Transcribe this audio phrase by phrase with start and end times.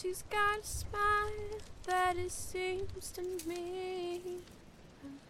[0.00, 4.20] she's got a smile that it seems to me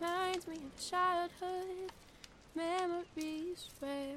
[0.00, 1.90] reminds me of childhood
[2.54, 4.16] memories where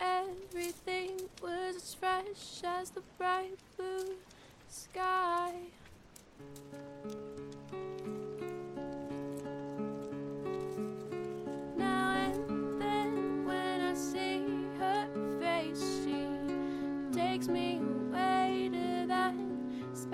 [0.00, 1.12] everything
[1.42, 4.14] was as fresh as the bright blue
[4.68, 5.52] sky.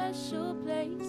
[0.00, 0.99] Special place.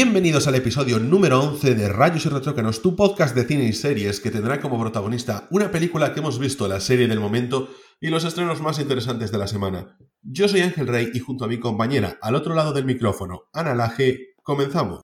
[0.00, 4.20] Bienvenidos al episodio número 11 de Rayos y Retrócanos, tu podcast de cine y series
[4.20, 7.68] que tendrá como protagonista una película que hemos visto, la serie del momento
[8.00, 9.98] y los estrenos más interesantes de la semana.
[10.22, 13.74] Yo soy Ángel Rey y junto a mi compañera al otro lado del micrófono, Ana
[13.74, 15.02] Laje, comenzamos.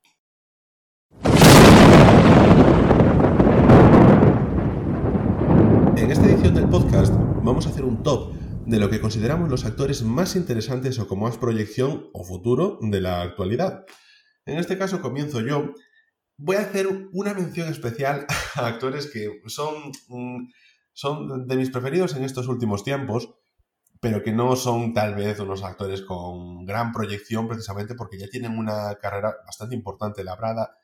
[5.96, 7.12] En esta edición del podcast
[7.42, 8.32] vamos a hacer un top
[8.64, 13.00] de lo que consideramos los actores más interesantes o con más proyección o futuro de
[13.00, 13.84] la actualidad.
[14.46, 15.72] En este caso comienzo yo.
[16.36, 20.48] Voy a hacer una mención especial a actores que son, mm,
[20.92, 23.34] son de mis preferidos en estos últimos tiempos,
[24.00, 28.58] pero que no son tal vez unos actores con gran proyección precisamente porque ya tienen
[28.58, 30.76] una carrera bastante importante labrada,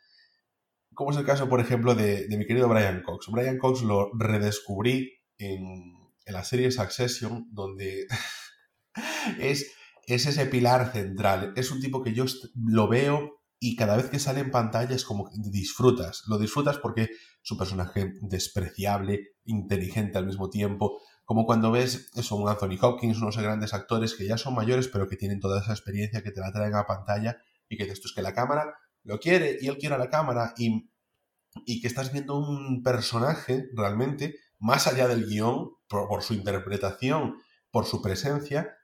[0.95, 3.27] como es el caso, por ejemplo, de, mi querido Brian Cox.
[3.31, 5.63] Brian Cox lo redescubrí en,
[6.25, 8.07] en la serie Succession, donde
[9.41, 9.73] es,
[10.07, 11.53] es ese pilar central.
[11.57, 15.05] Es un tipo que yo lo veo y cada vez que sale en pantalla es
[15.05, 16.23] como que disfrutas.
[16.27, 20.99] Lo disfrutas porque es un personaje despreciable, inteligente al mismo tiempo.
[21.27, 25.07] Como cuando ves eso, un Anthony Hopkins, unos grandes actores que ya son mayores, pero
[25.07, 27.37] que tienen toda esa experiencia que te la traen a pantalla
[27.69, 30.55] y que dices, es que la cámara lo quiere y él quiere a la cámara
[30.57, 30.91] y,
[31.67, 37.35] y que estás viendo un personaje realmente, más allá del guion, por su interpretación,
[37.71, 38.75] por su presencia,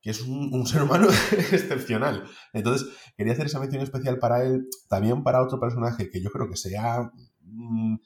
[0.00, 1.08] que es un, ser humano
[1.52, 2.24] excepcional.
[2.52, 6.48] Entonces, quería hacer esa mención especial para él, también para otro personaje que yo creo
[6.48, 7.10] que se ha...
[7.40, 7.96] mm,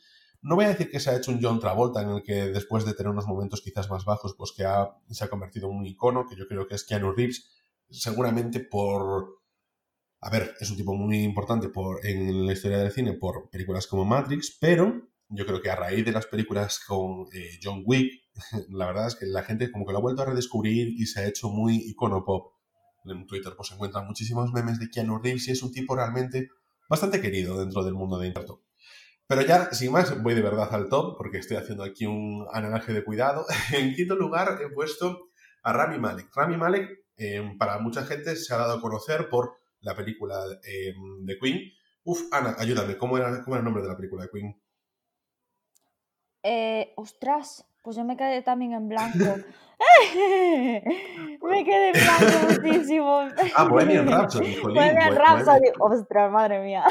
[0.42, 2.84] no voy a decir que se ha hecho un John Travolta en el que después
[2.84, 5.86] de tener unos momentos quizás más bajos, pues que ha- se ha convertido en un
[5.86, 7.48] icono, que yo creo que es Keanu Reeves,
[7.90, 9.40] seguramente por...
[10.20, 13.88] A ver, es un tipo muy importante por, en la historia del cine por películas
[13.88, 18.21] como Matrix, pero yo creo que a raíz de las películas con eh, John Wick,
[18.70, 21.20] la verdad es que la gente como que lo ha vuelto a redescubrir y se
[21.20, 22.54] ha hecho muy icono pop.
[23.04, 26.50] En Twitter pues se encuentran muchísimos memes de Keanu Reeves y es un tipo realmente
[26.88, 28.58] bastante querido dentro del mundo de Internet.
[29.26, 32.92] Pero ya, sin más, voy de verdad al top porque estoy haciendo aquí un analaje
[32.92, 33.46] de cuidado.
[33.72, 35.30] En quinto lugar he puesto
[35.62, 36.28] a Rami Malek.
[36.34, 40.92] Rami Malek, eh, para mucha gente, se ha dado a conocer por la película eh,
[41.22, 41.72] de Queen.
[42.04, 44.62] Uf, Ana, ayúdame, ¿cómo era, ¿cómo era el nombre de la película de Queen?
[46.42, 49.18] Eh, ostras, pues yo me quedé también en blanco.
[50.14, 53.20] me quedé en blanco muchísimo.
[53.56, 54.76] Ah, Bohemian Rhapsody, jolín.
[54.76, 55.68] Bohemian Bo- Rhapsody.
[55.78, 56.84] Ostras, madre mía.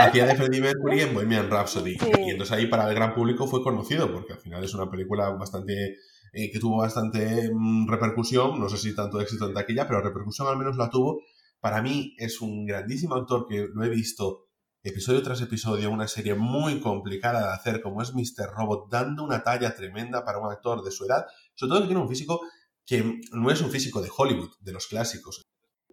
[0.00, 1.96] hacía de Freddie Mercury en Bohemian Rhapsody.
[1.98, 2.10] Sí.
[2.26, 5.30] Y entonces ahí para el gran público fue conocido, porque al final es una película
[5.30, 5.96] bastante
[6.32, 10.48] eh, que tuvo bastante mm, repercusión, no sé si tanto éxito en taquilla, pero repercusión
[10.48, 11.20] al menos la tuvo.
[11.60, 14.46] Para mí es un grandísimo actor que lo he visto
[14.82, 18.50] episodio tras episodio, una serie muy complicada de hacer como es Mr.
[18.52, 22.02] Robot, dando una talla tremenda para un actor de su edad, sobre todo que tiene
[22.02, 22.40] un físico
[22.84, 25.42] que no es un físico de Hollywood, de los clásicos.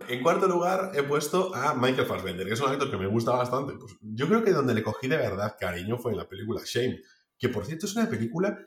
[0.07, 3.31] En cuarto lugar he puesto a Michael Fassbender, que es un actor que me gusta
[3.31, 3.73] bastante.
[3.73, 6.99] Pues yo creo que donde le cogí de verdad cariño fue en la película Shame,
[7.37, 8.57] que por cierto es una película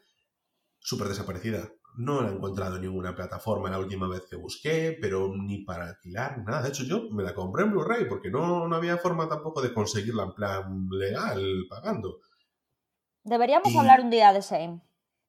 [0.79, 1.73] súper desaparecida.
[1.97, 5.89] No la he encontrado en ninguna plataforma la última vez que busqué, pero ni para
[5.91, 6.63] alquilar, nada.
[6.63, 9.75] De hecho, yo me la compré en Blu-ray porque no, no había forma tampoco de
[9.75, 12.19] conseguirla en plan legal, pagando.
[13.25, 14.81] Deberíamos Y- hablar un día de Shame.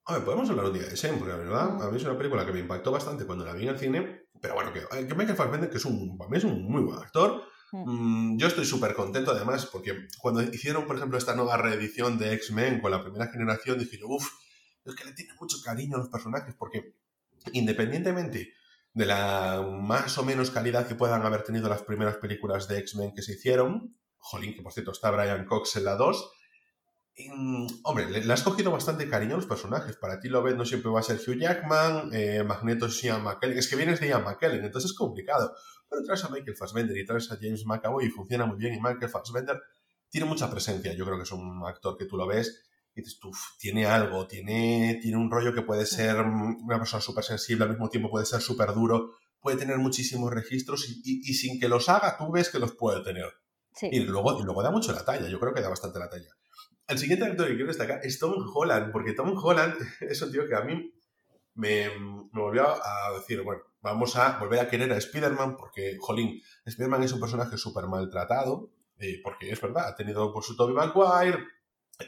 [0.06, 1.82] A ver, podemos hablar un día de Shame, porque la verdad, Mm.
[1.82, 4.28] a mí es una película que me impactó bastante cuando la vi en el cine.
[4.42, 6.98] Pero bueno, que, que Michael Fassbender, que es un, para mí es un muy buen
[7.00, 7.44] actor.
[7.72, 12.34] Mm, yo estoy súper contento además, porque cuando hicieron, por ejemplo, esta nueva reedición de
[12.34, 14.30] X-Men con la primera generación, dije yo, uff,
[14.86, 16.96] es que le tiene mucho cariño a los personajes, porque
[17.52, 18.54] independientemente
[18.94, 23.14] de la más o menos calidad que puedan haber tenido las primeras películas de X-Men
[23.14, 26.32] que se hicieron, jolín, que por cierto está Brian Cox en la 2,
[27.16, 29.96] Mm, hombre, le, le has cogido bastante cariño a los personajes.
[29.98, 33.58] Para ti Lobet no siempre va a ser Hugh Jackman, eh, Magneto es Ian McKellen.
[33.58, 35.54] Es que vienes de Ian McKellen, entonces es complicado.
[35.90, 38.74] Pero traes a Michael Fassbender y traes a James McAvoy y funciona muy bien.
[38.74, 39.62] Y Michael Fassbender
[40.10, 40.94] tiene mucha presencia.
[40.94, 42.64] Yo creo que es un actor que tú lo ves
[42.96, 47.02] y dices, "Uf, tiene algo, tiene, tiene un rollo que puede ser mm, una persona
[47.02, 51.22] súper sensible, al mismo tiempo puede ser súper duro, puede tener muchísimos registros y, y-
[51.30, 53.26] y sin que los haga, tú ves que los puede tener.
[53.76, 53.90] Sí.
[53.92, 56.30] Y luego, y luego da mucho la talla, yo creo que da bastante la talla.
[56.88, 60.48] El siguiente actor que quiero destacar es Tom Holland, porque Tom Holland es un tío
[60.48, 60.94] que a mí
[61.56, 66.42] me, me volvió a decir, bueno, vamos a volver a querer a Spider-Man, porque, jolín,
[66.66, 70.76] Spider-Man es un personaje súper maltratado, eh, porque es verdad, ha tenido por su Tobey
[70.76, 71.40] Maguire,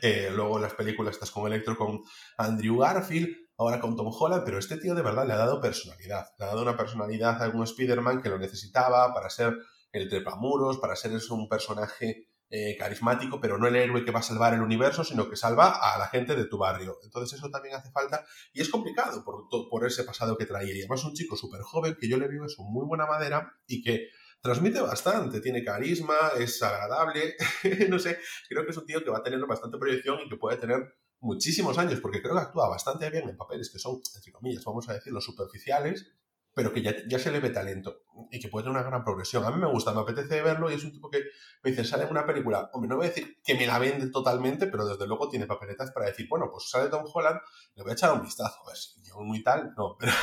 [0.02, 2.02] eh, luego en las películas estás con Electro con
[2.38, 6.26] Andrew Garfield, ahora con Tom Holland, pero este tío de verdad le ha dado personalidad,
[6.38, 9.56] le ha dado una personalidad a un Spider-Man que lo necesitaba para ser
[9.92, 14.24] el trepamuros, para ser un personaje eh, carismático, pero no el héroe que va a
[14.24, 17.00] salvar el universo, sino que salva a la gente de tu barrio.
[17.04, 20.74] Entonces eso también hace falta y es complicado por, por ese pasado que traía.
[20.74, 23.82] Y además un chico súper joven que yo le veo es muy buena madera y
[23.82, 24.10] que
[24.46, 27.36] transmite bastante, tiene carisma, es agradable,
[27.90, 30.38] no sé, creo que es un tío que va a tener bastante proyección y que
[30.38, 34.32] puede tener muchísimos años, porque creo que actúa bastante bien en papeles que son, entre
[34.32, 36.12] comillas, vamos a decirlo, superficiales,
[36.56, 39.44] pero que ya, ya se le ve talento y que puede tener una gran progresión.
[39.44, 41.20] A mí me gusta, me apetece verlo y es un tipo que
[41.62, 44.68] me dice, sale una película, hombre, no voy a decir que me la vende totalmente,
[44.68, 47.42] pero desde luego tiene papeletas para decir, bueno, pues sale Tom Holland,
[47.76, 50.14] le voy a echar un vistazo, a ver si yo muy tal, no, pero,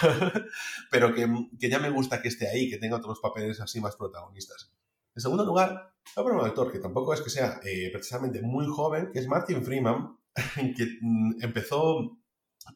[0.91, 1.29] pero que,
[1.61, 4.73] que ya me gusta que esté ahí, que tenga otros papeles así más protagonistas.
[5.15, 9.11] En segundo lugar, poner un actor que tampoco es que sea eh, precisamente muy joven,
[9.13, 10.17] que es Martin Freeman,
[10.77, 12.19] que mm, empezó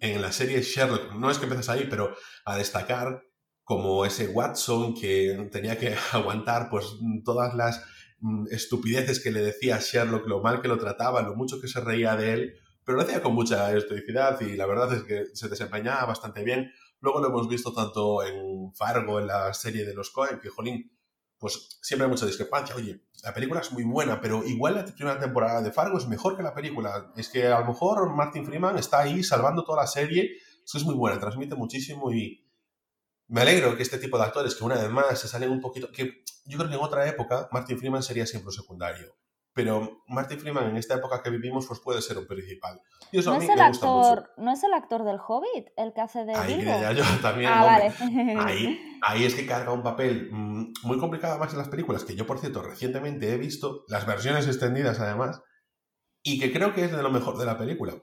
[0.01, 2.15] en la serie Sherlock, no es que empezas ahí, pero
[2.45, 3.23] a destacar
[3.67, 6.87] como ese Watson que tenía que aguantar pues
[7.25, 7.85] todas las
[8.21, 11.81] mm, estupideces que le decía Sherlock, lo mal que lo trataba, lo mucho que se
[11.81, 12.55] reía de él,
[12.85, 16.71] pero lo hacía con mucha estoicidad y la verdad es que se desempeñaba bastante bien.
[17.01, 20.97] Luego lo hemos visto tanto en Fargo, en la serie de los Coen, que jolín,
[21.37, 22.77] pues siempre hay mucha discrepancia.
[22.77, 26.37] Oye, la película es muy buena, pero igual la primera temporada de Fargo es mejor
[26.37, 27.13] que la película.
[27.17, 30.37] Es que a lo mejor Martin Freeman está ahí salvando toda la serie.
[30.65, 32.46] Eso es muy buena, transmite muchísimo y
[33.29, 35.91] me alegro que este tipo de actores, que una vez más se salen un poquito,
[35.93, 39.17] que yo creo que en otra época Martin Freeman sería siempre un secundario.
[39.53, 42.79] Pero Martin Freeman en esta época que vivimos pues puede ser un principal.
[43.11, 44.09] Y eso ¿No a mí es, el me gusta mucho.
[44.11, 46.73] actor, ¿No es el actor del Hobbit el que hace de Ahí Bilbo?
[46.73, 47.51] quería yo también.
[47.53, 47.93] ah, vale.
[48.39, 52.15] Ahí, ahí es que carga un papel mm, muy complicado más en las películas, que
[52.15, 55.41] yo, por cierto, recientemente he visto, las versiones extendidas además,
[56.23, 57.95] y que creo que es de lo mejor de la película.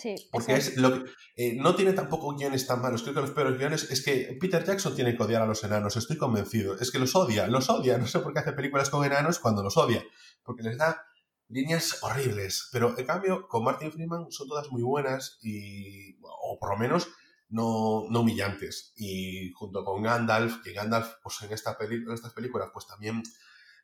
[0.00, 3.02] Sí, Porque es lo que, eh, no tiene tampoco guiones tan malos.
[3.02, 5.96] Creo que los peores guiones es que Peter Jackson tiene que odiar a los enanos,
[5.96, 6.78] estoy convencido.
[6.78, 7.98] Es que los odia, los odia.
[7.98, 10.02] No sé por qué hace películas con enanos cuando los odia.
[10.42, 11.02] Porque les da
[11.48, 12.68] líneas horribles.
[12.72, 17.08] Pero en cambio, con Martin Freeman son todas muy buenas y, o por lo menos,
[17.48, 18.92] no, no humillantes.
[18.96, 23.22] Y junto con Gandalf, que Gandalf, pues en, esta peli- en estas películas, pues también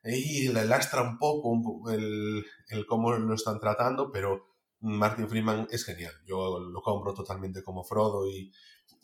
[0.04, 4.53] ahí le lastra un poco un el, el cómo lo están tratando, pero
[4.84, 6.12] Martin Freeman es genial.
[6.26, 8.52] Yo lo compro totalmente como Frodo y,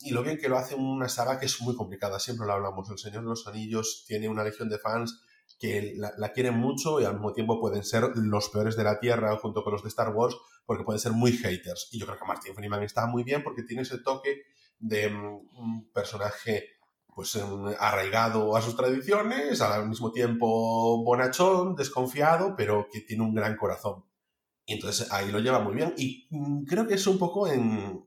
[0.01, 2.19] y lo bien que lo hace una saga que es muy complicada.
[2.19, 2.89] Siempre lo hablamos.
[2.89, 5.23] El Señor de los Anillos tiene una legión de fans
[5.59, 8.99] que la, la quieren mucho y al mismo tiempo pueden ser los peores de la
[8.99, 10.35] Tierra junto con los de Star Wars
[10.67, 11.89] porque pueden ser muy haters.
[11.91, 14.43] Y yo creo que Martin Freeman está muy bien porque tiene ese toque
[14.77, 16.69] de mm, un personaje
[17.15, 23.33] pues mm, arraigado a sus tradiciones, al mismo tiempo bonachón, desconfiado, pero que tiene un
[23.33, 24.05] gran corazón.
[24.73, 25.93] Entonces ahí lo lleva muy bien.
[25.97, 28.03] Y mm, creo que es un poco en,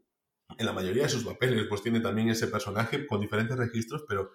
[0.58, 4.30] en la mayoría de sus papeles, pues tiene también ese personaje con diferentes registros, pero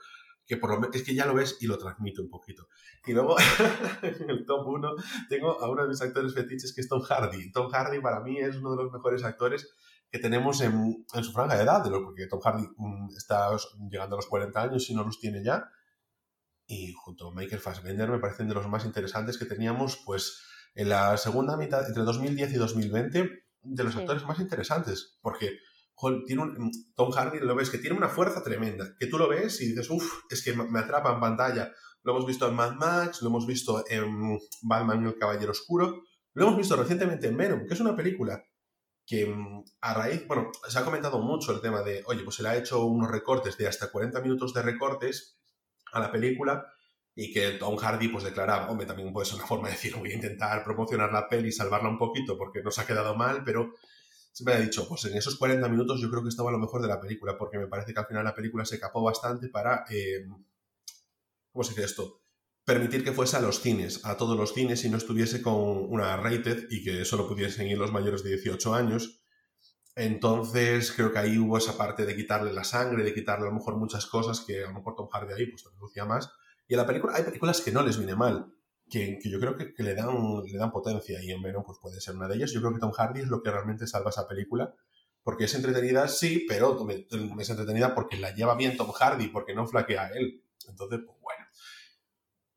[0.46, 2.68] que por lo menos es que ya lo ves y lo transmite un poquito.
[3.06, 3.36] Y luego,
[4.02, 4.96] en el top 1,
[5.30, 7.52] tengo a uno de mis actores fetiches que es Tom Hardy.
[7.52, 9.70] Tom Hardy para mí es uno de los mejores actores
[10.12, 13.50] que tenemos en, en su franja de edad, de lo- porque Tom Hardy mm, está
[13.92, 15.70] llegando a los 40 años y no los tiene ya.
[16.68, 20.42] y junto a Michael Fassbender me parecen de los más interesantes que teníamos, pues
[20.76, 23.30] en la segunda mitad, entre 2010 y 2020,
[23.62, 24.00] de los Sí.
[24.00, 25.58] actores más interesantes, porque
[25.96, 29.28] joder, tiene un, Tom Hardy lo ves que tiene una fuerza tremenda, que tú lo
[29.28, 31.74] ves y dices, uff, es que me atrapa en pantalla.
[32.04, 36.04] Lo hemos visto en Mad Max, lo hemos visto en Batman y el Caballero Oscuro,
[36.34, 38.42] lo hemos visto recientemente en Venom, que es una película
[39.06, 42.44] que mm, a raíz, bueno, se ha comentado mucho el tema de, oye, pues se
[42.44, 45.38] le ha hecho unos recortes de hasta 40 minutos de recortes
[45.92, 46.66] a la película
[47.22, 50.10] y que Tom Hardy pues declaraba, hombre, también puede ser una forma de decir, voy
[50.10, 53.74] a intentar promocionar la peli salvarla un poquito porque nos ha quedado mal, pero
[54.32, 56.88] siempre ha dicho, pues en esos 40 minutos yo creo que estaba lo mejor de
[56.88, 60.26] la película, porque me parece que al final la película se capó bastante para, eh,
[61.52, 62.22] ¿cómo se dice esto?
[62.64, 66.16] Permitir que fuese a los cines, a todos los cines y no estuviese con una
[66.16, 69.26] rated y que solo pudiesen ir los mayores de 18 años.
[69.94, 73.56] Entonces creo que ahí hubo esa parte de quitarle la sangre, de quitarle a lo
[73.56, 76.32] mejor muchas cosas que a lo mejor Tom Hardy ahí pues lucía más.
[76.70, 78.54] Y en la película hay películas que no les viene mal,
[78.90, 82.16] que, yo creo que, le, dan, le dan potencia y en Venom pues puede ser
[82.16, 82.52] una de ellas.
[82.52, 84.76] Yo creo que Tom Hardy es lo que realmente salva esa película,
[85.24, 86.78] porque es entretenida, sí, pero
[87.40, 90.44] es entretenida porque la lleva bien Tom Hardy, porque no flaquea él.
[90.68, 91.46] Entonces, pues bueno.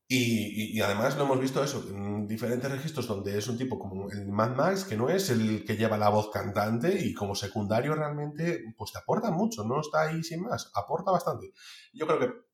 [0.09, 3.79] Y, y, y, además lo hemos visto eso, en diferentes registros donde es un tipo
[3.79, 7.35] como el Mad Max, que no es el que lleva la voz cantante y como
[7.35, 11.55] secundario realmente pues te aporta mucho, no está ahí sin más, aporta bastante.
[11.95, 12.52] Yo creo que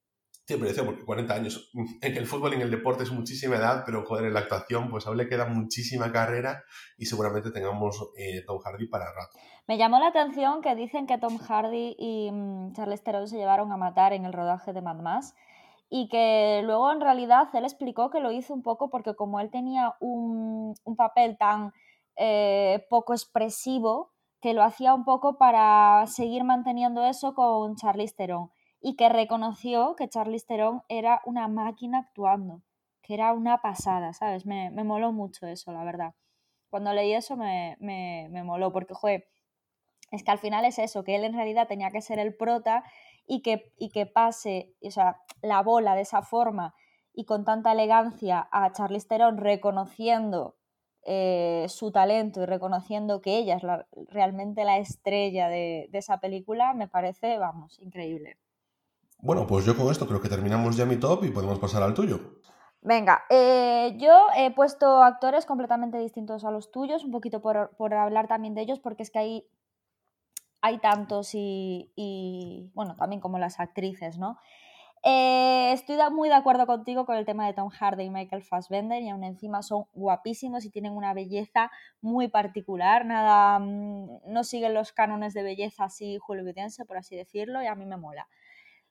[0.48, 3.82] siempre decía, porque 40 años, en el fútbol y en el deporte es muchísima edad,
[3.84, 6.64] pero joder, en la actuación pues aún le queda muchísima carrera
[6.96, 9.38] y seguramente tengamos eh, Tom Hardy para rato.
[9.66, 13.70] Me llamó la atención que dicen que Tom Hardy y um, Charles Theron se llevaron
[13.72, 15.34] a matar en el rodaje de Mad Max
[15.90, 19.50] y que luego en realidad él explicó que lo hizo un poco porque como él
[19.50, 21.72] tenía un, un papel tan
[22.16, 28.50] eh, poco expresivo, que lo hacía un poco para seguir manteniendo eso con Charlize Theron
[28.80, 32.62] y que reconoció que Charlize Theron era una máquina actuando,
[33.02, 34.46] que era una pasada, ¿sabes?
[34.46, 36.14] Me, me moló mucho eso, la verdad.
[36.70, 39.28] Cuando leí eso me, me, me moló porque, joder,
[40.10, 42.84] es que al final es eso, que él en realidad tenía que ser el prota
[43.26, 46.74] y que, y que pase o sea, la bola de esa forma
[47.12, 50.56] y con tanta elegancia a Charlize Theron reconociendo
[51.04, 56.20] eh, su talento y reconociendo que ella es la, realmente la estrella de, de, esa
[56.20, 58.36] película, me parece, vamos, increíble.
[59.18, 61.94] Bueno, pues yo con esto creo que terminamos ya mi top y podemos pasar al
[61.94, 62.40] tuyo.
[62.80, 67.92] Venga, eh, yo he puesto actores completamente distintos a los tuyos, un poquito por, por
[67.94, 69.48] hablar también de ellos, porque es que hay
[70.60, 74.38] hay tantos y, y, bueno, también como las actrices, ¿no?
[75.04, 79.00] Eh, estoy muy de acuerdo contigo con el tema de Tom Hardy y Michael Fassbender
[79.00, 81.70] y aún encima son guapísimos y tienen una belleza
[82.00, 87.62] muy particular, nada, mm, no siguen los cánones de belleza así hollywoodense, por así decirlo,
[87.62, 88.26] y a mí me mola.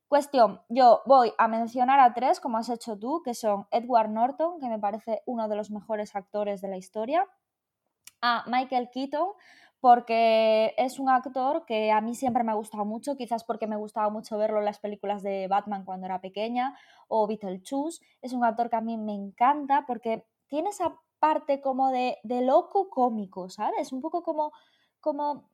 [0.07, 4.59] Cuestión, yo voy a mencionar a tres, como has hecho tú, que son Edward Norton,
[4.61, 7.25] que me parece uno de los mejores actores de la historia,
[8.21, 9.27] a Michael Keaton,
[9.81, 13.75] porque es un actor que a mí siempre me ha gustado mucho, quizás porque me
[13.75, 16.77] gustaba mucho verlo en las películas de Batman cuando era pequeña
[17.09, 18.01] o Beetlejuice.
[18.21, 22.41] Es un actor que a mí me encanta porque tiene esa parte como de, de
[22.41, 23.91] loco cómico, ¿sabes?
[23.91, 24.53] Un poco como,
[25.01, 25.49] como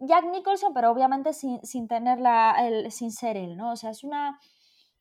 [0.00, 3.72] Jack Nicholson, pero obviamente sin, sin tenerla, el, sin ser él, ¿no?
[3.72, 4.38] O sea, es una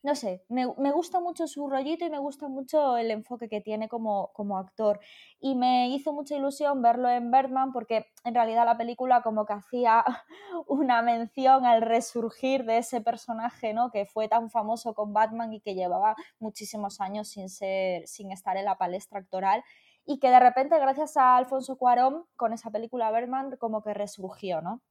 [0.04, 3.62] no sé, me, me, gusta mucho su rollito y me gusta mucho el enfoque que
[3.62, 5.00] tiene como, como, actor.
[5.40, 9.54] Y me hizo mucha ilusión verlo en Birdman porque en realidad la película como que
[9.54, 10.06] hacía
[10.68, 13.92] una mención al resurgir de ese personaje, ¿no?
[13.92, 18.56] Que fue tan famoso con Batman y que llevaba muchísimos años sin, ser, sin estar
[18.56, 19.64] en la palestra actoral
[20.08, 24.62] y que de repente gracias a Alfonso Cuarón con esa película Birdman como que resurgió,
[24.62, 24.82] ¿no?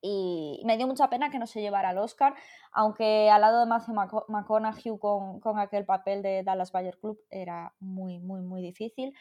[0.00, 2.34] y me dio mucha pena que no se llevara al Oscar,
[2.72, 3.94] aunque al lado de Matthew
[4.28, 9.12] McConaughey con, con, aquel papel de Dallas Bayer Club era muy, muy, muy difícil,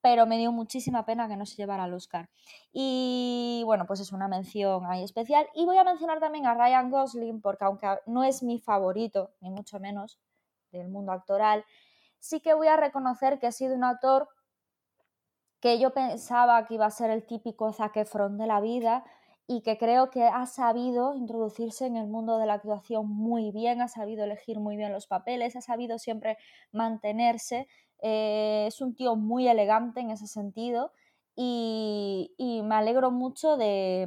[0.00, 2.28] pero me dio muchísima pena que no se llevara al Oscar.
[2.72, 5.48] Y bueno, pues es una mención ahí especial.
[5.54, 9.50] Y voy a mencionar también a Ryan Gosling, porque aunque no es mi favorito, ni
[9.50, 10.18] mucho menos,
[10.72, 11.64] del mundo actoral,
[12.18, 14.28] sí que voy a reconocer que ha sido un actor
[15.64, 19.02] que yo pensaba que iba a ser el típico Zac Efron de la vida,
[19.46, 23.80] y que creo que ha sabido introducirse en el mundo de la actuación muy bien,
[23.80, 26.36] ha sabido elegir muy bien los papeles, ha sabido siempre
[26.70, 27.66] mantenerse,
[28.02, 30.92] eh, es un tío muy elegante en ese sentido
[31.34, 32.30] y,
[32.64, 34.06] me alegro mucho de,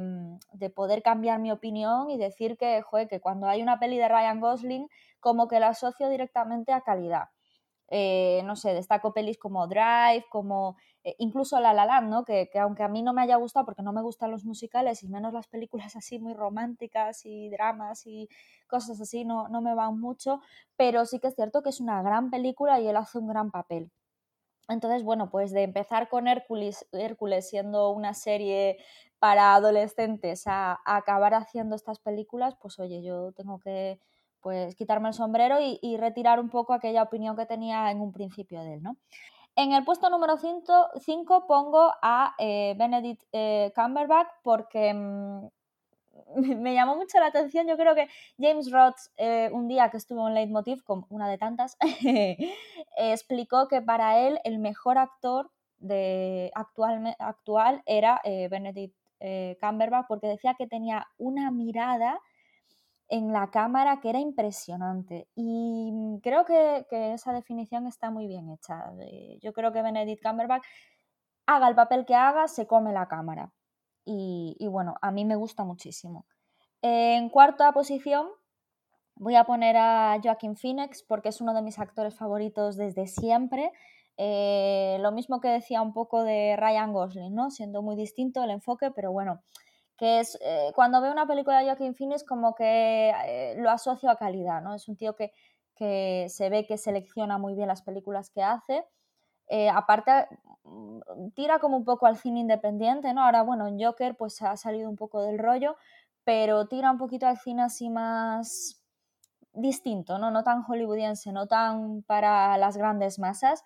[0.52, 4.08] de, poder cambiar mi opinión y decir que, joder, que cuando hay una peli de
[4.08, 4.88] Ryan Gosling
[5.18, 7.30] como que la asocio directamente a calidad.
[7.90, 12.24] Eh, no sé, destaco pelis como Drive, como eh, incluso La La Land, ¿no?
[12.24, 15.02] Que, que, aunque a mí no me haya gustado porque no me gustan los musicales
[15.02, 18.28] y menos las películas así muy románticas y dramas y
[18.66, 20.40] cosas así, no, no me van mucho,
[20.76, 23.50] pero sí que es cierto que es una gran película y él hace un gran
[23.50, 23.90] papel.
[24.68, 28.78] Entonces, bueno, pues de empezar con Hércules, Hércules siendo una serie
[29.18, 33.98] para adolescentes a, a, acabar haciendo estas películas, pues oye, yo tengo que
[34.40, 38.62] pues quitarme el sombrero y, retirar un poco aquella opinión que tenía en un principio
[38.62, 38.96] de él, ¿no?
[39.56, 45.48] En el puesto número 5 pongo a eh, Benedict eh, Cumberbatch porque mmm,
[46.36, 47.66] me llamó mucho la atención.
[47.66, 51.38] Yo creo que James Roth, eh, un día que estuvo en Leitmotiv, con una de
[51.38, 51.76] tantas,
[52.96, 60.06] explicó que para él el mejor actor de actual, actual era eh, Benedict eh, Cumberbatch
[60.08, 62.20] porque decía que tenía una mirada
[63.08, 65.28] en la cámara que era impresionante.
[65.34, 68.92] Y mm, creo que, que, esa definición está muy bien hecha.
[69.40, 70.64] Yo creo que Benedict Cumberbatch,
[71.46, 73.52] haga el papel que haga, se come la cámara.
[74.04, 76.26] Y, y bueno, a mí me gusta muchísimo.
[76.82, 78.28] En cuarta posición
[79.18, 83.72] voy a poner a Joaquin Phoenix porque es uno de mis actores favoritos desde siempre.
[84.16, 87.50] Eh, lo mismo que decía un poco de Ryan Gosling, ¿no?
[87.50, 89.42] Siendo muy distinto el enfoque, pero bueno,
[89.98, 94.08] que es eh, cuando veo una película de Joaquin Phoenix como que eh, lo asocio
[94.10, 94.74] a calidad, ¿no?
[94.74, 95.32] Es un tío que,
[95.74, 98.86] que, se ve que selecciona muy bien las películas que hace.
[99.48, 100.28] Eh, aparte,
[100.64, 103.24] mm, tira como un poco al cine independiente, ¿no?
[103.24, 105.76] Ahora, bueno, en Joker pues ha salido un poco del rollo,
[106.24, 108.82] pero tira un poquito al cine así más
[109.52, 110.30] distinto, ¿no?
[110.30, 113.64] No tan hollywoodiense, no tan para las grandes masas.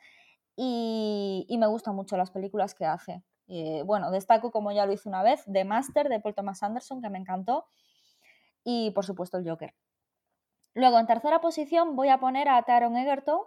[0.56, 3.22] Y, y me gustan mucho las películas que hace.
[3.54, 7.02] Eh, bueno, destaco, como ya lo hice una vez, The Master de Paul Thomas Anderson,
[7.02, 7.66] que me encantó,
[8.64, 9.74] y por supuesto el Joker.
[10.72, 13.40] Luego, en tercera posición, voy a poner a Taron Egerton,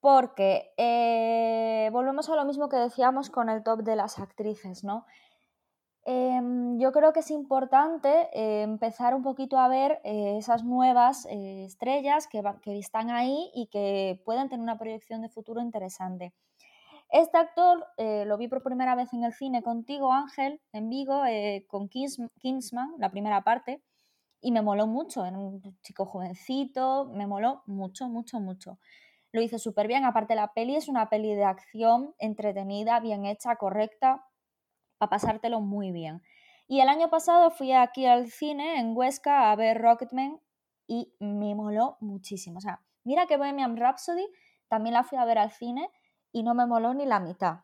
[0.00, 5.04] porque eh, volvemos a lo mismo que decíamos con el top de las actrices, ¿no?
[6.06, 6.40] Eh,
[6.78, 12.42] yo creo que es importante eh, empezar un poquito a ver esas nuevas estrellas que,
[12.62, 16.32] que están ahí y que pueden tener una proyección de futuro interesante.
[17.10, 21.24] Este actor eh, lo vi por primera vez en el cine contigo, Ángel, en Vigo,
[21.24, 23.82] eh, con Kings, Kingsman, la primera parte,
[24.42, 25.24] y me moló mucho.
[25.24, 28.78] Era un chico jovencito, me moló mucho, mucho, mucho.
[29.32, 30.04] Lo hice súper bien.
[30.04, 34.26] Aparte, la peli es una peli de acción entretenida, bien hecha, correcta,
[34.98, 36.22] para pasártelo muy bien.
[36.66, 40.38] Y el año pasado fui aquí al cine en Huesca a ver Rocketman
[40.86, 42.58] y me moló muchísimo.
[42.58, 44.26] O sea, mira que Bohemian Rhapsody
[44.68, 45.88] también la fui a ver al cine
[46.32, 47.60] y no me moló ni la mitad.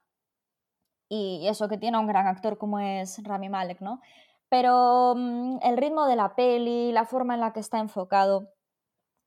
[1.09, 4.01] Y eso que tiene un gran actor como es Rami Malek, ¿no?
[4.49, 8.49] Pero mmm, el ritmo de la peli, la forma en la que está enfocado.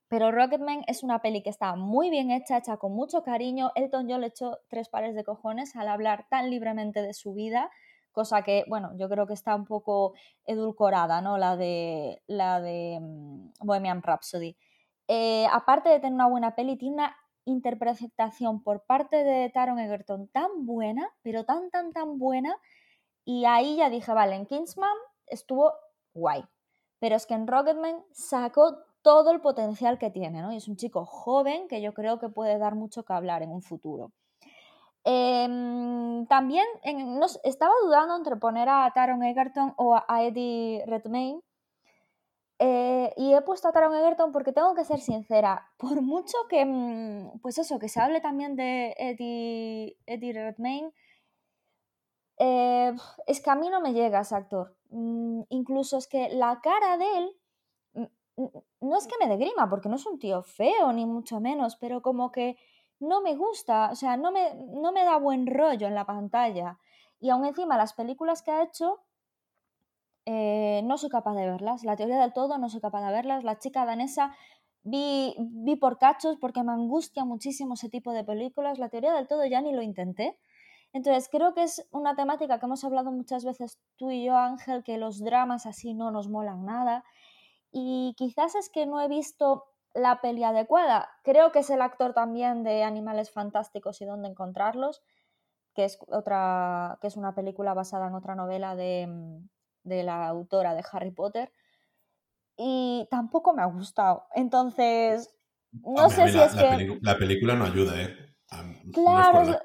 [0.08, 3.72] Pero Rocketman es una peli que está muy bien hecha, hecha con mucho cariño.
[3.74, 7.70] Elton John le echó tres pares de cojones al hablar tan libremente de su vida,
[8.12, 10.14] cosa que, bueno, yo creo que está un poco
[10.46, 11.36] edulcorada, ¿no?
[11.36, 14.56] La de, la de um, Bohemian Rhapsody.
[15.08, 17.16] Eh, aparte de tener una buena peli, tiene una
[17.48, 22.56] interpretación por parte de Taron Egerton tan buena, pero tan, tan, tan buena.
[23.24, 25.72] Y ahí ya dije, vale, en Kingsman estuvo
[26.14, 26.44] guay.
[27.00, 30.52] Pero es que en Rocketman sacó todo el potencial que tiene, ¿no?
[30.52, 33.50] Y es un chico joven que yo creo que puede dar mucho que hablar en
[33.50, 34.12] un futuro.
[35.04, 36.66] Eh, también
[37.44, 41.40] estaba dudando entre poner a Taron Egerton o a Eddie Redmayne,
[42.58, 46.64] eh, y he puesto a Taron Egerton porque tengo que ser sincera, por mucho que,
[46.64, 50.92] mm, pues eso, que se hable también de Eddie, Eddie Redmayne,
[52.38, 52.94] eh,
[53.26, 54.76] es que a mí no me llega ese actor.
[54.90, 57.36] Mm, incluso es que la cara de él,
[57.94, 58.46] mm,
[58.80, 62.02] no es que me degrima, porque no es un tío feo, ni mucho menos, pero
[62.02, 62.56] como que
[63.00, 66.78] no me gusta, o sea, no me, no me da buen rollo en la pantalla.
[67.20, 69.00] Y aún encima las películas que ha hecho
[70.30, 71.84] eh, no soy capaz de verlas.
[71.84, 73.44] La teoría del todo no soy capaz de verlas.
[73.44, 74.36] La chica danesa
[74.82, 78.78] vi, vi por cachos porque me angustia muchísimo ese tipo de películas.
[78.78, 80.38] La teoría del todo ya ni lo intenté.
[80.92, 84.84] Entonces creo que es una temática que hemos hablado muchas veces tú y yo, Ángel,
[84.84, 87.04] que los dramas así no nos molan nada.
[87.72, 89.64] Y quizás es que no he visto
[89.94, 91.08] la peli adecuada.
[91.24, 95.02] Creo que es el actor también de Animales Fantásticos y dónde encontrarlos,
[95.74, 99.48] que es otra, que es una película basada en otra novela de, mm,
[99.82, 101.52] de la autora de Harry Potter
[102.56, 104.26] y tampoco me ha gustado.
[104.34, 105.34] Entonces,
[105.72, 106.98] no Hombre, sé si la, es la que...
[107.02, 108.16] La película no ayuda, ¿eh?
[108.92, 109.58] Claro, no es,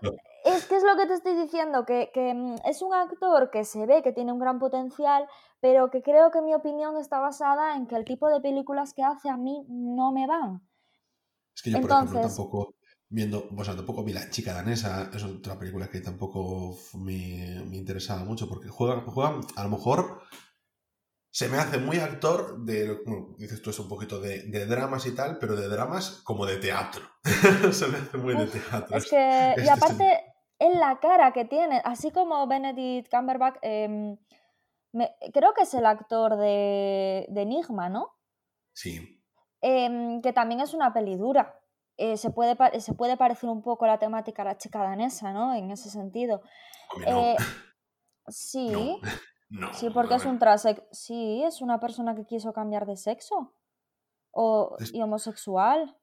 [0.45, 3.63] es, que es lo que te estoy diciendo, que, que, mm, es un actor que
[3.63, 5.28] se ve que tiene un gran potencial,
[5.60, 9.04] pero que creo que mi opinión está basada en que el tipo de películas que
[9.04, 10.62] hace a mí no me van.
[11.56, 12.76] Es que yo, Entonces, por ejemplo, tampoco
[13.13, 17.78] viendo, o sea, tampoco vi La chica danesa, es otra película que tampoco me, me
[17.78, 20.23] interesaba mucho porque juegan, juegan, a lo mejor
[21.32, 25.06] se me hace muy actor de, bueno, dices tú es un poquito de, de, dramas
[25.06, 27.04] y tal, pero de dramas como de teatro.
[27.71, 28.97] se me hace muy de teatro.
[28.97, 30.23] Es que, y aparte,
[30.58, 34.15] en la cara que tiene, así como Benedict Cumberbatch, eh,
[34.91, 38.10] me, creo que es el actor de, de Enigma, ¿no?
[38.73, 39.23] Sí.
[39.62, 41.60] Eh, que también es una peli dura.
[41.97, 45.53] Eh, se, puede, se puede parecer un poco la temática a la chica danesa, ¿no?
[45.53, 46.41] En ese sentido.
[46.99, 47.06] No.
[47.08, 47.36] Eh,
[48.27, 48.71] sí.
[49.49, 49.67] No.
[49.67, 50.82] No, sí, porque es un trasex.
[50.91, 53.56] Sí, es una persona que quiso cambiar de sexo.
[54.32, 55.95] O, Des- y homosexual.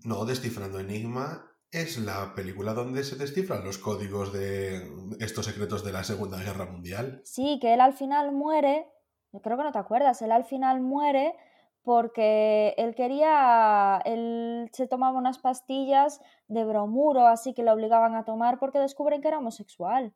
[0.00, 4.82] No, Descifrando Enigma es la película donde se descifran los códigos de
[5.18, 7.22] estos secretos de la Segunda Guerra Mundial.
[7.24, 8.86] Sí, que él al final muere.
[9.32, 10.20] Yo creo que no te acuerdas.
[10.20, 11.34] Él al final muere
[11.82, 14.00] porque él quería.
[14.04, 19.20] Él se tomaba unas pastillas de bromuro, así que lo obligaban a tomar porque descubren
[19.22, 20.14] que era homosexual.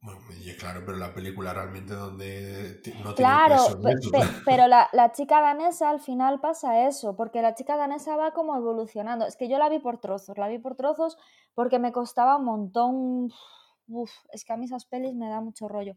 [0.00, 4.10] Bueno, y claro, pero la película realmente donde no tiene Claro, peso en pe- eso.
[4.12, 8.30] pe- pero la, la chica danesa al final pasa eso, porque la chica danesa va
[8.32, 9.26] como evolucionando.
[9.26, 11.16] Es que yo la vi por trozos, la vi por trozos
[11.54, 13.30] porque me costaba un montón.
[13.88, 15.94] Uf, es que a mí esas pelis me da mucho rollo.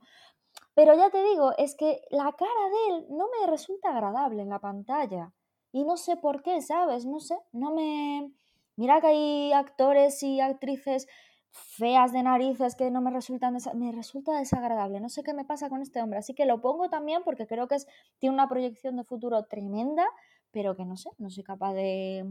[0.74, 4.50] Pero ya te digo, es que la cara de él no me resulta agradable en
[4.50, 5.34] la pantalla.
[5.72, 7.06] Y no sé por qué, ¿sabes?
[7.06, 8.32] No sé, no me...
[8.76, 11.08] Mira que hay actores y actrices
[11.52, 15.00] feas de narices que no me resultan me resulta desagradable.
[15.02, 17.68] No sé qué me pasa con este hombre, así que lo pongo también porque creo
[17.68, 17.78] que
[18.20, 20.06] tiene una proyección de futuro tremenda,
[20.52, 22.26] pero que no sé, no soy capaz de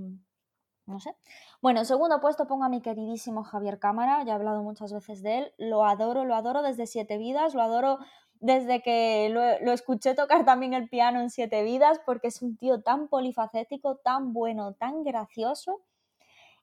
[0.86, 1.14] no sé.
[1.62, 5.22] Bueno, en segundo puesto pongo a mi queridísimo Javier Cámara, ya he hablado muchas veces
[5.22, 7.98] de él, lo adoro, lo adoro desde Siete Vidas, lo adoro
[8.40, 12.80] desde que lo, escuché tocar también el piano en Siete Vidas, porque es un tío
[12.82, 15.82] tan polifacético, tan bueno, tan gracioso.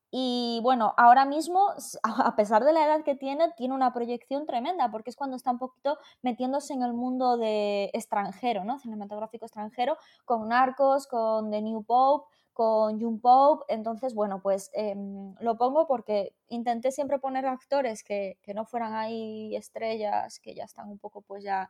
[0.10, 4.90] Y bueno, ahora mismo, a pesar de la edad que tiene, tiene una proyección tremenda,
[4.90, 8.80] porque es cuando está un poquito metiéndose en el mundo de extranjero, ¿no?
[8.80, 12.26] Cinematográfico extranjero, con Narcos, con The New Pope,
[12.58, 13.65] con June Pope.
[13.72, 18.96] Entonces, bueno, pues em, lo pongo porque intenté siempre poner actores que, que no fueran
[18.96, 21.70] ahí estrellas, que ya están un poco pues ya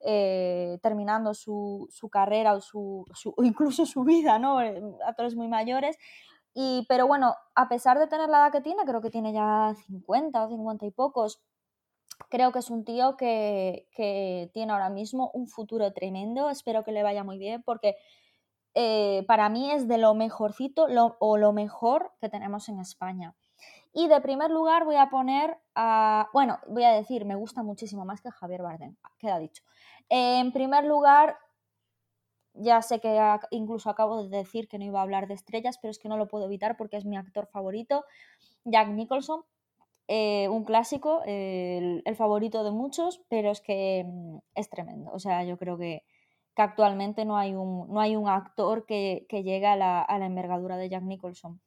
[0.00, 4.62] eh, terminando su, su carrera o, su, su- incluso su vida, ¿no?
[4.62, 5.98] Eh, Actores muy mayores.
[6.54, 9.74] Y, pero bueno, a pesar de tener la edad que tiene, creo que tiene ya
[9.86, 11.42] 50 o 50 y pocos,
[12.28, 16.50] creo que es un tío que, que tiene ahora mismo un futuro tremendo.
[16.50, 17.96] Espero que le vaya muy bien porque
[18.78, 20.86] eh, para mí es de lo mejorcito
[21.18, 23.34] o lo mejor que tenemos en España.
[23.94, 26.28] Y de primer lugar voy a poner a.
[26.34, 29.62] Bueno, voy a decir, me gusta muchísimo más que Javier Bardem, queda dicho.
[30.10, 31.38] Eh, en primer lugar,
[32.52, 33.18] ya sé que
[33.50, 36.18] incluso acabo de decir que no iba a hablar de estrellas, pero es que no
[36.18, 38.04] lo puedo evitar porque es mi actor favorito,
[38.64, 39.42] Jack Nicholson.
[40.08, 45.10] eh, un clásico, el, el favorito de muchos, pero es que mm, es tremendo.
[45.12, 46.04] O sea, yo creo que,
[46.56, 50.18] que actualmente no hay un, no hay un actor que, que llegue a la, a
[50.18, 51.60] la envergadura de Jack Nicholson.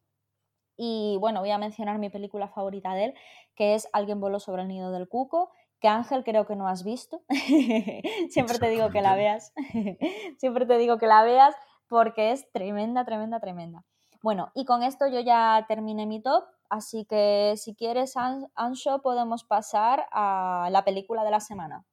[0.78, 3.14] Y bueno, voy a mencionar mi película favorita de él,
[3.56, 6.84] que es Alguien voló sobre el nido del cuco, que Ángel creo que no has
[6.84, 7.24] visto.
[8.30, 9.54] Siempre te digo que la veas.
[10.38, 11.56] Siempre te digo que la veas
[11.88, 13.84] porque es tremenda, tremenda, tremenda.
[14.22, 19.02] Bueno, y con esto yo ya terminé mi top, así que si quieres, An- Ansho,
[19.02, 21.86] podemos pasar a la película de la semana.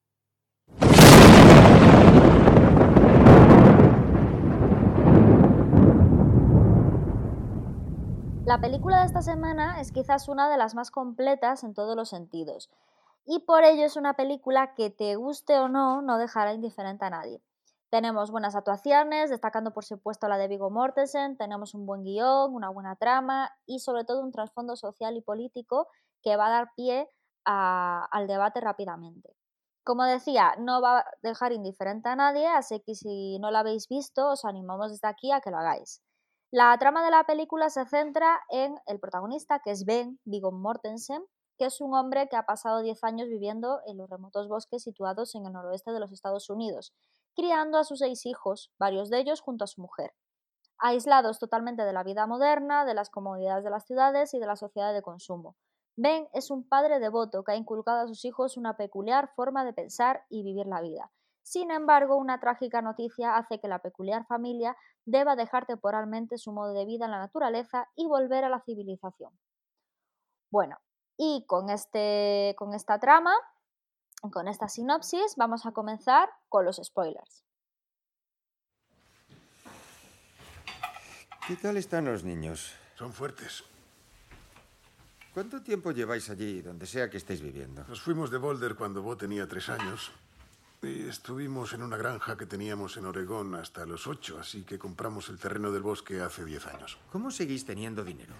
[8.47, 12.11] La película de esta semana es quizás una de las más completas en todos los
[12.11, 12.71] sentidos.
[13.25, 17.11] Y por ello es una película que te guste o no, no dejará indiferente a
[17.11, 17.43] nadie.
[17.91, 22.69] Tenemos buenas actuaciones, destacando por supuesto la de Viggo Mortensen, tenemos un buen guion, una
[22.69, 25.89] buena trama y sobre todo un trasfondo social y político
[26.23, 27.11] que va a dar pie
[27.45, 29.35] al debate rápidamente.
[29.83, 33.89] Como decía, no va a dejar indiferente a nadie, así que si no la habéis
[33.89, 36.01] visto, os animamos desde aquí a que lo hagáis.
[36.59, 41.23] La trama de la película se centra en el protagonista, que es Ben Viggo Mortensen,
[41.59, 45.35] que es un hombre que ha pasado 10 años viviendo en los remotos bosques situados
[45.35, 46.95] en el noroeste de los Estados Unidos,
[47.35, 50.15] criando a sus seis hijos, varios de ellos junto a su mujer.
[50.79, 54.57] Aislados totalmente de la vida moderna, de las comodidades de las ciudades y de la
[54.57, 55.57] sociedad de consumo.
[55.95, 59.75] Ben es un padre devoto que ha inculcado a sus hijos una peculiar forma de
[59.75, 61.13] pensar y vivir la vida.
[61.47, 66.73] Sin embargo, una trágica noticia hace que la peculiar familia deba dejar temporalmente su modo
[66.73, 69.31] de vida en la naturaleza y volver a la civilización.
[70.51, 70.77] Bueno,
[71.17, 73.33] y con, este, con esta trama,
[74.33, 77.45] con esta sinopsis, vamos a comenzar con los spoilers.
[81.47, 82.75] ¿Qué tal están los niños?
[82.97, 83.63] Son fuertes.
[85.33, 87.85] ¿Cuánto tiempo lleváis allí, donde sea que estéis viviendo?
[87.85, 90.11] Nos fuimos de Boulder cuando Bo tenía tres años.
[90.87, 95.29] Y estuvimos en una granja que teníamos en Oregón hasta los ocho, así que compramos
[95.31, 96.97] el terreno del bosque hace diez años.
[97.11, 98.33] ¿Cómo seguís teniendo dinero?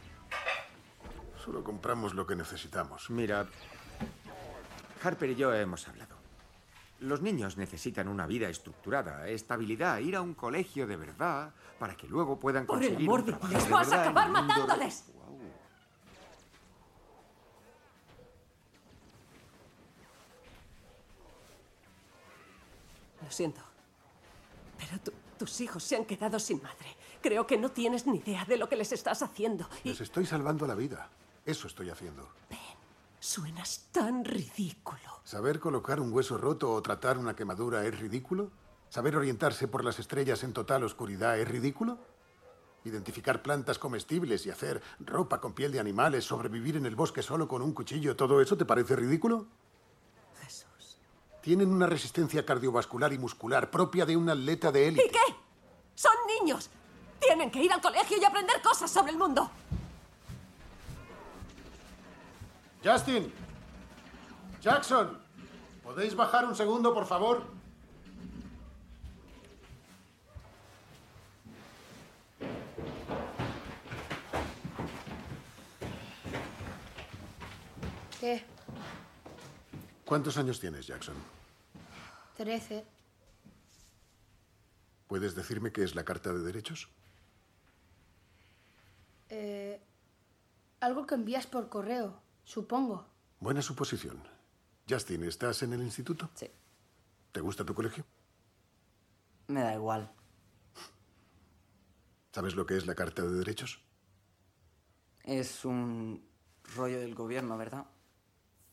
[1.45, 3.11] Solo compramos lo que necesitamos.
[3.11, 3.47] Mira,
[5.03, 6.15] Harper y yo hemos hablado.
[7.01, 12.07] Los niños necesitan una vida estructurada, estabilidad, ir a un colegio de verdad, para que
[12.07, 15.05] luego puedan Por el conseguir amor un de Dios, vas a acabar matándoles.
[23.27, 23.61] Lo siento.
[24.79, 26.97] Pero tu- tus hijos se han quedado sin madre.
[27.21, 29.69] Creo que no tienes ni idea de lo que les estás haciendo.
[29.83, 31.11] Y Les estoy salvando la vida.
[31.45, 32.29] Eso estoy haciendo.
[33.19, 35.01] suenas tan ridículo.
[35.25, 38.53] ¿Saber colocar un hueso roto o tratar una quemadura es ridículo?
[38.89, 41.99] ¿Saber orientarse por las estrellas en total oscuridad es ridículo?
[42.85, 47.49] Identificar plantas comestibles y hacer ropa con piel de animales, sobrevivir en el bosque solo
[47.49, 49.47] con un cuchillo, ¿todo eso te parece ridículo?
[51.47, 55.07] Tienen una resistencia cardiovascular y muscular propia de un atleta de élite.
[55.07, 55.37] ¿Y qué?
[55.95, 56.69] Son niños.
[57.21, 59.49] Tienen que ir al colegio y aprender cosas sobre el mundo.
[62.83, 63.33] Justin.
[64.61, 65.17] Jackson.
[65.85, 67.45] ¿Podéis bajar un segundo, por favor?
[78.19, 78.45] ¿Qué?
[80.05, 81.36] ¿Cuántos años tienes, Jackson?
[82.37, 82.85] Trece.
[85.09, 86.89] ¿Puedes decirme qué es la Carta de Derechos?
[89.29, 89.81] Eh,
[90.81, 93.07] algo que envías por correo, supongo.
[93.41, 94.23] Buena suposición.
[94.89, 96.31] Justin, ¿estás en el instituto?
[96.35, 96.51] Sí.
[97.33, 98.05] ¿Te gusta tu colegio?
[99.49, 100.11] Me da igual.
[102.33, 103.81] ¿Sabes lo que es la Carta de Derechos?
[105.25, 106.23] Es un
[106.77, 107.87] rollo del gobierno, ¿verdad?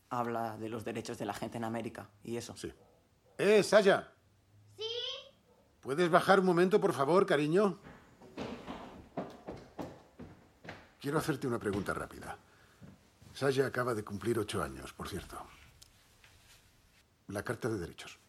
[0.10, 2.56] Habla de los derechos de la gente en América y eso.
[2.58, 2.72] Sí.
[3.38, 4.12] ¡Eh, Saya!
[4.78, 4.84] ¿Sí?
[5.82, 7.80] ¿Puedes bajar un momento, por favor, cariño?
[11.00, 12.38] Quiero hacerte una pregunta rápida.
[13.34, 15.38] Saya acaba de cumplir ocho años, por cierto.
[17.28, 18.20] La Carta de Derechos.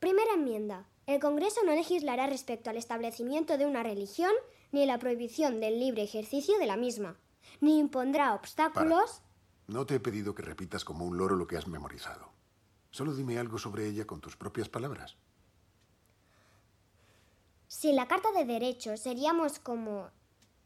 [0.00, 0.86] Primera enmienda.
[1.06, 4.32] El Congreso no legislará respecto al establecimiento de una religión
[4.72, 7.16] ni la prohibición del libre ejercicio de la misma,
[7.60, 9.22] ni impondrá obstáculos.
[9.68, 12.31] No te he pedido que repitas como un loro lo que has memorizado.
[12.92, 15.16] Solo dime algo sobre ella con tus propias palabras.
[17.66, 20.10] Sin la Carta de Derechos seríamos como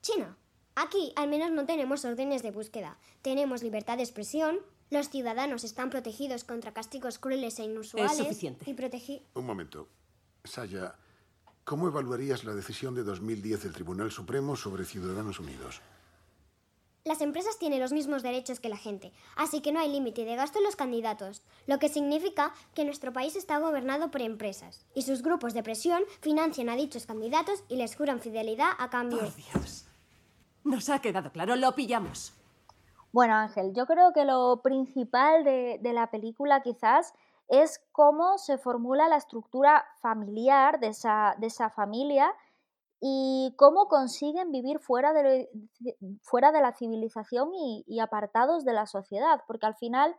[0.03, 0.37] China.
[0.75, 2.99] Aquí al menos no tenemos órdenes de búsqueda.
[3.23, 4.59] Tenemos libertad de expresión.
[4.91, 8.17] Los ciudadanos están protegidos contra castigos crueles e inusuales.
[8.19, 8.69] suficiente.
[8.71, 9.89] Y protegi- Un momento.
[10.45, 10.97] Saya,
[11.65, 15.81] ¿cómo evaluarías la decisión de 2010 del Tribunal Supremo sobre Ciudadanos Unidos?
[17.07, 20.35] Las empresas tienen los mismos derechos que la gente, así que no hay límite de
[20.35, 25.03] gasto en los candidatos, lo que significa que nuestro país está gobernado por empresas, y
[25.03, 29.21] sus grupos de presión financian a dichos candidatos y les juran fidelidad a cambio.
[29.21, 29.87] Por Dios.
[30.65, 32.35] Nos ha quedado claro, lo pillamos.
[33.13, 37.15] Bueno, Ángel, yo creo que lo principal de, de la película quizás
[37.47, 42.35] es cómo se formula la estructura familiar de esa, de esa familia
[43.09, 45.49] y cómo consiguen vivir fuera de,
[46.23, 50.17] fuera de la civilización y, y apartados de la sociedad, porque al final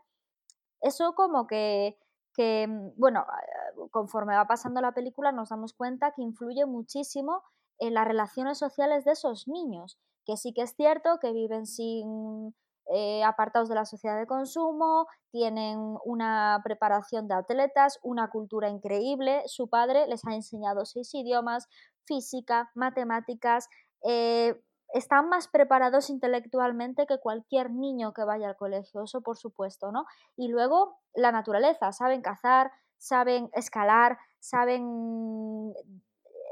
[0.79, 1.97] eso como que,
[2.33, 7.43] que, mm, bueno, eh, conforme va pasando la película nos damos cuenta que influye muchísimo
[7.77, 12.55] en las relaciones sociales de esos niños, que sí que es cierto que viven sin
[12.93, 19.43] eh, apartados de la sociedad de consumo, tienen una preparación de atletas, una cultura increíble,
[19.45, 21.67] su padre les ha enseñado seis idiomas,
[22.05, 23.69] física, matemáticas,
[24.03, 24.61] eh,
[24.93, 30.05] están más preparados intelectualmente que cualquier niño que vaya al colegio, eso por supuesto, ¿no?
[30.37, 35.73] Y luego la naturaleza, saben cazar, saben escalar, saben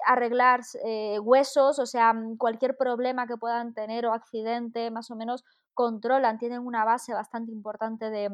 [0.05, 5.15] arreglar eh, huesos, o sea, mm, cualquier problema que puedan tener o accidente, más o
[5.15, 8.29] menos controlan, tienen una base bastante importante de,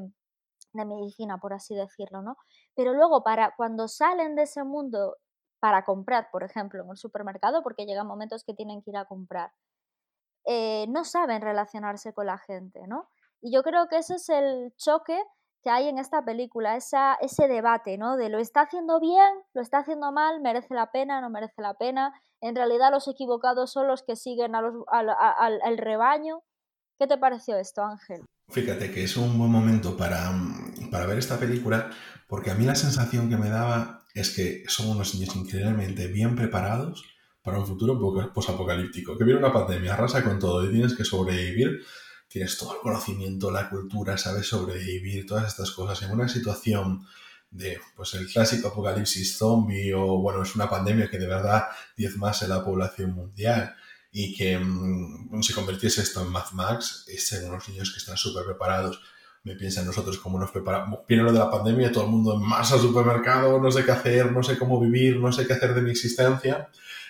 [0.74, 2.38] de medicina, por así decirlo, ¿no?
[2.76, 5.18] Pero luego, para cuando salen de ese mundo
[5.60, 9.06] para comprar, por ejemplo, en el supermercado, porque llegan momentos que tienen que ir a
[9.06, 9.52] comprar,
[10.46, 13.10] eh, no saben relacionarse con la gente, ¿no?
[13.42, 15.22] Y yo creo que ese es el choque
[15.64, 18.18] que hay en esta película, esa, ese debate, ¿no?
[18.18, 21.76] De lo está haciendo bien, lo está haciendo mal, merece la pena, no merece la
[21.76, 22.14] pena.
[22.42, 26.42] En realidad los equivocados son los que siguen a los, al, al, al rebaño.
[27.00, 28.22] ¿Qué te pareció esto, Ángel?
[28.50, 30.32] Fíjate que es un buen momento para,
[30.92, 31.90] para ver esta película,
[32.28, 36.36] porque a mí la sensación que me daba es que son unos niños increíblemente bien
[36.36, 37.06] preparados
[37.44, 37.98] para un futuro
[38.34, 39.18] posapocalíptico.
[39.18, 41.82] Que viene una pandemia, arrasa con todo y tienes que sobrevivir,
[42.32, 47.06] tienes todo el conocimiento, la cultura, sabes sobrevivir, todas estas cosas en una situación
[47.50, 51.66] de pues el clásico apocalipsis zombie o bueno, es una pandemia que de verdad
[51.98, 53.76] diezmase la población mundial
[54.14, 58.16] y que mm, se convirtiese esto en Mad Max, es en unos niños que están
[58.16, 59.02] súper preparados.
[59.44, 61.00] Me piensa en nosotros cómo nos preparamos.
[61.08, 63.92] Viene lo de la pandemia, todo el mundo en masa al supermercado, no sé qué
[63.92, 66.70] hacer, no sé cómo vivir, no sé qué hacer de mi existencia.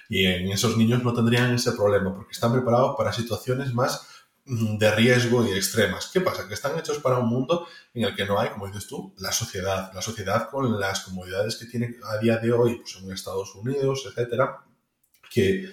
[0.09, 4.07] Y en esos niños no tendrían ese problema porque están preparados para situaciones más
[4.45, 6.09] de riesgo y extremas.
[6.11, 6.47] ¿Qué pasa?
[6.47, 9.31] Que están hechos para un mundo en el que no hay, como dices tú, la
[9.31, 9.91] sociedad.
[9.93, 14.03] La sociedad con las comodidades que tiene a día de hoy, pues en Estados Unidos,
[14.07, 14.57] etcétera,
[15.29, 15.69] que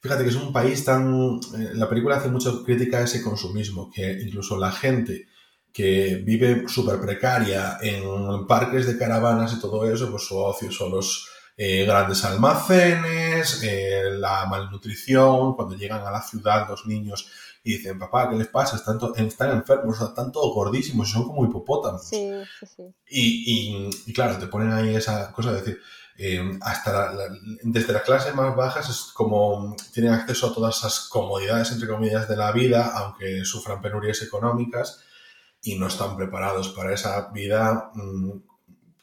[0.00, 1.38] fíjate que es un país tan...
[1.56, 5.28] eh, La película hace mucha crítica a ese consumismo, que incluso la gente
[5.72, 10.90] que vive súper precaria en parques de caravanas y todo eso, pues su ocio son
[10.90, 17.30] los eh, grandes almacenes, eh, la malnutrición, cuando llegan a la ciudad los niños
[17.64, 18.76] y dicen, papá, ¿qué les pasa?
[18.76, 22.02] Están, están enfermos, están todos gordísimos, son como hipopótamos.
[22.08, 22.82] Sí, sí, sí.
[23.08, 25.80] Y, y- y claro, te ponen ahí esa cosa de decir,
[26.18, 30.76] eh, hasta la- la- desde las clases más bajas es como tienen acceso a todas
[30.78, 35.00] esas comodidades, entre comillas, de la vida, aunque sufran penurias económicas
[35.62, 38.30] y no están preparados para esa vida, mm,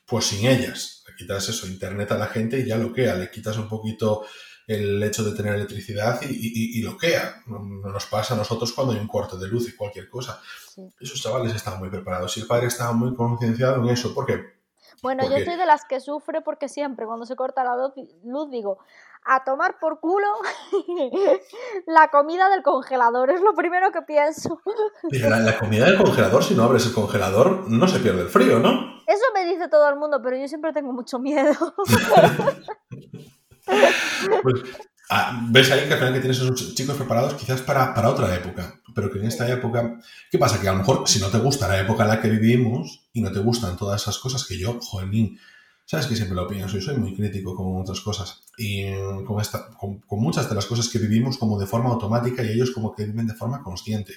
[0.06, 1.04] pues sin ellas.
[1.08, 4.24] Le quitas eso, internet a la gente y ya loquea, le quitas un poquito
[4.70, 7.42] el hecho de tener electricidad y, y, y loquea.
[7.48, 10.40] No nos pasa a nosotros cuando hay un corte de luz y cualquier cosa.
[10.70, 10.88] Sí.
[11.00, 14.14] Esos chavales estaban muy preparados y el padre estaba muy concienciado en eso.
[14.14, 14.60] ¿Por qué?
[15.02, 18.52] Bueno, yo soy de las que sufre porque siempre cuando se corta la luz, luz
[18.52, 18.78] digo,
[19.26, 20.28] a tomar por culo
[21.88, 24.62] la comida del congelador, es lo primero que pienso.
[25.10, 28.30] Pero la, la comida del congelador, si no abres el congelador, no se pierde el
[28.30, 29.00] frío, ¿no?
[29.08, 31.74] Eso me dice todo el mundo, pero yo siempre tengo mucho miedo.
[34.44, 34.62] Pues,
[35.10, 38.34] ah, ves ahí que al final que tienes esos chicos preparados quizás para, para otra
[38.36, 40.60] época, pero que en esta época, ¿qué pasa?
[40.60, 43.22] Que a lo mejor si no te gusta la época en la que vivimos y
[43.22, 45.40] no te gustan todas esas cosas que yo, jolín,
[45.86, 48.94] sabes que siempre lo pienso y soy muy crítico con otras cosas y
[49.26, 52.50] con, esta, con, con muchas de las cosas que vivimos como de forma automática y
[52.50, 54.14] ellos como que viven de forma consciente.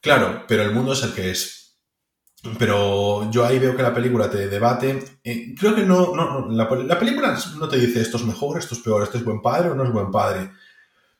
[0.00, 1.67] Claro, pero el mundo es el que es.
[2.58, 5.02] Pero yo ahí veo que la película te debate.
[5.24, 6.14] eh, creo que no.
[6.14, 9.18] no, no, la, la película no te dice esto es mejor, esto es peor, esto
[9.18, 10.50] es buen padre o no es buen padre.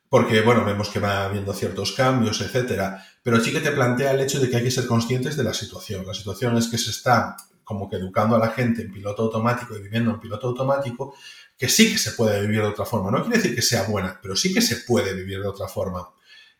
[0.09, 3.05] Porque, bueno, vemos que va habiendo ciertos cambios, etcétera.
[3.23, 5.53] Pero sí que te plantea el hecho de que hay que ser conscientes de la
[5.53, 6.07] situación.
[6.07, 9.77] La situación es que se está como que educando a la gente en piloto automático
[9.77, 11.15] y viviendo en piloto automático,
[11.59, 13.11] que sí que se puede vivir de otra forma.
[13.11, 16.09] No quiere decir que sea buena, pero sí que se puede vivir de otra forma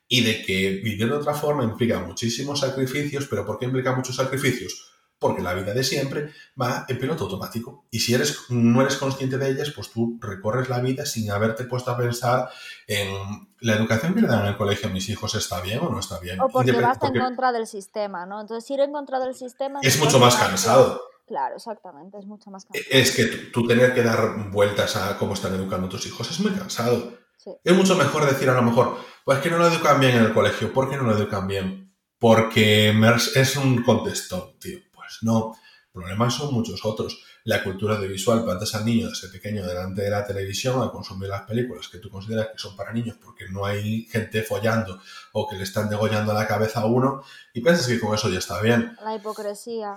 [0.09, 4.17] y de que vivir de otra forma implica muchísimos sacrificios, pero ¿por qué implica muchos
[4.17, 4.95] sacrificios?
[5.19, 7.87] Porque la vida de siempre va en piloto automático.
[7.91, 11.65] Y si eres, no eres consciente de ellas, pues tú recorres la vida sin haberte
[11.65, 12.49] puesto a pensar
[12.87, 15.91] en la educación que le dan en el colegio a mis hijos está bien o
[15.91, 16.41] no está bien.
[16.41, 18.41] O porque vas porque en contra del sistema, ¿no?
[18.41, 19.81] Entonces ir en contra del sistema...
[19.83, 21.03] es mucho más cansado.
[21.27, 22.87] Claro, exactamente, es mucho más cansado.
[22.91, 26.31] Es que tú, tú tener que dar vueltas a cómo están educando a tus hijos
[26.31, 27.28] es muy cansado.
[27.39, 27.51] Sí.
[27.65, 30.35] Es mucho mejor decir a lo mejor, pues que no lo educan bien en el
[30.35, 30.73] colegio.
[30.73, 31.95] ¿Por qué no lo educan bien?
[32.19, 32.93] Porque
[33.35, 34.79] es un contestón, tío.
[34.93, 35.55] Pues no.
[35.93, 37.25] Problemas son muchos otros.
[37.45, 41.43] La cultura audiovisual, plantas al niño desde pequeño delante de la televisión a consumir las
[41.43, 45.01] películas que tú consideras que son para niños porque no hay gente follando
[45.33, 47.23] o que le están degollando la cabeza a uno
[47.55, 48.97] y piensas que con eso ya está bien.
[49.03, 49.97] La hipocresía,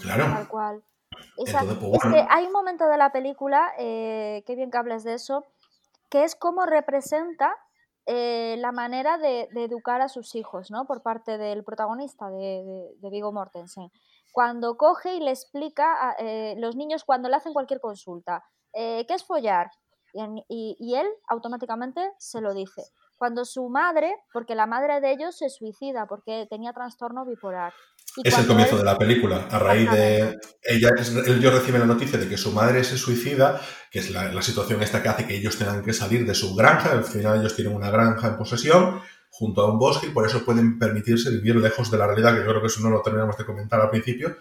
[0.00, 0.24] Claro.
[0.24, 0.82] tal cual.
[1.36, 2.16] Entonces, pues, es bueno.
[2.16, 5.44] que hay un momento de la película, eh, qué bien que hables de eso,
[6.10, 7.56] que es cómo representa
[8.06, 10.86] eh, la manera de, educar a sus hijos, ¿no?
[10.86, 13.90] Por parte del protagonista de, Viggo Mortensen.
[14.32, 19.06] Cuando coge y le explica a eh, los niños cuando le hacen cualquier consulta, eh,
[19.06, 19.70] ¿qué es follar?
[20.48, 22.82] Y él automáticamente se lo dice.
[23.20, 27.74] Cuando su madre, porque la madre de ellos se suicida porque tenía trastorno bipolar.
[28.16, 29.46] Y Es el comienzo él- de la película.
[29.50, 30.38] A raíz de.
[30.62, 30.88] Ella,
[31.26, 34.82] ellos reciben la noticia de que su madre se suicida, que es la, la situación
[34.82, 36.92] esta que hace que ellos tengan que salir de su granja.
[36.92, 40.42] Al final, ellos tienen una granja en posesión junto a un bosque y por eso
[40.42, 43.36] pueden permitirse vivir lejos de la realidad, que yo creo que eso no lo terminamos
[43.36, 44.34] de comentar al principio.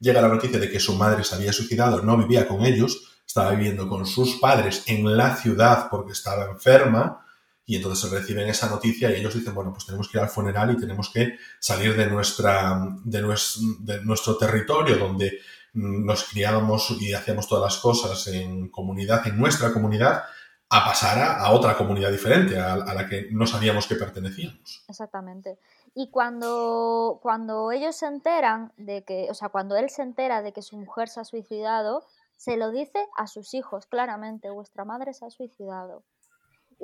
[0.00, 3.50] Llega la noticia de que su madre se había suicidado, no vivía con ellos, estaba
[3.50, 7.21] viviendo con sus padres en la ciudad porque estaba enferma.
[7.64, 10.72] Y entonces reciben esa noticia y ellos dicen, bueno, pues tenemos que ir al funeral
[10.72, 15.38] y tenemos que salir de, nuestra, de, nues- de nuestro territorio donde
[15.74, 20.24] mm, nos criábamos y hacíamos todas las cosas en comunidad, en nuestra comunidad,
[20.70, 24.84] a pasar a, a otra comunidad diferente, a, a la que no sabíamos que pertenecíamos.
[24.88, 25.58] Exactamente.
[25.94, 30.52] Y cuando, cuando ellos se enteran de que, o sea, cuando él se entera de
[30.52, 32.04] que su mujer se ha suicidado,
[32.36, 36.02] se lo dice a sus hijos claramente, vuestra madre se ha suicidado.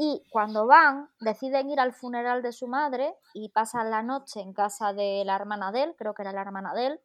[0.01, 4.53] Y cuando van, deciden ir al funeral de su madre y pasan la noche en
[4.53, 7.01] casa de la hermana de él, creo que era la hermana de él.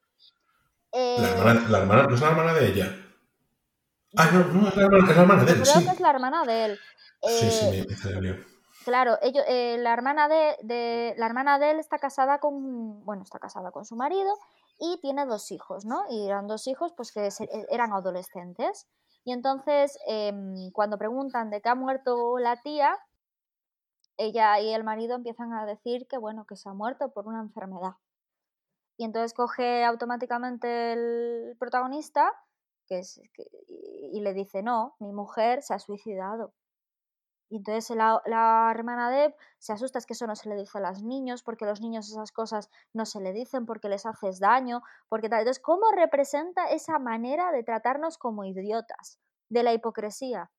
[0.91, 2.95] Eh, La hermana, la hermana- ¿No es la hermana de ella?
[4.15, 5.85] Ah, no, no, es la hermana, es la hermana de él, creo sí.
[5.85, 6.79] que es la hermana de él.
[7.23, 7.65] Sí, sí,
[8.09, 8.35] Eh, me lío.
[8.85, 13.23] Claro, ellos, eh, la, hermana de, de- la hermana de él está casada con, bueno,
[13.23, 14.37] está casada con su marido
[14.77, 16.03] y tiene dos hijos, ¿no?
[16.09, 18.85] Y eran dos hijos pues que se- e- eran adolescentes.
[19.25, 22.97] Y entonces, em, cuando preguntan de qué ha muerto la tía,
[24.17, 27.41] ella y el marido empiezan a decir que, bueno, que se ha muerto por una
[27.41, 27.93] enfermedad.
[28.97, 32.31] Y entonces coge automáticamente el protagonista
[32.89, 36.53] y le dice, no, mi mujer se ha suicidado.
[37.53, 40.79] Y entonces la, hermana de Eve se asusta, es que eso no se le dice
[40.79, 44.07] a los niños, porque a los niños esas cosas no se le dicen, porque les
[44.07, 45.41] haces daño, porque tal.
[45.41, 49.19] Entonces, ¿cómo representa esa manera de tratarnos como idiotas?
[49.49, 50.49] De la hipocresía.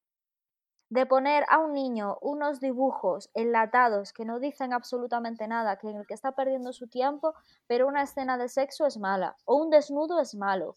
[0.88, 5.96] De poner a un niño unos dibujos enlatados que no dicen absolutamente nada, que en
[5.96, 7.34] el que está perdiendo su tiempo,
[7.66, 10.76] pero una escena de sexo es mala, o un desnudo es malo,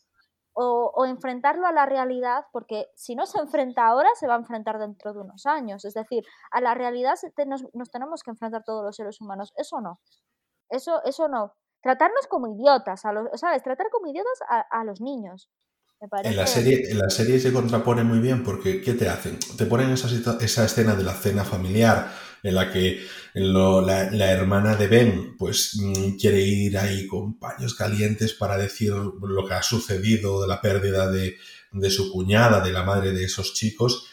[0.60, 4.80] o, enfrentarlo a la realidad, porque si no se enfrenta ahora, se va a enfrentar
[4.80, 5.86] dentro de unos años.
[5.86, 9.54] Es decir, a la realidad nos, nos tenemos que enfrentar todos los seres humanos.
[9.56, 10.00] Eso no.
[10.70, 11.54] Eso, eso no.
[11.82, 13.62] Tratarnos como idiotas, a los, ¿sabes?
[13.62, 15.50] Tratar como idiotas a los niños.
[16.02, 16.30] Me parece.
[16.30, 19.40] En la, serie, en la serie se contrapone muy bien porque ¿qué te hacen?
[19.58, 20.08] Te ponen esa,
[20.42, 25.36] esa escena de la cena familiar en la que lo- la, la hermana de Ben
[25.38, 30.48] pues mm, quiere ir ahí con paños calientes para decir lo que ha sucedido de
[30.48, 31.38] la pérdida de,
[31.72, 34.06] de su cuñada, de la madre de esos chicos.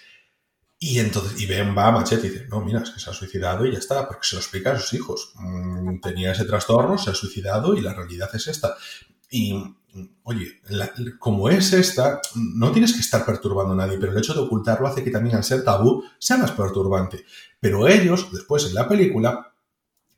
[0.79, 3.15] Y entonces, y Ben va a machete y dice, no, mira, es que se ha
[3.15, 5.33] suicidado y ya está, porque se lo explica a sus hijos.
[5.37, 8.77] Mm, tenía ese trastorno, se ha suicidado y la realidad es esta.
[9.31, 9.55] Y,
[10.25, 10.61] oye,
[11.19, 14.87] como es esta, no tienes que estar perturbando a nadie, pero el hecho de ocultarlo
[14.87, 17.25] hace que también al ser tabú sea más perturbante.
[17.61, 19.54] Pero ellos, después en la película,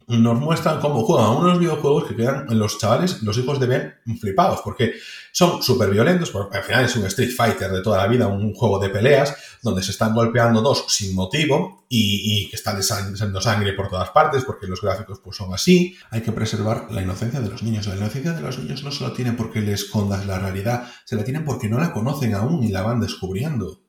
[0.09, 4.61] nos muestran cómo juegan unos videojuegos que quedan los chavales, los hijos de Ben, flipados,
[4.63, 4.95] porque
[5.33, 8.55] son súper violentos, porque al final es un Street Fighter de toda la vida, un
[8.55, 13.73] juego de peleas, donde se están golpeando dos sin motivo y, que están saliendo sangre
[13.73, 15.97] por todas partes, porque los gráficos pues son así.
[16.11, 17.87] Hay que preservar la inocencia de los niños.
[17.89, 21.17] La inocencia de los niños no se la tienen porque le escondas la realidad, se
[21.17, 23.83] la tienen porque no la conocen aún y la van descubriendo.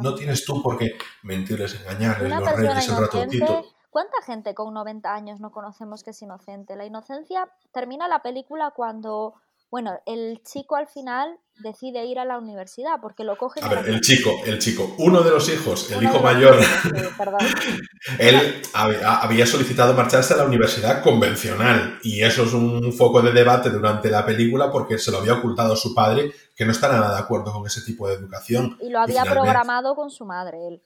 [0.00, 0.92] No tienes tú por qué
[1.22, 3.79] mentirles, engañarles, Una los reyes, el ratoncito.
[3.90, 6.76] ¿Cuánta gente con 90 años no conocemos que es inocente?
[6.76, 9.34] La inocencia termina la película cuando,
[9.70, 13.88] bueno, el chico al final decide ir a la universidad porque lo cogen A ver,
[13.88, 17.40] el chico, el chico, uno de los hijos, el Uno hijo mayor, hijos, sí, perdón.
[18.18, 23.68] él había, solicitado marcharse a la universidad convencional y eso es un foco de debate
[23.68, 27.20] durante la película porque se lo había ocultado su padre que no está nada de
[27.20, 28.78] acuerdo con ese tipo de educación.
[28.80, 30.82] Y lo había finalmente- programado con su madre, él.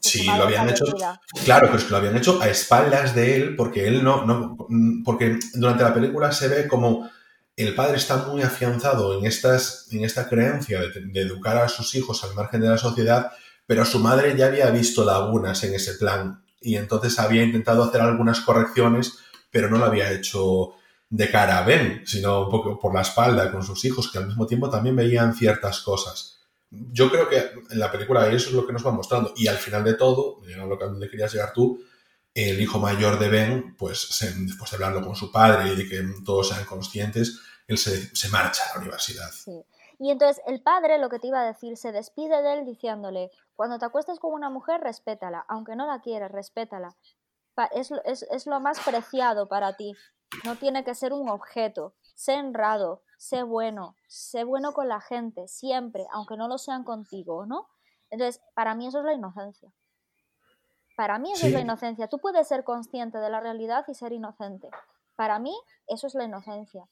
[0.00, 0.84] Sí, lo habían hecho.
[1.44, 4.56] Claro, pero es que lo habían hecho a espaldas de él porque él no, no.
[5.04, 7.10] Porque durante la película se ve como
[7.56, 11.94] el padre está muy afianzado en, estas, en esta creencia de, de educar a sus
[11.94, 13.30] hijos al margen de la sociedad,
[13.66, 18.00] pero su madre ya había visto lagunas en ese plan y entonces había intentado hacer
[18.00, 19.18] algunas correcciones,
[19.50, 20.72] pero no lo había hecho
[21.10, 24.26] de cara a Ben, sino un poco por la espalda con sus hijos, que al
[24.26, 26.33] mismo tiempo también veían ciertas cosas
[26.92, 29.32] yo creo que en la película eso es lo que nos va mostrando.
[29.36, 31.80] Y al final de todo, llegando a donde querías llegar tú,
[32.34, 35.88] el hijo mayor de Ben, pues se- después de hablarlo con su padre y de
[35.88, 39.30] que todos sean conscientes, él se, se marcha a la universidad.
[39.30, 39.62] Sí.
[40.00, 43.30] Y entonces el padre, lo que te iba a decir, se despide de él diciéndole,
[43.54, 46.96] cuando te acuestes con una mujer, respétala, aunque no la quieras, respétala.
[47.72, 49.94] Es, es, es lo más preciado para ti.
[50.44, 51.94] No tiene que ser un objeto.
[52.16, 57.46] Sé honrado, sé bueno, sé bueno con la gente, siempre, aunque no lo sean contigo,
[57.46, 57.68] ¿no?
[58.10, 59.72] Entonces, para mí eso es la inocencia.
[60.94, 62.06] Para mí eso es la inocencia.
[62.06, 64.68] Tú puedes ser consciente de la realidad y ser inocente.
[65.16, 65.56] Para mí
[65.86, 66.86] eso es la inocencia.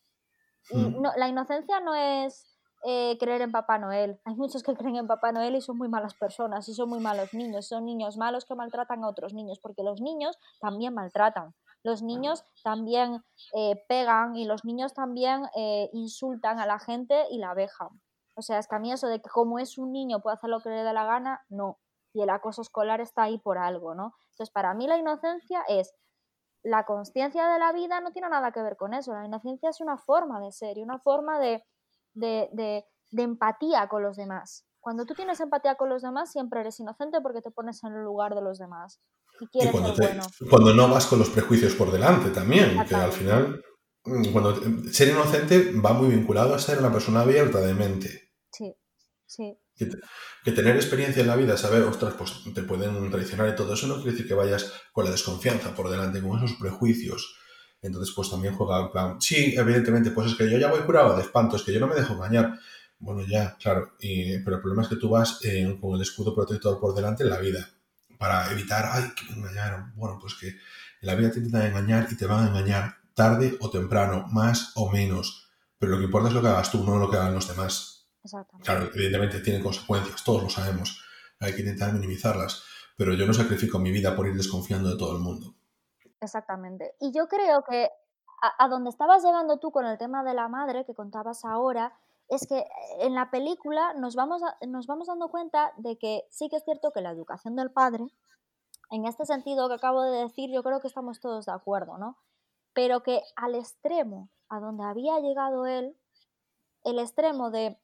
[0.70, 1.02] Y Mm.
[1.02, 2.46] no, la inocencia no es
[2.84, 4.18] eh, creer en Papá Noel.
[4.24, 7.00] Hay muchos que creen en Papá Noel y son muy malas personas y son muy
[7.00, 7.68] malos niños.
[7.68, 11.54] Son niños malos que maltratan a otros niños, porque los niños también maltratan.
[11.84, 13.24] Los niños también
[13.54, 17.88] eh, pegan y los niños también eh, insultan a la gente y la vejan.
[18.34, 20.50] O sea, es que a mí eso de que como es un niño puede hacer
[20.50, 21.78] lo que le dé la gana, no.
[22.14, 24.14] Y el acoso escolar está ahí por algo, ¿no?
[24.30, 25.94] Entonces, para mí la inocencia es
[26.62, 29.12] la conciencia de la vida no tiene nada que ver con eso.
[29.14, 31.64] La inocencia es una forma de ser y una forma de,
[32.14, 34.64] de, de- de empatía con los demás.
[34.80, 38.02] Cuando tú tienes empatía con los demás, siempre eres inocente porque te pones en el
[38.04, 39.00] lugar de los demás
[39.40, 40.30] y cuando, ser te- bueno.
[40.50, 43.64] cuando no vas con los prejuicios por delante también, que al final,
[44.04, 44.60] mm, cuando
[44.92, 48.30] ser inocente va muy vinculado a ser una persona abierta de mente.
[48.52, 48.74] Sí,
[49.26, 49.58] sí.
[49.76, 49.98] Que, te-
[50.44, 53.86] que tener experiencia en la vida, saber, ostras, pues te pueden traicionar y todo eso,
[53.86, 57.36] no quiere decir que vayas con la desconfianza por delante, con esos prejuicios.
[57.80, 61.16] Entonces, pues también juega en plan, sí, evidentemente, pues es que yo ya voy curado
[61.16, 62.58] de espanto, es que yo no me dejo engañar.
[63.00, 66.32] Bueno, ya, claro, y- pero el problema es que tú vas eh, con el escudo
[66.34, 67.68] protector por delante en la vida,
[68.22, 69.92] para evitar, ay, que me engañaron.
[69.96, 70.56] Bueno, pues que en
[71.00, 74.88] la vida te intentan engañar y te van a engañar tarde o temprano, más o
[74.92, 75.50] menos.
[75.76, 78.08] Pero lo que importa es lo que hagas tú, no lo que hagan los demás.
[78.22, 78.64] Exactamente.
[78.64, 81.04] Claro, evidentemente tienen consecuencias, todos lo sabemos.
[81.40, 82.62] Hay que intentar minimizarlas.
[82.96, 85.56] Pero yo no sacrifico mi vida por ir desconfiando de todo el mundo.
[86.20, 86.94] Exactamente.
[87.00, 87.88] Y yo creo que
[88.40, 91.92] a, a donde estabas llegando tú con el tema de la madre que contabas ahora,
[92.34, 92.66] es que
[93.00, 96.64] en la película nos vamos, a- nos vamos dando cuenta de que sí que es
[96.64, 98.06] cierto que la educación del padre,
[98.90, 102.16] en este sentido que acabo de decir, yo creo que estamos todos de acuerdo, ¿no?
[102.74, 105.96] Pero que al extremo a donde había llegado él,
[106.84, 107.78] el extremo de,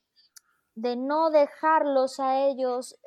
[0.75, 2.99] de no dejarlos a ellos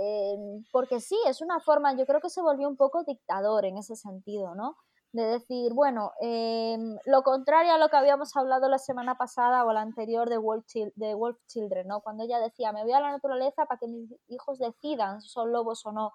[0.00, 0.36] eh,
[0.72, 3.96] porque sí, es una forma, yo creo que se volvió un poco dictador en ese
[3.96, 4.76] sentido, ¿no?
[5.12, 9.72] De decir, bueno, em, lo contrario a lo que habíamos hablado la semana pasada o
[9.72, 12.00] la anterior de Wolf, de Wolf Children, ¿no?
[12.00, 15.52] Cuando ella decía, me voy a la naturaleza para que mis hijos decidan si son
[15.52, 16.12] lobos o no.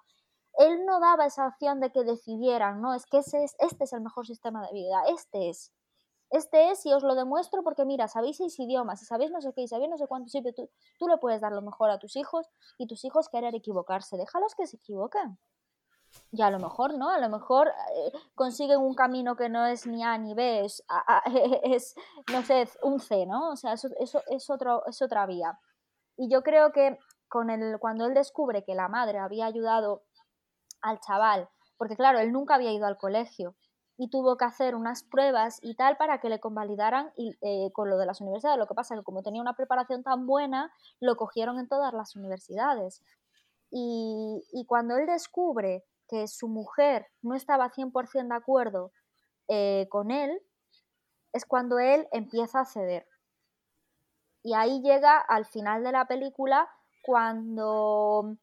[0.58, 2.96] Él no daba esa opción de que decidieran, ¿no?
[2.96, 5.72] Es que ese es, este es el mejor sistema de vida, este es.
[6.30, 9.54] Este es y os lo demuestro porque mira, sabéis seis idiomas y sabéis no sé
[9.54, 10.70] qué y sabéis no sé cuánto, sí, pero tú,
[11.00, 14.18] tú le puedes dar lo mejor a tus hijos y tus hijos querer equivocarse.
[14.18, 15.38] Déjalos que se equivoquen.
[16.32, 17.10] Y a lo mejor, ¿no?
[17.10, 20.84] A lo mejor eh, consiguen un camino que no es ni A ni B, es,
[20.90, 21.22] a-
[21.64, 21.96] es,
[22.32, 23.52] no sé, un C, ¿no?
[23.52, 25.60] O sea, eso, eso es, otro, es otra vía.
[26.18, 26.98] Y yo creo que
[27.30, 30.04] con el, cuando él descubre que la madre había ayudado
[30.82, 33.56] al chaval, porque claro, él nunca había ido al colegio
[33.98, 37.90] y tuvo que hacer unas pruebas y tal para que le convalidaran y, eh, con
[37.90, 38.60] lo de las universidades.
[38.60, 41.94] Lo que pasa es que como tenía una preparación tan buena, lo cogieron en todas
[41.94, 43.02] las universidades.
[43.72, 48.92] Y, y cuando él descubre que su mujer no estaba 100% de acuerdo
[49.48, 50.42] eh, con él,
[51.34, 53.08] es cuando él empieza a ceder.
[54.44, 56.70] Y ahí llega al final de la película
[57.02, 58.38] cuando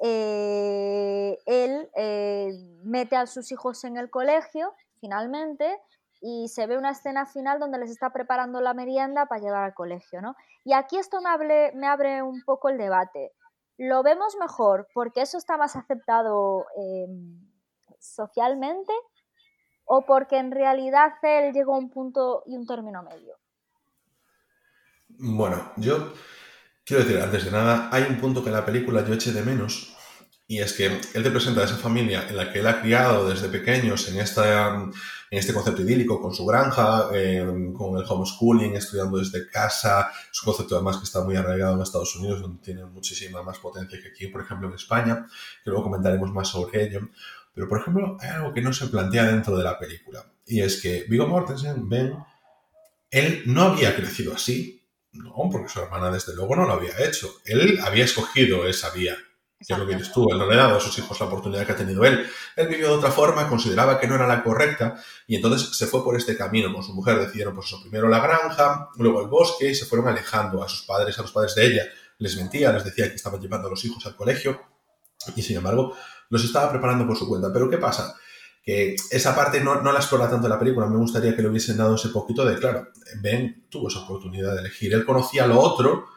[0.00, 2.52] eh, él eh,
[2.82, 5.80] mete a sus hijos en el colegio, finalmente,
[6.20, 9.74] y se ve una escena final donde les está preparando la merienda para llevar al
[9.74, 10.36] colegio, ¿no?
[10.64, 13.32] Y aquí esto me, me abre un poco el debate.
[13.78, 17.06] ¿Lo vemos mejor porque eso está más aceptado eh,
[17.98, 18.92] socialmente
[19.84, 23.36] o porque en realidad él llegó a un punto y un término medio?
[25.08, 26.12] Bueno, yo
[26.84, 29.42] quiero decir, antes de nada, hay un punto que en la película yo eché de
[29.42, 29.93] menos,
[30.46, 33.28] y es que él te presenta a esa familia en la que él ha criado
[33.28, 34.92] desde pequeños en, esta, en
[35.30, 40.52] este concepto idílico, con su granja, eh, con el homeschooling, estudiando desde casa, es un
[40.52, 44.08] concepto además que está muy arraigado en Estados Unidos, donde tiene muchísima más potencia que
[44.08, 45.26] aquí, por ejemplo, en España,
[45.62, 47.08] que luego comentaremos más sobre ello.
[47.54, 50.82] Pero, por ejemplo, hay algo que no se plantea dentro de la película, y es
[50.82, 52.18] que Viggo Mortensen, Ben,
[53.10, 54.82] él no había crecido así,
[55.12, 57.32] no, porque su hermana desde luego no lo había hecho.
[57.44, 59.16] Él había escogido esa vía.
[59.66, 61.26] Que es lo que dices tú, él no le ha dado a sus hijos la
[61.26, 62.26] oportunidad que ha tenido él.
[62.56, 64.96] Él vivió de otra forma, consideraba que no era la correcta
[65.26, 66.72] y entonces se fue por este camino.
[66.72, 70.08] Con su mujer decidieron, pues eso, primero la granja, luego el bosque y se fueron
[70.08, 71.84] alejando a sus padres, a los padres de ella.
[72.18, 74.60] Les mentía, les decía que estaban llevando a los hijos al colegio
[75.34, 75.96] y sin embargo
[76.28, 77.52] los estaba preparando por su cuenta.
[77.52, 78.14] Pero ¿qué pasa?
[78.64, 80.86] que esa parte no, no la explora tanto la película.
[80.86, 82.88] Me gustaría que le hubiesen dado ese poquito de, claro,
[83.20, 84.94] Ben tuvo esa oportunidad de elegir.
[84.94, 86.13] Él conocía lo otro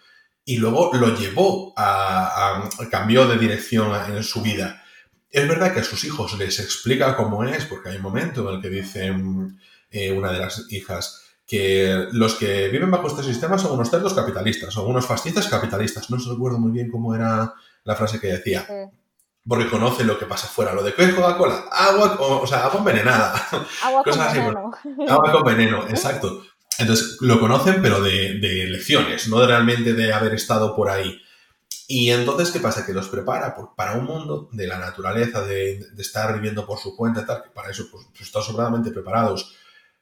[0.47, 4.81] y luego lo llevó a, a, cambió de dirección en su vida.
[5.29, 8.55] Es verdad que a sus hijos les explica cómo es, porque hay un momento en
[8.55, 9.59] el que dicen
[9.91, 14.13] eh, una de las hijas que los que viven bajo este sistema son unos cerdos
[14.13, 16.09] capitalistas, son unos fascistas capitalistas.
[16.09, 18.65] No se recuerdo muy bien cómo era la frase que decía.
[19.45, 20.73] Porque conoce lo que pasa fuera.
[20.73, 23.33] Lo de que es Coca-Cola, agua, o, o sea, agua envenenada.
[23.83, 24.71] agua con Cosas así, veneno.
[25.09, 26.41] Agua con veneno, exacto.
[26.77, 31.21] Entonces, lo conocen, pero de, de lecciones, no realmente de haber estado por ahí.
[31.89, 32.85] Y entonces, ¿qué pasa?
[32.85, 37.25] Que los prepara para un mundo de la naturaleza, de, estar viviendo por su cuenta
[37.25, 39.55] tal, que para eso pues, pues, están sobradamente preparados,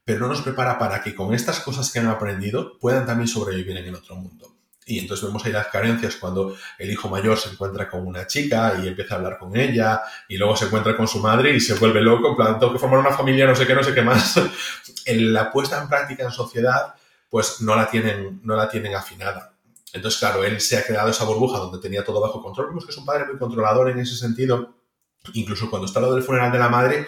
[0.04, 3.78] pero no nos prepara para que con estas cosas que han aprendido puedan también sobrevivir
[3.78, 4.55] en el otro mundo.
[4.88, 8.80] Y entonces vemos ahí las carencias cuando el hijo mayor se encuentra con una chica
[8.84, 11.74] y empieza a hablar con ella, y luego se encuentra con su madre y se
[11.74, 14.40] vuelve loco, en plan, que formar una familia, no sé qué, no sé qué más.
[15.08, 16.94] La puesta en práctica en sociedad,
[17.30, 19.54] pues no la tienen, no la tienen afinada.
[19.94, 22.68] Entonces, claro, él se ha creado esa burbuja donde tenía todo bajo control.
[22.68, 24.76] Vemos que es un padre muy controlador en ese sentido.
[25.34, 27.08] Incluso cuando está lo del funeral de la madre,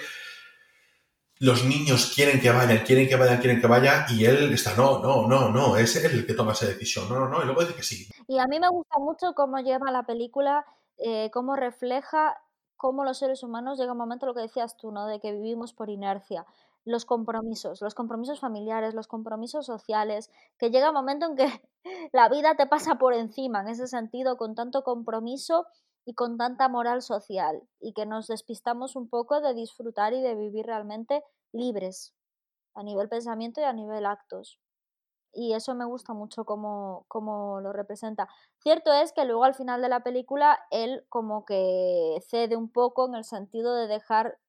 [1.40, 5.00] los niños quieren que vayan, quieren que vayan, quieren que vaya, y él está, no,
[5.00, 7.62] no, no, no, es él el que toma esa decisión, no, no, no, y luego
[7.62, 8.08] dice que sí.
[8.28, 10.66] Y a mí me gusta mucho cómo lleva la película,
[10.98, 12.38] eh, cómo refleja
[12.78, 15.08] cómo los seres humanos llega un momento, lo que decías tú, ¿no?
[15.08, 16.46] De que vivimos por inercia.
[16.86, 21.48] Los compromisos, los compromisos familiares, los compromisos sociales, que llega un momento en que
[22.14, 25.66] la vida te pasa por encima, en ese sentido, con tanto compromiso
[26.08, 30.36] y con tanta moral social, y que nos despistamos un poco de disfrutar y de
[30.36, 32.16] vivir realmente libres,
[32.76, 34.60] a nivel pensamiento y a nivel actos
[35.38, 38.28] y eso me gusta mucho como, como lo representa.
[38.58, 43.08] Cierto es que luego al final de la película él como que cede un poco
[43.08, 44.40] en el sentido de dejar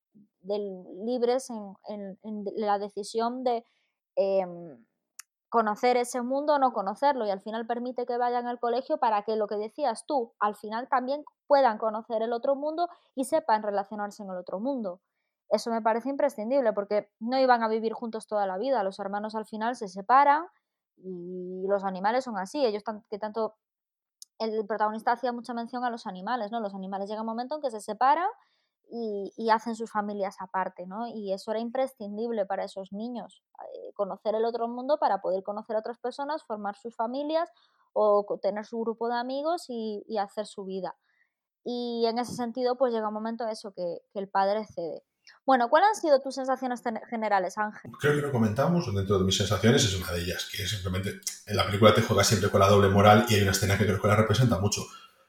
[1.04, 2.18] libres en,
[2.56, 3.66] la decisión de
[4.16, 4.82] em,
[5.48, 9.22] conocer ese mundo o no conocerlo y al final permite que vayan al colegio para
[9.22, 13.62] que lo que decías tú, al final también puedan conocer el otro mundo y sepan
[13.62, 15.00] relacionarse en el otro mundo.
[15.48, 19.34] Eso me parece imprescindible porque no iban a vivir juntos toda la vida, los hermanos
[19.34, 20.46] al final se separan
[20.96, 23.56] y los animales son así, ellos que tanto
[24.38, 26.60] el protagonista hacía mucha mención a los animales, ¿no?
[26.60, 28.28] Los animales llega un momento en que se separan
[28.90, 31.06] y, hacen sus familias aparte, ¿no?
[31.08, 35.76] Y eso era imprescindible para esos niños, eh, conocer el otro mundo para poder conocer
[35.76, 37.50] a otras personas, formar sus familias
[37.92, 40.96] o tener su grupo de amigos y, hacer su vida.
[41.64, 45.02] Y en ese sentido, pues llega un momento eso, que el padre cede.
[45.44, 47.90] Bueno, ¿cuáles han sido tus sensaciones generales, Ángel?
[48.00, 51.56] Creo que lo comentamos, dentro de mis sensaciones es una de ellas, que simplemente en
[51.56, 54.00] la película te juega siempre con la doble moral y hay una escena que creo
[54.00, 54.82] que la representa mucho.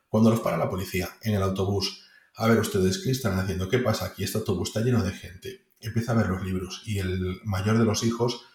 [0.10, 2.09] Cuando los para la policía en el autobús,
[2.40, 5.68] a ver ustedes qué están haciendo, qué pasa aquí, este autobús está lleno de gente,
[5.82, 8.46] empieza a ver los libros y el mayor de los hijos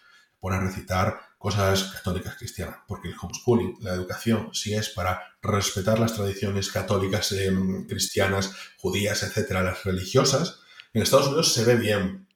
[0.41, 5.99] pone a recitar cosas católicas cristianas, porque el homeschooling, la educación, si es para respetar
[5.99, 10.61] las tradiciones católicas, em, cristianas, judías, etcétera, las religiosas,
[10.95, 12.27] en Estados Unidos se ve bien.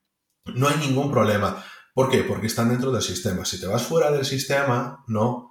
[0.54, 1.64] No hay ningún problema.
[1.94, 2.24] ¿Por qué?
[2.24, 3.46] Porque están dentro del sistema.
[3.46, 5.47] Si te vas fuera del sistema, no.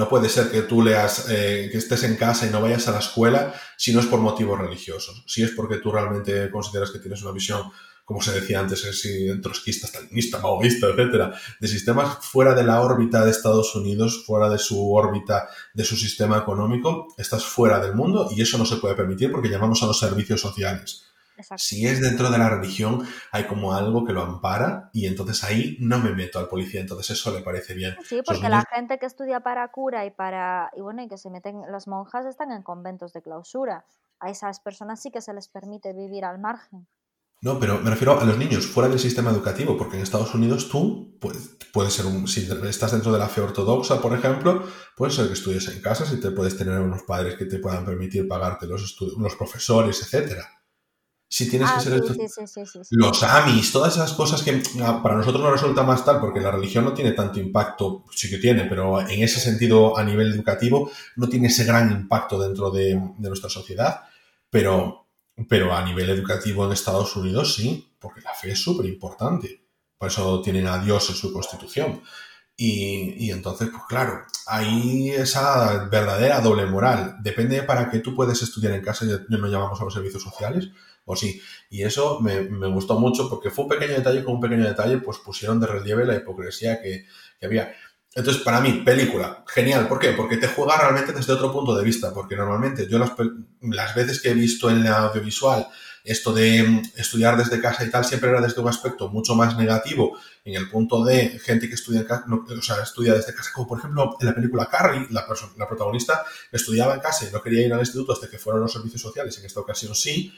[0.00, 2.92] No puede ser que tú leas, eh, que estés en casa y no vayas a
[2.92, 5.22] la escuela si no es por motivos religiosos.
[5.26, 7.64] Si es porque tú realmente consideras que tienes una visión,
[8.02, 13.26] como se decía antes, si trotskista, stalinista, maoísta, etcétera, de sistemas fuera de la órbita
[13.26, 18.30] de Estados Unidos, fuera de su órbita, de su sistema económico, estás fuera del mundo
[18.34, 21.09] y eso no se puede permitir porque llamamos a los servicios sociales.
[21.56, 25.76] Si es dentro de la religión, hay como algo que lo ampara y entonces ahí
[25.80, 27.96] no me meto al policía, entonces eso le parece bien.
[28.04, 31.30] Sí, porque la gente que estudia para cura y para y bueno, y que se
[31.30, 33.84] meten las monjas están en conventos de clausura.
[34.18, 36.86] A esas personas sí que se les permite vivir al margen.
[37.42, 40.68] No, pero me refiero a los niños fuera del sistema educativo, porque en Estados Unidos
[40.68, 44.62] tú puedes, puedes ser un, si estás dentro de la fe ortodoxa, por ejemplo,
[44.94, 47.86] puede ser que estudies en casa, si te puedes tener unos padres que te puedan
[47.86, 50.59] permitir pagarte los, los profesores, etcétera
[51.32, 52.02] si tienes que ah, ser
[52.90, 56.50] los amis, todas esas cosas que ah, para nosotros nos resulta más tal, porque la
[56.50, 60.90] religión no tiene tanto impacto, sí que tiene, pero en ese sentido a nivel educativo
[61.14, 64.00] no tiene ese gran impacto dentro de, nuestra sociedad,
[64.50, 65.06] pero,
[65.48, 69.62] pero a nivel educativo en Estados Unidos sí, porque la fe es súper importante,
[69.98, 72.02] por eso tienen a Dios en su constitución.
[72.56, 77.16] Y, y, entonces, pues claro, hay esa verdadera doble moral.
[77.22, 80.68] Depende para qué tú puedes estudiar en casa, ya no llamamos a los servicios sociales,
[81.04, 81.40] o sí.
[81.68, 85.18] Y eso me, gustó mucho porque fue un pequeño detalle, con un pequeño detalle, pues
[85.18, 87.06] pusieron de relieve la hipocresía que,
[87.42, 87.74] había.
[88.14, 89.86] Entonces, para mí, película, genial.
[89.86, 90.10] ¿Por qué?
[90.12, 92.12] Porque te juega realmente desde otro punto de vista.
[92.12, 93.12] Porque normalmente yo las,
[93.60, 95.66] las veces que he visto en la audiovisual
[96.04, 99.56] esto de mm, estudiar desde casa y tal, siempre era desde un aspecto mucho más
[99.56, 103.78] negativo, en el punto de gente que estudia, o sea, estudia desde casa, como por
[103.78, 105.26] ejemplo en la película Carrie, la,
[105.56, 108.72] la protagonista estudiaba en casa y no quería ir al instituto hasta que fueron los
[108.72, 110.32] servicios sociales, en esta ocasión sí,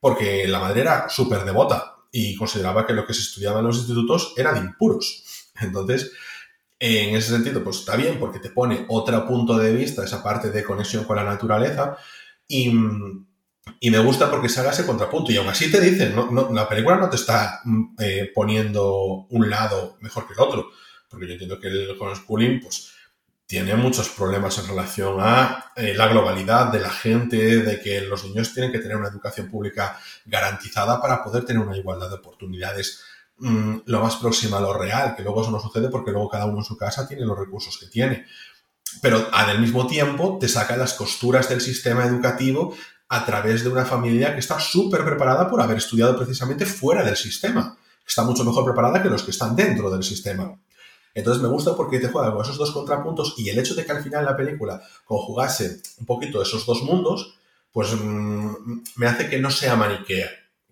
[0.00, 3.76] porque la madre era súper devota y consideraba que lo que se estudiaba en los
[3.76, 5.24] institutos era de impuros.
[5.60, 6.10] Entonces,
[6.78, 10.50] en ese sentido, pues está bien porque te pone otro punto de vista, esa parte
[10.50, 11.96] de conexión con la naturaleza
[12.48, 16.68] y, me gusta porque se haga ese contrapunto y aún así te dicen, no, la
[16.68, 20.70] película no te está mm, eh, poniendo un lado mejor que el otro,
[21.08, 22.92] porque yo entiendo que el homeschooling, pues
[23.50, 28.22] tiene muchos problemas en relación a eh, la globalidad de la gente, de que los
[28.22, 33.02] niños tienen que tener una educación pública garantizada para poder tener una igualdad de oportunidades
[33.38, 36.46] mm, lo más próxima a lo real, que luego eso no sucede porque luego cada
[36.46, 38.24] uno en su casa tiene los recursos que tiene.
[39.02, 42.76] Pero al mismo tiempo te saca las costuras del sistema educativo
[43.08, 47.16] a través de una familia que está súper preparada por haber estudiado precisamente fuera del
[47.16, 47.76] sistema.
[48.06, 50.56] Está mucho mejor preparada que los que están dentro del sistema.
[51.14, 53.92] Entonces me gusta porque te juega con esos dos contrapuntos y el hecho de que
[53.92, 57.38] al final la película conjugase un poquito esos dos mundos,
[57.72, 60.30] pues mm, me hace que no sea maniquea,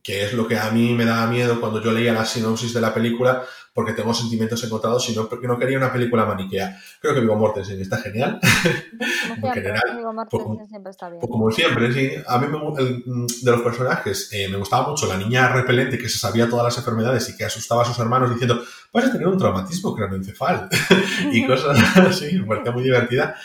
[0.09, 2.81] que es lo que a mí me daba miedo cuando yo leía la sinopsis de
[2.81, 3.43] la película,
[3.75, 6.81] porque tengo sentimientos encontrados, sino porque no quería una película maniquea.
[6.99, 8.41] Creo que Vigo Mortensen está genial.
[9.29, 9.83] Como en general,
[10.31, 10.45] pues,
[10.83, 12.13] pues como siempre, sí.
[12.27, 15.99] A mí me el, mm, de los personajes eh, me gustaba mucho la niña repelente
[15.99, 19.13] que se sabía todas las enfermedades y que asustaba a sus hermanos diciendo, vas a
[19.13, 20.71] tener un traumatismo craneoencefal
[21.33, 23.37] y cosas así, me parecía muy divertida.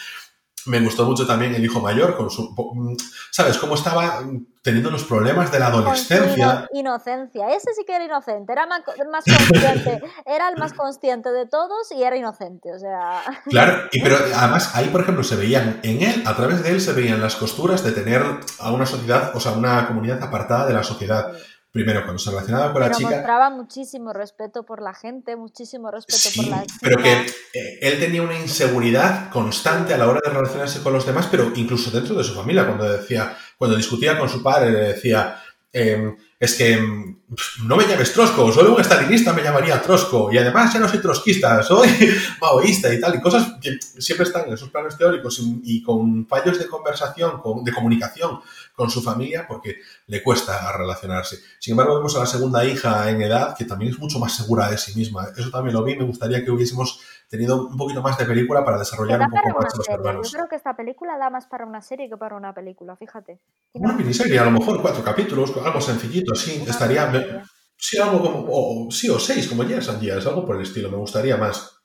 [0.66, 2.52] Me gustó mucho también el hijo mayor con su...
[2.56, 2.96] mm,
[3.32, 3.58] ¿Sabes?
[3.58, 4.22] Cómo estaba
[4.62, 6.68] teniendo los problemas de la adolescencia.
[6.72, 7.50] ino- inocencia.
[7.50, 11.46] Ese sí que era inocente, era más, co- más consciente, era el más consciente de
[11.48, 13.22] todos y era inocente, o sea...
[13.50, 16.80] Claro, y pero además ahí, por ejemplo, se veían en él, a través de él
[16.82, 18.24] se veían las costuras de tener
[18.60, 21.34] a una sociedad, o sea, una comunidad apartada de la sociedad.
[21.74, 26.30] Primero, cuando se relacionaba con la chica, mostraba muchísimo respeto por la gente, muchísimo respeto
[26.36, 27.14] por Sí, la pero que
[27.54, 31.52] eh, él tenía una inseguridad constante a la hora de relacionarse con los demás, pero
[31.56, 36.16] incluso dentro de su familia, cuando decía, cuando discutía con su padre, le decía, em,
[36.40, 37.18] es que em,
[37.66, 41.00] no me llames trosco, solo un estalinista me llamaría trosco, y además ya no soy
[41.00, 41.90] trotskista, soy
[42.42, 46.28] maoísta y tal, y cosas que siempre están en esos planos teóricos y, y con
[46.28, 48.40] fallos de conversación, con- de comunicación
[48.74, 51.38] con su familia, porque le cuesta relacionarse.
[51.60, 54.70] Sin embargo, vemos a la segunda hija en edad, que también es mucho más segura
[54.70, 55.28] de sí misma.
[55.38, 57.00] Eso también lo vi, me gustaría que hubiésemos
[57.30, 59.88] tenido un poquito más de película para desarrollar un poco más los serie.
[59.88, 60.32] Yo hermanos.
[60.32, 63.40] creo que esta película da más para una serie que para una película, fíjate.
[63.74, 67.44] Una miniserie, a lo mejor cuatro capítulos, algo sencillito, así, una estaría...
[67.78, 68.46] sí, algo como...
[68.50, 71.80] O, sí, o seis, como Years and Years, algo por el estilo, me gustaría más.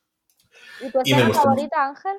[0.80, 2.16] ¿Y tu Y me escena favorita, Ángel?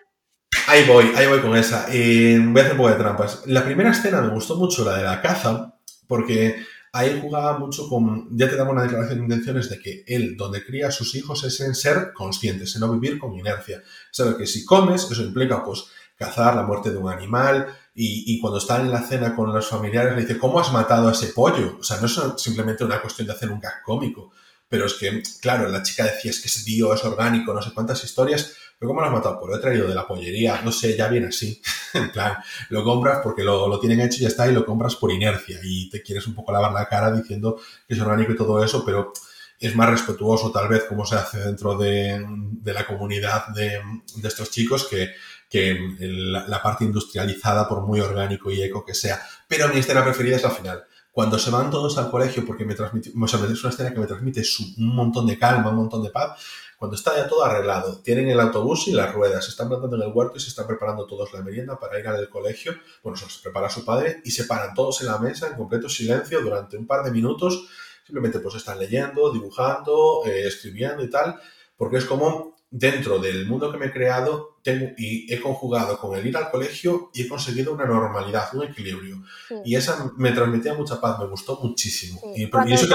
[0.70, 1.88] Ahí voy, ahí voy con esa.
[1.88, 3.41] Voy a hacer un poco de trampas.
[3.47, 5.74] La primera escena me gustó mucho, la de la caza,
[6.05, 6.63] porque
[6.93, 8.28] ahí jugaba mucho con.
[8.38, 11.43] Ya te daba una declaración de intenciones de que él, donde cría a sus hijos,
[11.43, 13.82] es en ser conscientes, en no vivir con inercia.
[14.11, 17.65] Sabe que si comes, eso implica, pues, cazar la muerte de un animal.
[17.95, 21.09] Y, y cuando está en la cena con los familiares, le dice, ¿cómo has matado
[21.09, 21.78] a ese pollo?
[21.80, 24.34] O sea, no es simplemente una cuestión de hacer un gag cómico.
[24.70, 27.72] Pero es que, claro, la chica decía, es que es bio, es orgánico, no sé
[27.74, 28.53] cuántas historias.
[28.80, 29.39] ¿Pero cómo lo has matado?
[29.39, 31.61] Pues lo he traído de la pollería, no sé, ya viene así.
[31.93, 32.38] en plan,
[32.69, 35.59] lo compras porque lo, lo tienen hecho y ya está, y lo compras por inercia.
[35.63, 38.86] Y te quieres un poco lavar la cara diciendo que es orgánico y todo eso,
[38.86, 39.11] pero
[39.59, 43.82] es más respetuoso tal vez como se hace dentro de, de la comunidad de,
[44.15, 45.09] de estos chicos que,
[45.49, 49.21] que el- la parte industrializada, por muy orgánico y eco que sea.
[49.47, 50.84] Pero mi escena preferida es la final.
[51.11, 53.99] Cuando se van todos al colegio, porque me transmite, o sea, es una escena que
[53.99, 54.41] me transmite
[54.77, 56.39] un montón de calma, un montón de paz,
[56.80, 60.03] cuando está ya todo arreglado, tienen el autobús y las ruedas, se están plantando en
[60.03, 62.73] el huerto y se están preparando todos la merienda para ir al colegio.
[63.03, 65.89] Bueno, se los prepara su padre y se paran todos en la mesa en completo
[65.89, 67.67] silencio durante un par de minutos.
[68.05, 71.38] Simplemente pues están leyendo, dibujando, eh, escribiendo y tal,
[71.75, 76.15] porque es como dentro del mundo que me he creado tengo, y he conjugado con
[76.15, 79.24] el ir al colegio y he conseguido una normalidad, un equilibrio.
[79.47, 79.55] Sí.
[79.65, 82.20] Y esa me transmitía mucha paz, me gustó muchísimo.
[82.20, 82.43] Sí.
[82.43, 82.88] Y, y eso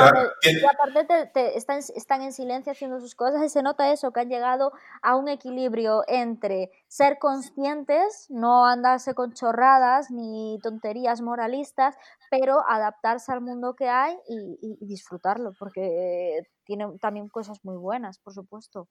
[0.43, 3.91] que y aparte te- te- están, están en silencio haciendo sus cosas y se nota
[3.93, 4.73] eso, que han llegado
[5.03, 11.97] a un equilibrio entre ser conscientes, no andarse con chorradas ni tonterías moralistas,
[12.31, 17.77] pero adaptarse al mundo que hay y, y- y disfrutarlo, porque tiene también cosas muy
[17.77, 18.89] buenas, por supuesto.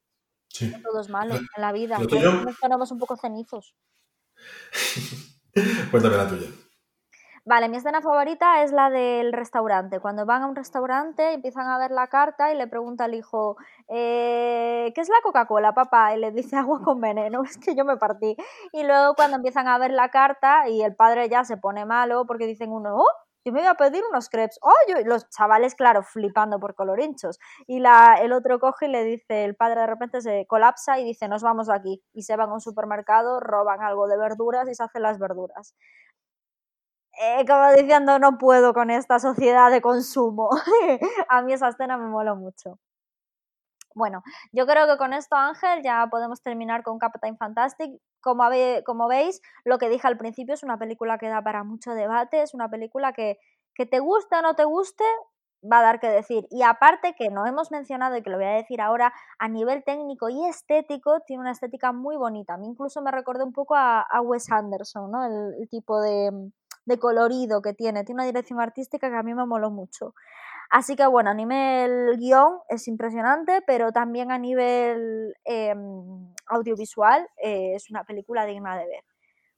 [0.53, 0.69] Sí.
[0.69, 1.97] No todo es malo Lo- en la vida.
[1.99, 3.75] nos ponemos un poco cenizos.
[5.91, 6.47] Cuéntame la tuya.
[7.45, 9.99] Vale, mi escena favorita es la del restaurante.
[9.99, 13.57] Cuando van a un restaurante, empiezan a ver la carta y le pregunta al hijo,
[13.89, 16.15] eh, ¿qué es la Coca-Cola, papá?
[16.15, 17.43] Y le dice agua con veneno.
[17.49, 18.37] Es que yo me partí.
[18.71, 22.25] Y luego cuando empiezan a ver la carta y el padre ya se pone malo
[22.25, 23.11] porque dicen uno, oh,
[23.45, 24.59] yo me voy a pedir unos crepes.
[24.61, 25.05] Oh, yo-".
[25.05, 27.39] los chavales, claro, flipando por colorinchos.
[27.67, 31.03] Y la, el otro coge y le dice, el padre de repente se colapsa y
[31.05, 32.03] dice, nos vamos de aquí.
[32.13, 35.75] Y se van a un supermercado, roban algo de verduras y se hacen las verduras
[37.19, 40.49] eh, como diciendo, no puedo con esta sociedad de consumo.
[41.29, 42.79] a mí esa escena me mola mucho.
[43.95, 47.91] Bueno, yo creo que con esto, Ángel, ya podemos terminar con Captain Fantastic.
[48.21, 51.63] Como, habe- como veis, lo que dije al principio es una película que da para
[51.63, 53.37] mucho debate, es una película que,
[53.75, 55.03] que te guste o no te guste,
[55.71, 56.45] va a dar que decir.
[56.49, 59.83] Y aparte que no hemos mencionado y que lo voy a decir ahora, a nivel
[59.83, 62.55] técnico y estético, tiene una estética muy bonita.
[62.55, 65.25] A mí incluso me recordó un poco a, Wes Anderson, ¿no?
[65.25, 66.31] El, el tipo de,
[66.85, 68.03] de colorido que tiene.
[68.03, 70.13] Tiene una dirección artística que a mí me moló mucho.
[70.69, 75.75] Así que bueno, a nivel guion es impresionante, pero también a nivel eh,
[76.47, 79.03] audiovisual eh, es una película digna de ver.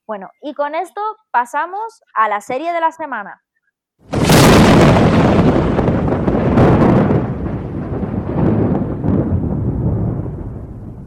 [0.08, 1.02] Bueno, y con esto
[1.32, 3.42] pasamos a la serie de la semana.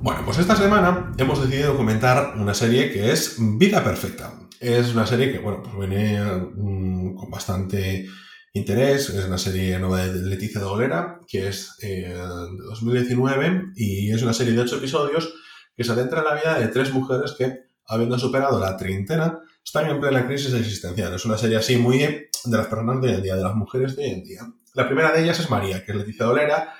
[0.01, 4.33] Bueno, pues esta semana hemos decidido comentar una serie que es Vida Perfecta.
[4.59, 6.21] Es una serie que, bueno, pues viene
[6.57, 8.07] mm, con bastante
[8.59, 9.11] interés.
[9.11, 14.33] Es una serie nueva de Leticia Dolera, que es eh, de 2019 y es una
[14.33, 15.33] serie de ocho episodios
[15.77, 19.89] que se adentra en la vida de tres mujeres que, habiendo superado la treintena, están
[19.89, 21.15] en plena crisis existencial.
[21.15, 23.97] Es una serie así muy de las personas de hoy en día, de las mujeres
[23.97, 24.41] de hoy en día.
[24.75, 26.75] La primera de ellas es María, que es Leticia Dolera,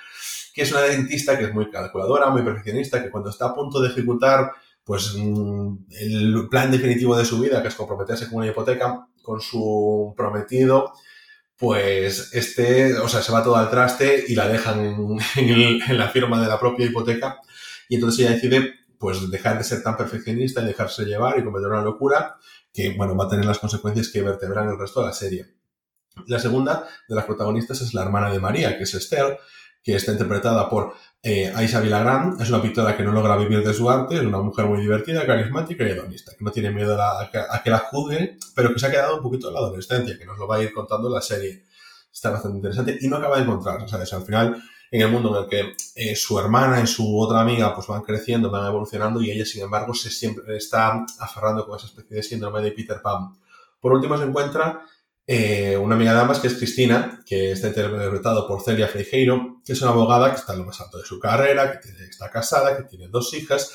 [0.53, 3.81] que es una dentista que es muy calculadora, muy perfeccionista, que cuando está a punto
[3.81, 4.51] de ejecutar
[4.83, 9.41] pues mm, el plan definitivo de su vida, que es comprometerse con una hipoteca con
[9.41, 10.95] su prometido,
[11.59, 16.41] pues este, o sea, se va todo al traste y la dejan en, la firma
[16.41, 17.41] de la propia hipoteca
[17.89, 21.69] y entonces ella decide pues dejar de ser tan perfeccionista y dejarse llevar y cometer
[21.69, 22.37] una locura
[22.73, 25.47] que, bueno, va a tener las consecuencias que vertebran el resto de la serie.
[26.27, 29.39] La segunda de las protagonistas es la hermana de María, que es Esther,
[29.89, 31.83] que está interpretada por eh, Aisha.
[32.39, 35.25] Es una pintora que no logra vivir de su arte, es una mujer muy divertida,
[35.25, 38.91] carismática y hedonista, que no tiene miedo a, que la juzguen, pero que se ha
[38.91, 41.65] quedado un poquito en la adolescencia, que nos lo va a ir contando la serie.
[42.13, 44.13] Está bastante interesante y no acaba de encontrar, ¿sabes?
[44.13, 47.75] Al final, en el mundo en el que eh, su hermana y su otra amiga
[47.75, 51.87] pues van creciendo, van evolucionando y ella, sin embargo, se siempre está aferrando con esa
[51.87, 53.39] especie de síndrome de Peter Pan.
[53.81, 54.83] Por último, se encuentra
[55.31, 59.75] eh, una amiga de ambas que es Cristina, que está interpretado por Celia Freijeiro, que
[59.75, 62.75] es una abogada que está en lo más alto de su carrera, que está casada,
[62.79, 63.71] que tiene dos hijas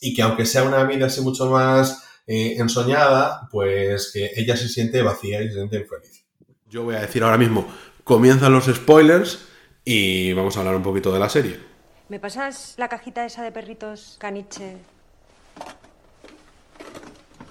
[0.00, 4.68] y que aunque sea una vida así mucho más eh, ensoñada, pues que ella se
[4.68, 6.24] siente vacía y se siente infeliz.
[6.68, 9.46] Yo voy a decir ahora mismo, comienzan los spoilers
[9.84, 11.60] y vamos a hablar un poquito de la serie.
[12.08, 14.78] ¿Me pasas la cajita esa de perritos caniche?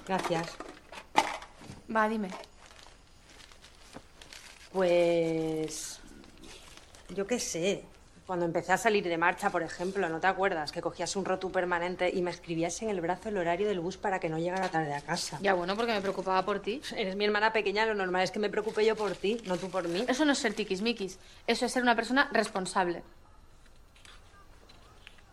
[0.06, 0.58] Gracias.
[1.90, 2.28] Va, dime.
[4.76, 6.02] Pues...
[7.16, 7.86] Yo qué sé.
[8.28, 10.74] Cuando empecé a salir de marcha, por ejemplo, ¿no te acuerdas?
[10.74, 13.96] Que cogías un rotu permanente y me escribías en el brazo el horario del bus
[13.96, 15.40] para que no llegara tarde a casa.
[15.42, 16.82] Ya, bueno, porque me preocupaba por ti.
[16.98, 19.70] Eres mi hermana pequeña, lo normal es que me preocupe yo por ti, no tú
[19.70, 20.04] por mí.
[20.10, 21.20] Eso no es ser tiquismiquis.
[21.48, 23.04] Eso es ser una persona responsable.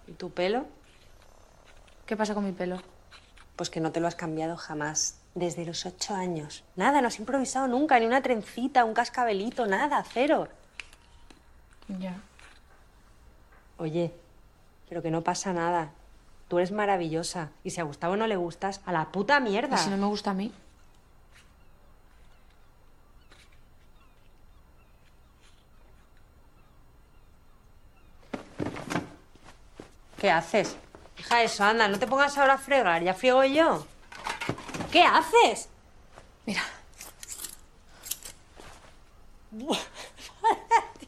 [0.06, 0.66] ¿Y tu pelo?
[2.06, 2.80] ¿Qué pasa con mi pelo?
[3.56, 5.21] Pues que no te lo has cambiado jamás.
[5.34, 6.62] Desde los ocho años.
[6.76, 10.48] Nada, no has improvisado nunca, ni una trencita, un cascabelito, nada, cero.
[11.88, 12.16] Ya.
[13.78, 14.12] Oye,
[14.88, 15.90] pero que no pasa nada.
[16.48, 17.48] Tú eres maravillosa.
[17.64, 19.76] Y si a Gustavo no le gustas, a la puta mierda.
[19.76, 20.52] ¿Y si no me gusta a mí?
[30.18, 30.76] ¿Qué haces?
[31.18, 33.86] Hija, eso, anda, no te pongas ahora a fregar, ya friego yo.
[34.92, 35.70] ¿Qué haces?
[36.44, 36.62] Mira.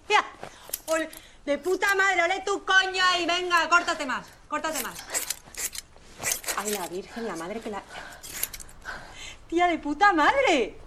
[0.06, 0.24] Tía,
[1.44, 5.04] de puta madre, ole tu coño ahí, venga, córtate más, córtate más.
[6.56, 7.82] Ay, la Virgen, la madre que la...
[9.48, 10.78] Tía, de puta madre.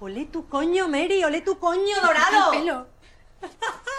[0.00, 2.52] Ole tu coño, Mary, ole tu coño dorado.
[2.52, 2.86] El pelo.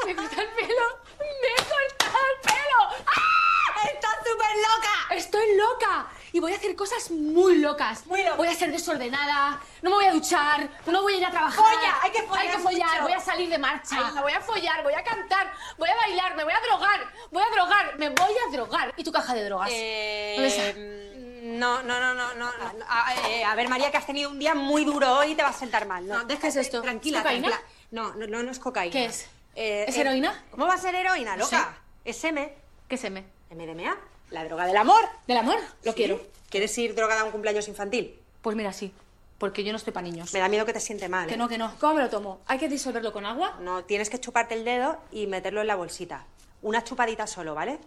[0.06, 0.86] Me corta el pelo.
[1.20, 2.80] Me corta el pelo.
[3.08, 3.90] ¡Ah!
[3.94, 5.16] ¡Estás súper loca!
[5.16, 6.08] Estoy loca.
[6.32, 8.06] Y voy a hacer cosas muy locas.
[8.06, 8.38] Muy locas.
[8.38, 9.60] Voy a ser desordenada.
[9.82, 10.70] No me voy a duchar.
[10.86, 11.64] No voy a ir a trabajar.
[11.64, 13.02] Folla, hay que follar, Hay que follar.
[13.02, 14.12] Voy a salir de marcha.
[14.22, 14.84] Voy a follar.
[14.84, 15.52] Voy a cantar.
[15.78, 16.36] Voy a bailar.
[16.36, 17.00] Me voy a drogar.
[17.32, 17.98] Voy a drogar.
[17.98, 18.94] Me voy a drogar.
[18.98, 19.70] ¿Y tu caja de drogas?
[19.70, 20.64] ¿Dónde está?
[20.68, 22.46] Eh, no, no, no, no, no.
[22.46, 22.86] no.
[22.88, 25.44] A, eh, a ver, María, que has tenido un día muy duro hoy y te
[25.44, 26.08] vas a sentar mal.
[26.08, 26.82] No, ¿qué es esto?
[26.82, 27.48] Tranquila, ¿Es cocaína?
[27.48, 27.70] tranquila.
[27.92, 28.92] No, no, no, no es cocaína.
[28.92, 29.28] ¿Qué es?
[29.56, 30.44] Eh, ¿Es eh, heroína?
[30.52, 31.78] ¿Cómo va a ser heroína, No loca?
[32.06, 32.54] Es M.
[32.88, 33.26] ¿Qué se me?
[33.52, 33.98] MDMA,
[34.32, 35.02] la droga del amor.
[35.28, 35.58] ¿Del amor?
[35.84, 35.96] Lo Sí.
[35.98, 36.22] quiero.
[36.50, 38.20] ¿Quieres ir drogada a un cumpleaños infantil?
[38.42, 38.94] Pues mira, sí.
[39.38, 40.34] Porque yo no estoy para niños.
[40.34, 41.28] Me da miedo que te siente mal.
[41.28, 41.38] Que ¿eh?
[41.38, 41.74] no, que no.
[41.80, 42.42] ¿Cómo me lo tomo?
[42.48, 43.56] ¿Hay que disolverlo con agua?
[43.62, 46.26] No, tienes que chuparte el dedo y meterlo en la bolsita.
[46.62, 47.80] Una chupadita solo, ¿vale?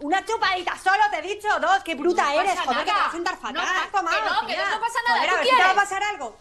[0.00, 1.82] Una chupadita solo, te he dicho dos.
[1.84, 2.58] ¡Qué bruta No eres!
[2.60, 2.98] Joder, que te nada.
[3.04, 3.54] vas a sentar fatal.
[3.54, 3.60] No
[3.98, 4.68] Toma, que no, que tía.
[4.74, 5.18] no pasa nada.
[5.20, 6.36] Joder, ¿Tú a ver te va a pasar algo.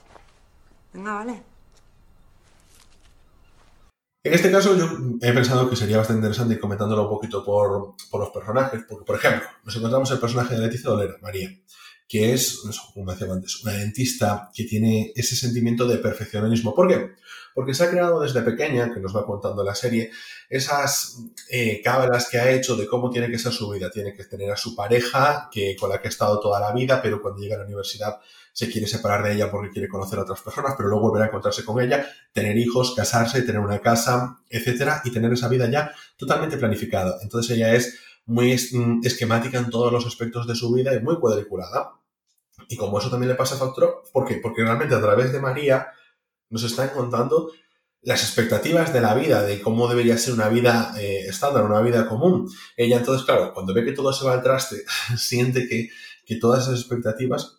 [0.94, 1.44] Venga, vale.
[4.28, 4.86] En este caso yo
[5.22, 9.06] he pensado que sería bastante interesante ir comentándolo un poquito por, por los personajes, porque
[9.06, 11.50] por ejemplo, nos encontramos el personaje de Leticia Dolera, María,
[12.08, 12.62] que es,
[12.94, 16.74] como decía antes, una dentista que tiene ese sentimiento de perfeccionismo.
[16.74, 17.16] ¿Por qué?
[17.54, 20.12] Porque se ha creado desde pequeña, que nos va contando la serie,
[20.50, 21.18] esas
[21.50, 23.90] eh, que ha hecho de cómo tiene que ser su vida.
[23.92, 27.02] Tiene que tener a su pareja, que, con la que ha estado toda la vida,
[27.02, 28.20] pero cuando llega a la universidad
[28.54, 31.26] se quiere separar de ella porque quiere conocer a otras personas, pero luego volver a
[31.28, 35.92] encontrarse con ella, tener hijos, casarse, tener una casa, etcétera, y tener esa vida ya
[36.18, 37.20] totalmente planificada.
[37.22, 41.18] Entonces ella es muy mm, esquemática en todos los aspectos de su vida y muy
[41.20, 41.94] cuadriculada.
[42.70, 44.36] Y como eso también le pasa a Factor, ¿por qué?
[44.36, 45.88] Porque realmente a través de María
[46.50, 47.52] nos están contando
[48.02, 52.08] las expectativas de la vida, de cómo debería ser una vida eh, estándar, una vida
[52.08, 52.50] común.
[52.76, 54.84] Ella entonces, claro, cuando ve que todo se va al traste,
[55.18, 55.90] siente que,
[56.26, 57.58] que todas esas expectativas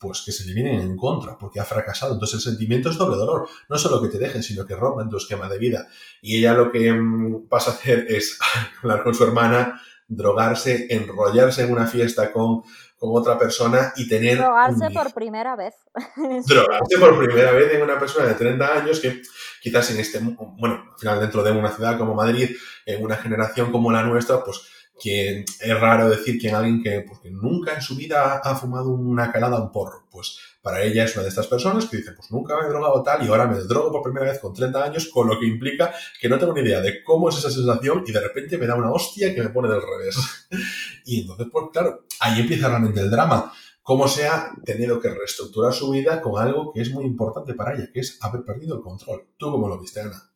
[0.00, 2.14] pues que se le vienen en contra, porque ha fracasado.
[2.14, 3.46] Entonces el sentimiento es doble dolor.
[3.68, 5.88] No solo que te dejen, sino que rompen tu esquema de vida.
[6.22, 8.38] Y ella lo que mm, pasa a hacer es
[8.82, 9.78] hablar con su hermana,
[10.10, 12.62] drogarse, enrollarse en una fiesta con,
[12.98, 14.38] con otra persona y tener...
[14.38, 15.74] Drogarse un por primera vez.
[16.46, 19.22] Drogarse por primera vez en una persona de 30 años que
[19.62, 22.50] quizás en este, bueno, al final dentro de una ciudad como Madrid,
[22.84, 24.62] en una generación como la nuestra, pues
[25.00, 28.90] que es raro decir que alguien que, pues, que nunca en su vida ha fumado
[28.90, 32.30] una calada, un porro, pues para ella es una de estas personas que dice, pues
[32.30, 35.08] nunca me he drogado tal y ahora me drogo por primera vez con 30 años,
[35.08, 38.12] con lo que implica que no tengo ni idea de cómo es esa sensación y
[38.12, 40.48] de repente me da una hostia que me pone del revés.
[41.06, 43.52] y entonces, pues claro, ahí empieza realmente el drama.
[43.82, 47.74] Cómo se ha tenido que reestructurar su vida con algo que es muy importante para
[47.74, 49.28] ella, que es haber perdido el control.
[49.38, 50.30] ¿Tú cómo lo viste, Ana?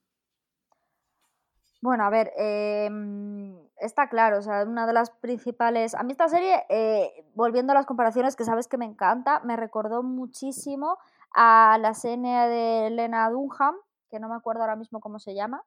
[1.82, 5.94] Bueno, a ver, em, está claro, o sea, una de las principales...
[5.94, 9.56] A mí esta serie, eh, volviendo a las comparaciones, que sabes que me encanta, me
[9.56, 10.98] recordó muchísimo
[11.34, 13.74] a la serie de Lena Dunham,
[14.10, 15.64] que no me acuerdo ahora mismo cómo se llama,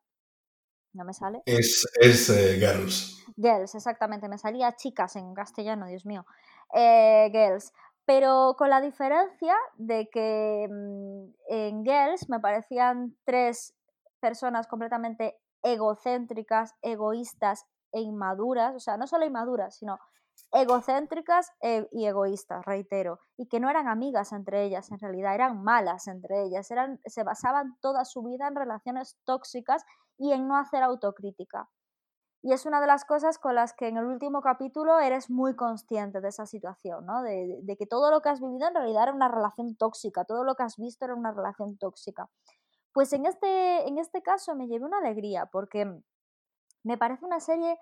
[0.94, 1.42] no me sale.
[1.46, 3.24] Es, es eh, Girls.
[3.36, 6.26] Girls, exactamente, me salía chicas en castellano, Dios mío.
[6.74, 7.74] Eh, girls.
[8.06, 13.76] Pero con la diferencia de que mm, en Girls me parecían tres
[14.20, 19.98] personas completamente egocéntricas, egoístas e inmaduras, o sea, no solo inmaduras, sino
[20.52, 25.64] egocéntricas e- y egoístas, reitero, y que no eran amigas entre ellas, en realidad eran
[25.64, 29.84] malas entre ellas, eran, se basaban toda su vida en relaciones tóxicas
[30.18, 31.70] y en no hacer autocrítica.
[32.44, 35.56] Y es una de las cosas con las que en el último capítulo eres muy
[35.56, 37.24] consciente de esa situación, ¿no?
[37.24, 40.44] De, de que todo lo que has vivido en realidad era una relación tóxica, todo
[40.44, 42.30] lo que has visto era una relación tóxica.
[42.94, 46.02] Pues en este, en este caso me llevé una alegría porque
[46.88, 47.78] me parece una serie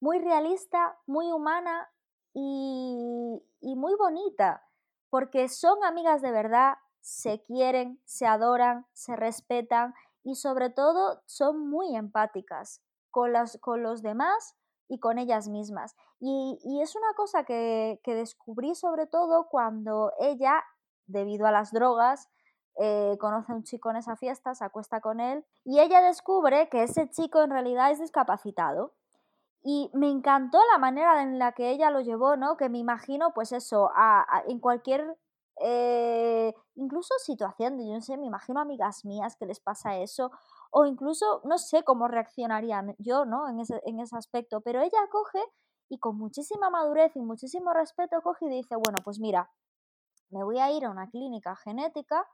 [0.00, 1.88] muy realista, muy humana
[2.34, 4.66] y, muy bonita,
[5.08, 9.94] porque son amigas de verdad, se quieren, se adoran, se respetan
[10.24, 14.56] y sobre todo son muy empáticas con, las, con los demás
[14.88, 15.94] y con ellas mismas.
[16.18, 20.62] Y, y es una cosa que, que descubrí sobre todo cuando ella,
[21.06, 22.28] debido a las drogas,
[22.76, 26.68] eh, conoce a un chico en esa fiesta, se acuesta con él y ella descubre
[26.68, 28.94] que ese chico en realidad es discapacitado.
[29.62, 32.56] Y me encantó la manera en la que ella lo llevó, ¿no?
[32.56, 35.18] Que me imagino, pues eso, a, en cualquier,
[35.62, 40.30] eh, incluso situación, de, yo no sé, me imagino amigas mías que les pasa eso,
[40.70, 43.48] o incluso, no sé cómo reaccionarían yo, ¿no?
[43.48, 45.40] En ese, en ese aspecto, pero ella coge
[45.90, 49.50] y con muchísima madurez y muchísimo respeto coge y dice, bueno, pues mira,
[50.30, 52.26] me voy a ir a una clínica genética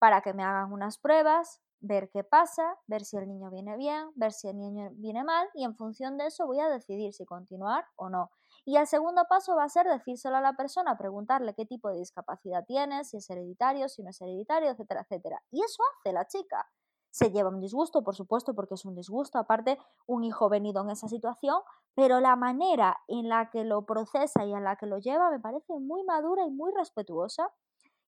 [0.00, 4.10] para que me hagan unas pruebas, ver qué pasa, ver si el niño viene bien,
[4.16, 7.24] ver si el niño viene mal y en función de eso voy a decidir si
[7.26, 8.30] continuar o no.
[8.64, 11.98] Y el segundo paso va a ser decírselo a la persona, preguntarle qué tipo de
[11.98, 15.42] discapacidad tiene, si es hereditario, si no es hereditario, etcétera, etcétera.
[15.50, 16.66] Y eso hace la chica.
[17.10, 20.90] Se lleva un disgusto, por supuesto, porque es un disgusto, aparte un hijo venido en
[20.90, 21.60] esa situación,
[21.94, 25.40] pero la manera en la que lo procesa y en la que lo lleva me
[25.40, 27.50] parece muy madura y muy respetuosa.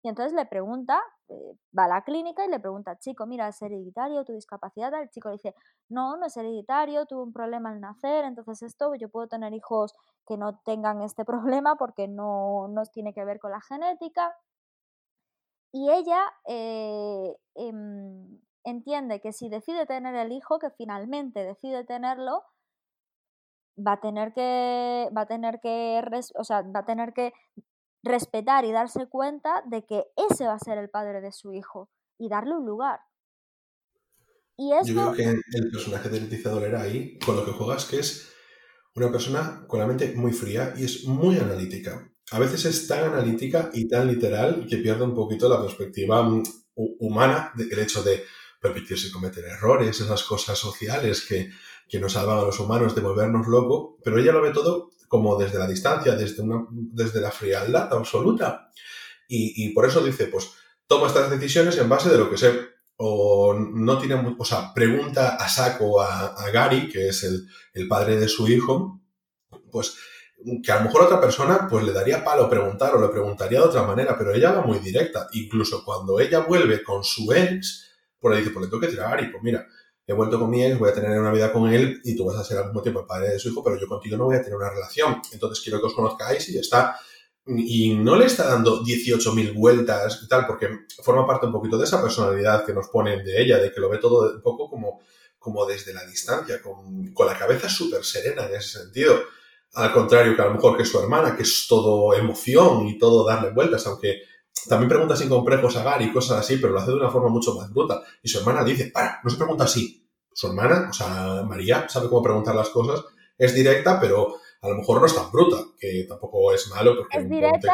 [0.02, 3.62] Y entonces le pregunta, eh, va a la clínica y le pregunta, chico, mira, ¿es
[3.62, 4.92] hereditario tu discapacidad?
[5.00, 5.54] El chico le dice,
[5.88, 9.94] no, no es hereditario, tuve un problema al nacer, entonces esto, yo puedo tener hijos
[10.26, 11.24] que no tengan este
[11.64, 14.34] problema porque no, no tiene que ver con la genética.
[15.72, 22.44] Y ella eh, em, entiende que si decide tener el hijo, que finalmente decide tenerlo,
[23.78, 26.02] va a tener que, va a tener que,
[26.36, 27.32] o sea, va a tener que
[28.02, 31.90] respetar y darse cuenta de que ese va a ser el padre de su hijo
[32.18, 33.00] y darle un lugar.
[34.56, 37.84] Y Yo esto, creo que el personaje de Leticia Dolera ahí, con lo que juegas,
[37.86, 38.28] que es
[38.94, 42.08] una persona con la mente muy fría y es muy analítica.
[42.30, 46.42] A veces es tan analítica y tan literal que pierde un poquito la perspectiva mm,
[46.76, 48.24] hu- humana del hecho de
[48.60, 51.50] permitirse cometer errores, esas cosas sociales que,
[51.92, 55.36] que nos salvan a los humanos de volvernos locos, pero ella lo ve todo como
[55.36, 58.70] desde la distancia, desde, una, desde la frialdad absoluta.
[59.28, 60.52] Y, y por eso dice, pues
[60.86, 62.50] toma estas decisiones en base de lo que sé.
[62.96, 68.16] O no tiene, o sea, pregunta a saco a, Gary, que es el, el padre
[68.16, 69.02] de su hijo,
[69.70, 69.94] pues
[70.64, 73.66] que a lo mejor otra persona pues le daría palo preguntar o le preguntaría de
[73.66, 75.28] otra manera, pero ella va muy directa.
[75.34, 77.86] Incluso cuando ella vuelve con su ex,
[78.18, 79.66] pues le dice, pues le tengo que tirar a Gary, pues mira,
[80.06, 82.36] he vuelto con mi ex, voy a tener una vida con él y tú vas
[82.36, 84.36] a ser al mismo tiempo el padre de su hijo, pero yo contigo no voy
[84.36, 85.20] a tener una relación.
[85.32, 86.96] Entonces quiero que os conozcáis y ya está.
[87.46, 90.68] Y no le está dando 18.000 vueltas y tal, porque
[91.02, 93.88] forma parte un poquito de esa personalidad que nos ponen de ella, de que lo
[93.88, 95.00] ve todo un poco como,
[95.38, 99.20] como desde la distancia, con, con la cabeza súper serena en ese sentido.
[99.74, 103.26] Al contrario que a lo mejor que su hermana, que es todo emoción y todo
[103.26, 104.22] darle vueltas, aunque
[104.68, 107.28] también pregunta sin complejos a Gary y cosas así, pero lo hace de una forma
[107.28, 108.00] mucho más bruta.
[108.22, 110.08] Y su hermana dice, para, no se pregunta así.
[110.32, 113.04] Su hermana, o sea, María, sabe cómo preguntar las cosas,
[113.36, 117.18] es directa, pero a lo mejor no es tan bruta, que tampoco es malo porque
[117.18, 117.72] Es directa,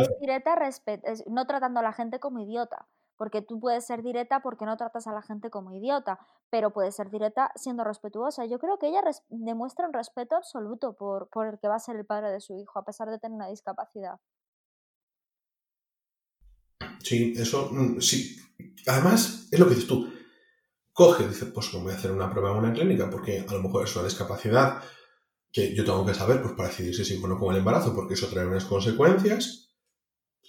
[0.00, 2.88] es directa respet- es- no tratando a la gente como idiota.
[3.18, 6.18] Porque tú puedes ser directa porque no tratas a la gente como idiota,
[6.50, 8.46] pero puedes ser directa siendo respetuosa.
[8.46, 11.94] Yo creo que ella demuestra un respeto absoluto por, por el que va a ser
[11.96, 14.18] el padre de su hijo, a pesar de tener una discapacidad.
[17.02, 18.36] Sí, eso, mm, sí.
[18.86, 20.12] Además, es lo que dices tú.
[20.92, 23.62] Coge, dice, pues me voy a hacer una prueba en una clínica porque a lo
[23.62, 24.82] mejor es una discapacidad
[25.50, 27.94] que yo tengo que saber pues para decidir si sigo o no con el embarazo,
[27.94, 29.70] porque eso trae unas consecuencias.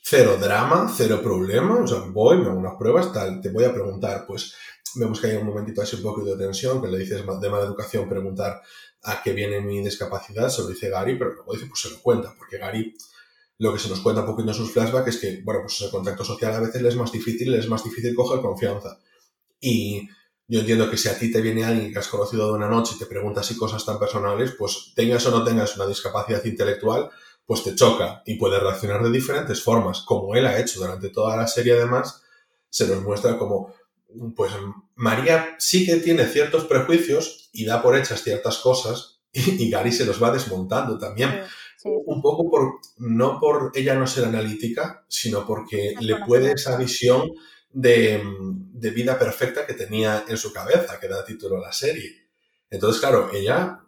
[0.05, 1.81] Cero drama, cero problema.
[1.81, 4.53] O sea, voy, me hago unas pruebas, tal, te voy a preguntar, pues
[4.95, 7.65] vemos que hay un momentito así un poco de tensión, que le dices de mala
[7.65, 8.61] educación preguntar
[9.03, 12.01] a qué viene mi discapacidad, se lo dice Gary, pero luego dice, pues se lo
[12.01, 12.95] cuenta, porque Gary
[13.63, 15.89] lo que se nos cuenta un poquito en sus flashbacks es que, bueno, pues el
[15.89, 18.99] contacto social a veces le es más difícil, le es más difícil coger confianza.
[19.61, 20.05] Y
[20.49, 22.95] yo entiendo que si a ti te viene alguien que has conocido de una noche
[22.95, 27.09] y te pregunta así cosas tan personales, pues tengas o no tengas una discapacidad intelectual,
[27.45, 31.37] pues te choca y puedes reaccionar de diferentes formas, como él ha hecho durante toda
[31.37, 32.21] la serie además,
[32.69, 33.73] se nos muestra como,
[34.35, 34.51] pues
[34.95, 39.93] María sí que tiene ciertos prejuicios y da por hechas ciertas cosas y, y Gary
[39.93, 41.43] se los va desmontando también.
[41.83, 47.31] Un poco por, no por ella no ser analítica, sino porque le puede esa visión
[47.71, 48.23] de,
[48.73, 52.27] de vida perfecta que tenía en su cabeza, que da título a la serie.
[52.69, 53.79] Entonces, claro, ella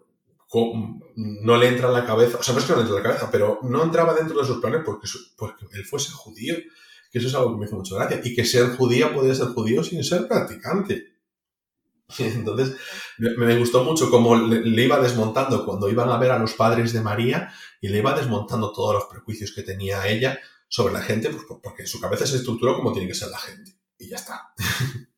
[1.16, 3.04] no le entra en la cabeza, o sea, no es que no le entre en
[3.04, 6.56] la cabeza, pero no entraba dentro de sus planes porque, su- porque él fuese judío,
[7.12, 9.48] que eso es algo que me hizo mucha gracia, y que ser judía podía ser
[9.48, 11.16] judío sin ser practicante.
[12.20, 12.76] Entonces,
[13.18, 17.02] me, gustó mucho cómo le iba desmontando cuando iban a ver a los padres de
[17.02, 17.52] María
[17.86, 21.62] y le iba desmontando todos los prejuicios que tenía ella sobre la gente, pues, por-
[21.62, 23.72] porque en su cabeza se estructuró como tiene que ser la gente.
[23.98, 24.54] Y ya está.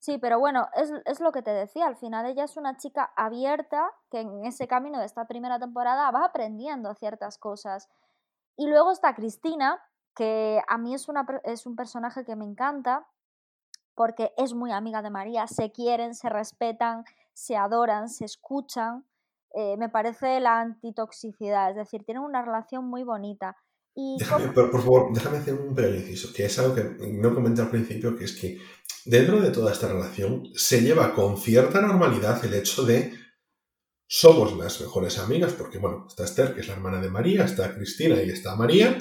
[0.00, 3.12] Sí, pero bueno, es, es lo que te decía, al final ella es una chica
[3.16, 7.88] abierta que en ese camino de esta primera temporada va aprendiendo ciertas cosas.
[8.56, 9.82] Y luego está Cristina,
[10.14, 13.06] que a mí es, una, es un personaje que me encanta
[13.94, 17.04] porque es muy amiga de María, se quieren, se respetan,
[17.34, 19.04] se adoran, se escuchan.
[19.54, 23.56] Eh, me parece la antitoxicidad, es decir, tienen una relación muy bonita.
[23.94, 27.34] Y Déjame, por, por favor, déjame hacer un pequeño inciso, que es algo que no
[27.34, 28.58] comenté al principio, que es que
[29.04, 33.12] dentro de toda esta relación se lleva con cierta normalidad el hecho de
[34.06, 37.74] somos las mejores amigas, porque bueno, está Esther, que es la hermana de María, está
[37.74, 38.96] Cristina y está María,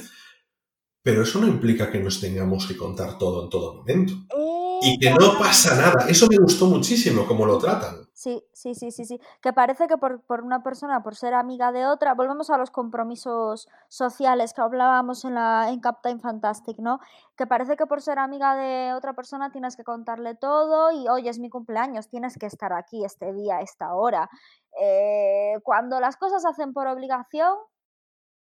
[1.01, 4.13] pero eso no implica que nos tengamos que contar todo en todo momento.
[4.81, 6.07] Y que no pasa nada.
[6.09, 8.06] Eso me gustó muchísimo cómo lo tratan.
[8.17, 9.21] Sí, sí, sí, sí, sí.
[9.41, 12.71] Que parece que por, por una persona, por ser amiga de otra, volvemos a los
[12.71, 16.99] compromisos sociales que hablábamos en, la, en Captain Fantastic, ¿no?
[17.35, 21.29] Que parece que por ser amiga de otra persona tienes que contarle todo y, oye,
[21.29, 24.31] es mi cumpleaños, tienes que estar aquí este día, esta hora.
[24.81, 27.53] Eh, cuando las cosas se hacen por obligación,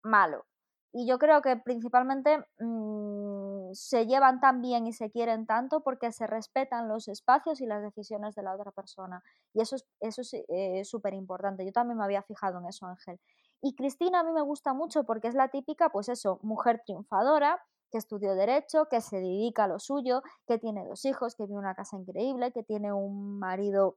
[0.03, 0.47] malo.
[0.93, 3.28] Y yo creo que principalmente mm,
[3.73, 7.83] se llevan tan bien y se quieren tanto porque se respetan los espacios y las
[7.83, 9.23] decisiones de la otra persona.
[9.55, 11.65] Y eso es eso es eh, súper importante.
[11.65, 13.21] Yo también me había fijado en eso, Ángel.
[13.61, 17.61] Y Cristina a mí me gusta mucho porque es la típica, pues eso, mujer triunfadora,
[17.91, 21.59] que estudió derecho, que se dedica a lo suyo, que tiene dos hijos, que vive
[21.59, 23.97] una casa increíble, que tiene un marido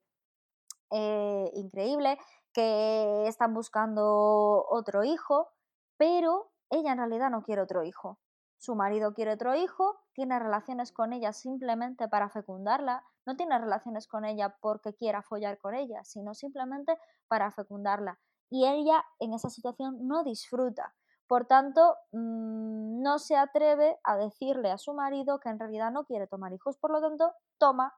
[0.91, 2.17] eh, increíble,
[2.53, 5.49] que están buscando otro hijo,
[5.97, 8.17] pero ella en realidad no quiere otro hijo.
[8.61, 14.05] Su marido quiere otro hijo, tiene relaciones con ella simplemente para fecundarla, no tiene relaciones
[14.05, 16.95] con ella porque quiera follar con ella, sino simplemente
[17.27, 18.19] para fecundarla.
[18.51, 20.93] Y ella en esa situación no disfruta.
[21.25, 26.05] Por tanto, mm, no se atreve a decirle a su marido que en realidad no
[26.05, 27.97] quiere tomar hijos, por lo tanto, toma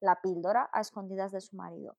[0.00, 1.96] la píldora a escondidas de su marido.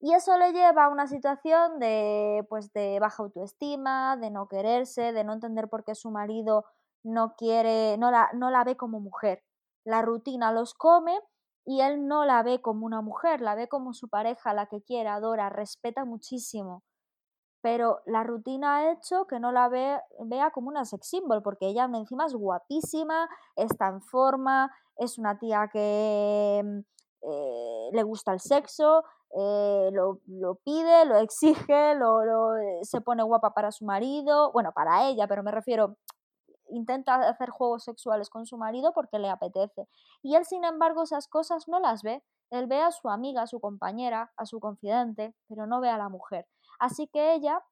[0.00, 5.12] Y eso le lleva a una situación de, pues, de baja autoestima, de no quererse,
[5.12, 6.64] de no entender por qué su marido
[7.04, 9.42] no quiere, no la, no la ve como mujer.
[9.84, 11.18] La rutina los come
[11.64, 14.82] y él no la ve como una mujer, la ve como su pareja, la que
[14.82, 16.82] quiere, adora, respeta muchísimo.
[17.62, 21.68] Pero la rutina ha hecho que no la ve- vea como una sex symbol, porque
[21.68, 26.78] ella encima es guapísima, está en forma, es una tía que mm,
[27.22, 29.04] eh, le gusta el sexo,
[29.38, 34.52] eh, lo, lo pide, lo exige, lo, lo, eh, se pone guapa para su marido,
[34.52, 35.96] bueno, para ella, pero me refiero,
[36.70, 39.88] intenta hacer juegos sexuales con su marido porque le apetece.
[40.22, 42.22] Y él, sin embargo, esas cosas no las ve.
[42.50, 45.98] Él ve a su amiga, a su compañera, a su confidente, pero no ve a
[45.98, 46.46] la mujer.
[46.78, 47.62] Así que ella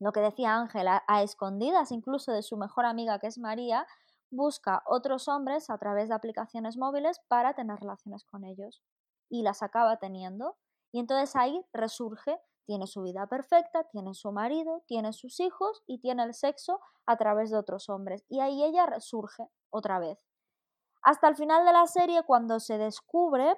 [0.00, 3.86] lo que decía Ángela, a escondidas incluso de su mejor amiga que es María,
[4.30, 8.82] busca otros hombres a través de aplicaciones móviles para tener relaciones con ellos.
[9.28, 10.56] Y las acaba teniendo.
[10.92, 12.38] Y entonces ahí resurge,
[12.68, 17.16] tiene su vida perfecta, tiene su marido, tiene sus hijos y tiene el sexo a
[17.16, 18.26] través de otros hombres.
[18.28, 20.18] Y ahí ella resurge otra vez.
[21.00, 23.56] Hasta el final de la serie, cuando se descubre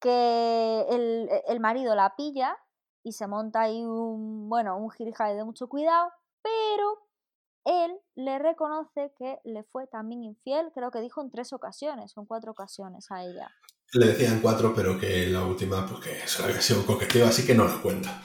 [0.00, 2.56] que el, el marido la pilla
[3.02, 6.10] y se monta ahí un, bueno, un de mucho cuidado,
[6.40, 7.06] pero
[7.66, 12.24] él le reconoce que le fue también infiel, creo que dijo en tres ocasiones, en
[12.24, 13.50] cuatro ocasiones a ella.
[13.94, 17.64] Le decían cuatro, pero que la última, pues solo había sido coqueteo, así que no
[17.64, 18.22] lo cuenta.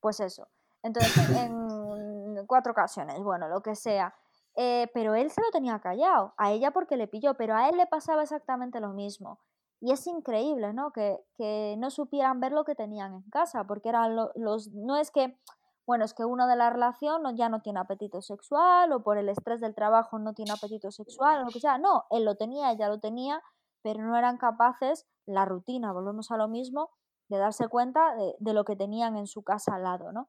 [0.00, 0.46] Pues eso.
[0.82, 4.14] Entonces, en cuatro ocasiones, bueno, lo que sea.
[4.56, 7.76] Eh, pero él se lo tenía callado, a ella porque le pilló, pero a él
[7.76, 9.38] le pasaba exactamente lo mismo.
[9.80, 10.92] Y es increíble, ¿no?
[10.92, 14.72] Que, que no supieran ver lo que tenían en casa, porque eran los...
[14.72, 15.38] No es que,
[15.86, 19.28] bueno, es que uno de la relación ya no tiene apetito sexual o por el
[19.28, 21.76] estrés del trabajo no tiene apetito sexual o lo que sea.
[21.76, 23.42] No, él lo tenía, ella lo tenía,
[23.86, 26.90] pero no eran capaces, la rutina, volvemos a lo mismo,
[27.28, 30.28] de darse cuenta de, de lo que tenían en su casa al lado, ¿no?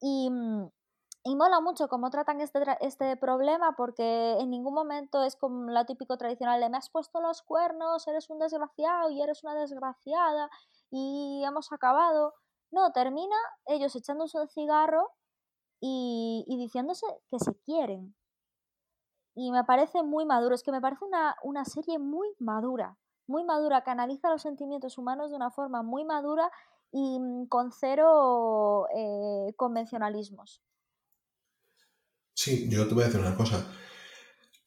[0.00, 0.70] Y, mm,
[1.24, 5.84] y mola mucho cómo tratan este, este problema porque en ningún momento es como lo
[5.84, 10.48] típico tradicional de me has puesto los cuernos, eres un desgraciado y eres una desgraciada
[10.90, 12.32] y hemos acabado.
[12.70, 13.36] No, termina
[13.66, 15.10] ellos echándose el cigarro
[15.78, 18.14] y, y diciéndose que se quieren.
[19.40, 22.96] Y me parece muy maduro, es que me parece una, una serie muy madura,
[23.28, 26.50] muy madura, que analiza los sentimientos humanos de una forma muy madura
[26.90, 30.60] y mm, con cero eh, convencionalismos.
[32.34, 33.64] Sí, yo te voy a decir una cosa.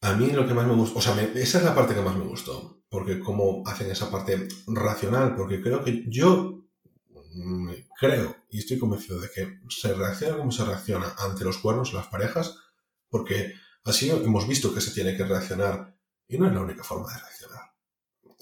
[0.00, 2.16] A mí lo que más me gusta, o sea, esa es la parte que más
[2.16, 6.64] me gustó, porque cómo hacen esa parte racional, porque creo que yo
[7.34, 11.92] mm, creo y estoy convencido de que se reacciona como se reacciona ante los cuernos
[11.92, 12.56] las parejas,
[13.10, 13.52] porque
[13.84, 15.94] así hemos visto que se tiene que reaccionar
[16.28, 17.60] y no es la única forma de reaccionar.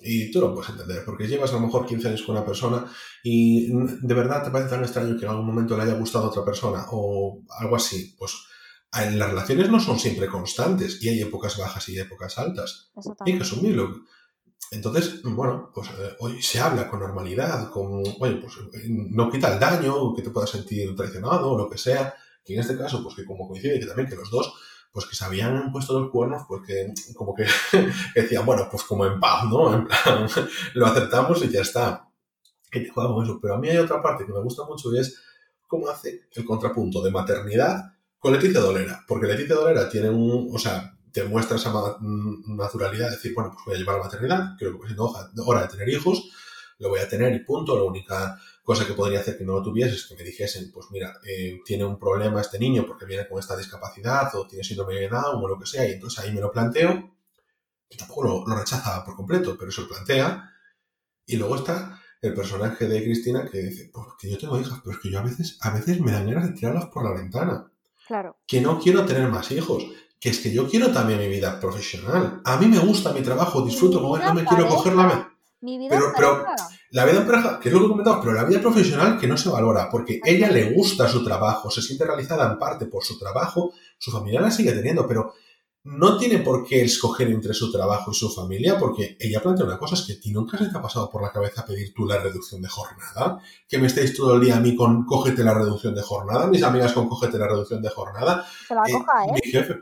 [0.03, 2.91] Y tú lo puedes entender, porque llevas a lo mejor 15 años con una persona
[3.23, 6.29] y de verdad te parece tan extraño que en algún momento le haya gustado a
[6.29, 8.33] otra persona o algo así, pues
[8.93, 12.91] las relaciones no son siempre constantes y hay épocas bajas y épocas altas.
[13.27, 14.05] Hay que asumirlo.
[14.73, 18.55] Entonces, bueno, pues eh, hoy se habla con normalidad, con, oye, pues
[18.89, 22.15] no quita el daño, que te puedas sentir traicionado o lo que sea,
[22.45, 24.53] que en este caso, pues que como coincide que también que los dos,
[24.93, 27.45] pues que se habían puesto los cuernos, pues que como que
[28.15, 29.75] decían, bueno, pues como en paz, ¿no?
[29.75, 30.29] En plan,
[30.75, 32.09] lo aceptamos y ya está.
[32.71, 33.39] Que te juega con eso.
[33.41, 35.21] Pero a mí hay otra parte que me gusta mucho y es
[35.67, 40.59] cómo hace el contrapunto de maternidad con Leticia Dolera, porque Leticia Dolera tiene un, o
[40.59, 44.57] sea, te muestra esa mm, naturalidad de decir, bueno, pues voy a llevar la maternidad,
[44.59, 45.13] creo que siendo
[45.47, 46.31] hora de tener hijos,
[46.81, 47.77] lo voy a tener y punto.
[47.77, 48.41] La única
[48.71, 51.59] cosa que podría hacer que no lo tuviese es que me dijesen, pues mira, eh,
[51.65, 55.43] tiene un problema este niño porque viene con esta discapacidad o tiene síndrome de Down
[55.43, 57.17] o lo que sea, y entonces ahí me lo planteo,
[57.89, 60.53] y tampoco lo, lo rechaza por completo, pero eso lo plantea.
[61.27, 64.95] Y luego está el personaje de Cristina que dice, pues que yo tengo hijas, pero
[64.95, 67.73] es que yo a veces, a veces me dan ganas de tirarlas por la ventana.
[68.47, 69.85] Que no quiero tener más hijos.
[70.21, 72.41] Que es que yo quiero también mi vida profesional.
[72.45, 75.30] A mí me gusta mi trabajo, disfruto con él, no me quiero coger la...
[75.63, 76.45] Mi vida pero, pero
[76.91, 79.27] la vida en pareja, que es lo que he comentado, pero la vida profesional que
[79.27, 83.05] no se valora, porque ella le gusta su trabajo, se siente realizada en parte por
[83.05, 85.35] su trabajo, su familia la sigue teniendo, pero
[85.83, 89.79] no tiene por qué escoger entre su trabajo y su familia, porque ella plantea una
[89.79, 92.19] cosa, es que ti nunca se te ha pasado por la cabeza pedir tú la
[92.19, 93.39] reducción de jornada,
[93.69, 96.63] que me estéis todo el día a mí con cógete la reducción de jornada, mis
[96.63, 98.47] amigas con cógete la reducción de jornada.
[98.67, 99.41] Se la coja, ¿eh?
[99.43, 99.77] Mi jefe,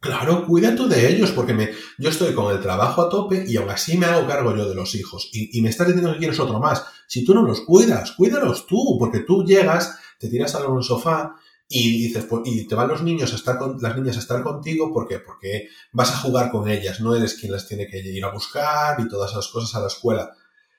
[0.00, 3.56] Claro, cuida tú de ellos, porque me, yo estoy con el trabajo a tope y
[3.56, 5.28] aún así me hago cargo yo de los hijos.
[5.32, 6.84] Y, me estás diciendo que quieres otro más.
[7.08, 11.34] Si tú no los cuidas, cuídalos tú, porque tú llegas, te tiras a un sofá
[11.68, 14.40] y dices, pues, y te van los niños a estar con, las niñas a estar
[14.44, 15.18] contigo, ¿por qué?
[15.18, 19.00] Porque vas a jugar con ellas, no eres quien las tiene que ir a buscar
[19.00, 20.30] y todas esas cosas a la escuela.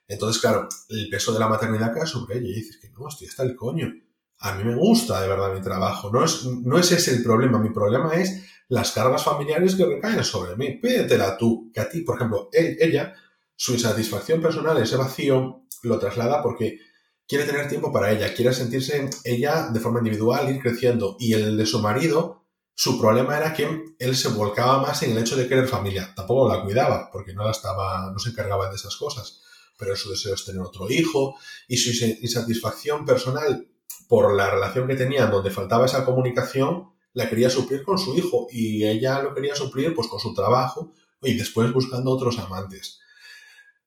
[0.07, 3.27] Entonces, claro, el peso de la maternidad cae sobre ella y dices que no, estoy
[3.27, 3.93] hasta el coño.
[4.39, 7.59] A mí me gusta de verdad mi trabajo, no es, no es ese el problema,
[7.59, 10.79] mi problema es las cargas familiares que recaen sobre mí.
[10.79, 13.13] Pídetela tú, que a ti, por ejemplo, ella,
[13.55, 16.79] su insatisfacción personal, ese vacío, lo traslada porque
[17.27, 21.17] quiere tener tiempo para ella, quiere sentirse ella de forma individual, ir creciendo.
[21.19, 25.17] Y el de su marido, su problema era que él se volcaba más en el
[25.17, 26.13] hecho de querer familia.
[26.15, 29.41] Tampoco la cuidaba, porque no la estaba, no se encargaba de esas cosas.
[29.77, 31.35] Pero su deseo es tener otro hijo
[31.67, 33.67] y su insatisfacción personal
[34.07, 36.89] por la relación que tenían donde faltaba esa comunicación,
[37.19, 40.93] la quería suplir con su hijo y ella lo quería suplir pues con su trabajo
[41.21, 42.99] y después buscando otros amantes.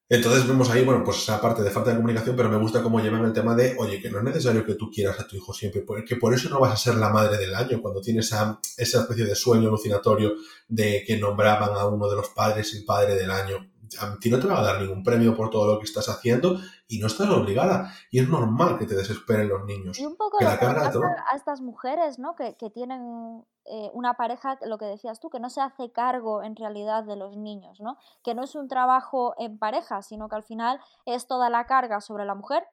[0.08, 3.00] Entonces vemos ahí, bueno, pues esa parte de falta de comunicación, pero me gusta cómo
[3.00, 5.54] llevan el tema de, oye, que no es necesario que tú quieras a tu hijo
[5.54, 8.60] siempre, que por eso no vas a ser la madre del año, cuando tienes esa,
[8.76, 10.34] esa especie de sueño alucinatorio
[10.68, 13.71] de que nombraban a uno de los padres el padre del año.
[14.00, 16.58] A ti no te va a dar ningún premio por todo lo que estás haciendo
[16.88, 17.92] y no estás obligada.
[18.10, 19.98] Y es normal que te desesperen los niños.
[19.98, 22.34] Y un poco que la carga de a estas mujeres, ¿no?
[22.34, 26.42] Que, que tienen eh, una pareja, lo que decías tú, que no se hace cargo
[26.42, 27.96] en realidad de los niños, ¿no?
[28.24, 32.00] Que no es un trabajo en pareja, sino que al final es toda la carga
[32.00, 32.64] sobre la mujer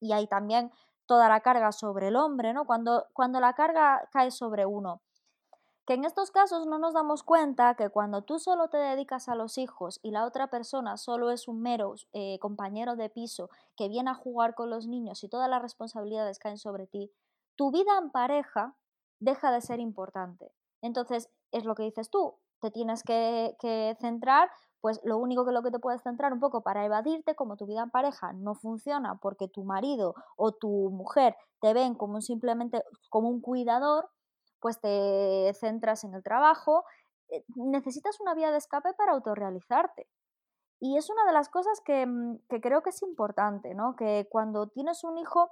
[0.00, 0.72] y hay también
[1.06, 2.64] toda la carga sobre el hombre, ¿no?
[2.64, 5.02] Cuando, cuando la carga cae sobre uno.
[5.92, 9.58] En estos casos no nos damos cuenta que cuando tú solo te dedicas a los
[9.58, 14.10] hijos y la otra persona solo es un mero eh, compañero de piso que viene
[14.10, 17.12] a jugar con los niños y todas las responsabilidades caen sobre ti,
[17.56, 18.74] tu vida en pareja
[19.20, 20.50] deja de ser importante.
[20.80, 24.50] Entonces, es lo que dices tú, te tienes que, que centrar,
[24.80, 27.66] pues lo único que lo que te puedes centrar un poco para evadirte, como tu
[27.66, 32.82] vida en pareja no funciona porque tu marido o tu mujer te ven como simplemente
[33.10, 34.08] como un cuidador,
[34.62, 36.84] pues te centras en el trabajo,
[37.28, 40.08] eh, necesitas una vía de escape para autorrealizarte.
[40.80, 43.96] Y es una de las cosas que, mm, que creo que es importante, ¿no?
[43.96, 45.50] Que cuando tienes un hijo,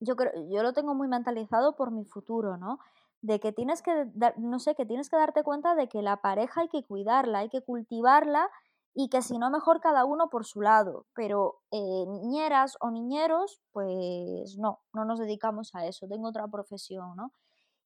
[0.00, 2.78] yo, creo, yo lo tengo muy mentalizado por mi futuro, ¿no?
[3.22, 6.62] De que tienes que, no sé, que tienes que darte cuenta de que la pareja
[6.62, 8.48] hay que cuidarla, hay que cultivarla
[8.94, 11.06] y que si no, mejor cada uno por su lado.
[11.14, 17.16] Pero eh, niñeras o niñeros, pues no, no nos dedicamos a eso, tengo otra profesión,
[17.16, 17.32] ¿no?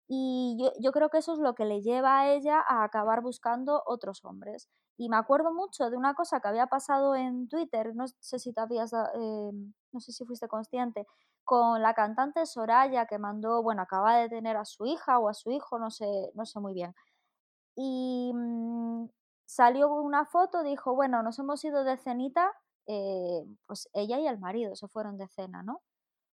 [0.08, 3.22] Y yo, yo creo que eso es lo que le lleva a ella a acabar
[3.22, 4.68] buscando otros hombres.
[4.96, 8.52] Y me acuerdo mucho de una cosa que había pasado en Twitter, no sé si
[8.52, 9.52] te habías, eh,
[9.92, 11.06] no sé si fuiste consciente,
[11.44, 15.34] con la cantante Soraya que mandó, bueno, acaba de tener a su hija o a
[15.34, 16.94] su hijo, no sé, no sé muy bien.
[17.76, 19.06] Y mm,
[19.46, 22.52] salió una foto, dijo, bueno, nos hemos ido de cenita,
[22.86, 25.82] eh, pues ella y el marido se fueron de cena, ¿no?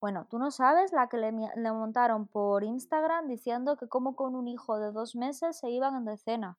[0.04, 1.32] Bueno, tú no sabes la que le,
[1.72, 6.18] montaron por Instagram diciendo que como con un hijo de dos meses se iban de
[6.18, 6.58] cena.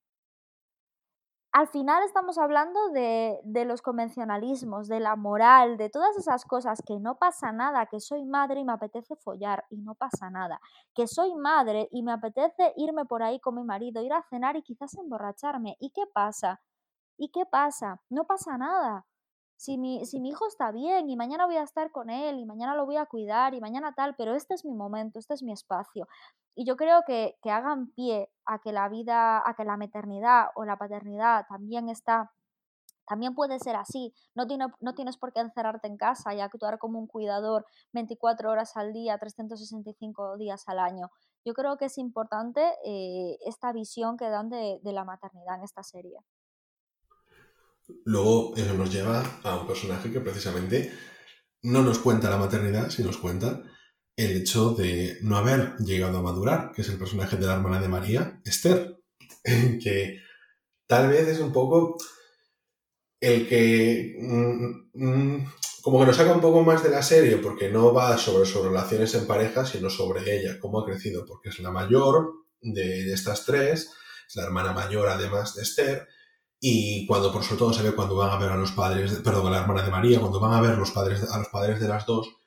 [1.52, 6.80] Al final estamos hablando de, de los convencionalismos, de la moral, de todas esas cosas,
[6.86, 10.58] que no pasa nada, que soy madre y me apetece follar y no pasa nada,
[10.94, 14.56] que soy madre y me apetece irme por ahí con mi marido, ir a cenar
[14.56, 15.76] y quizás emborracharme.
[15.80, 16.62] ¿Y qué pasa?
[17.18, 18.00] ¿Y qué pasa?
[18.08, 19.04] No pasa nada.
[19.64, 22.44] Si mi, si mi hijo está bien y mañana voy a estar con él y
[22.44, 25.42] mañana lo voy a cuidar y mañana tal, pero este es mi momento, este es
[25.42, 26.06] mi espacio.
[26.54, 30.48] Y yo creo que, que hagan pie a que la vida, a que la maternidad
[30.54, 32.30] o la paternidad también está,
[33.06, 34.12] también puede ser así.
[34.34, 37.64] No, tiene, no tienes por qué encerrarte en casa y actuar como un cuidador
[37.94, 41.10] 24 horas al día, 365 días al año.
[41.42, 45.62] Yo creo que es importante eh, esta visión que dan de, de la maternidad en
[45.62, 46.18] esta serie.
[48.04, 50.92] Luego eso nos lleva a un personaje que precisamente
[51.62, 53.62] no nos cuenta la maternidad, sino nos cuenta
[54.16, 57.80] el hecho de no haber llegado a madurar, que es el personaje de la hermana
[57.80, 58.98] de María, Esther,
[59.44, 60.20] que
[60.86, 61.96] tal vez es un poco
[63.20, 65.52] el que mm, mm,
[65.82, 68.64] como que nos saca un poco más de la serie porque no va sobre sus
[68.64, 73.12] relaciones en pareja, sino sobre ella, cómo ha crecido, porque es la mayor de, de
[73.12, 73.90] estas tres,
[74.28, 76.08] es la hermana mayor además de Esther,
[76.66, 79.48] y cuando por sobre todo se ve cuando van a ver a los padres, perdón,
[79.48, 81.86] a la hermana de María, cuando van a ver los padres, a los padres de
[81.86, 82.38] las dos,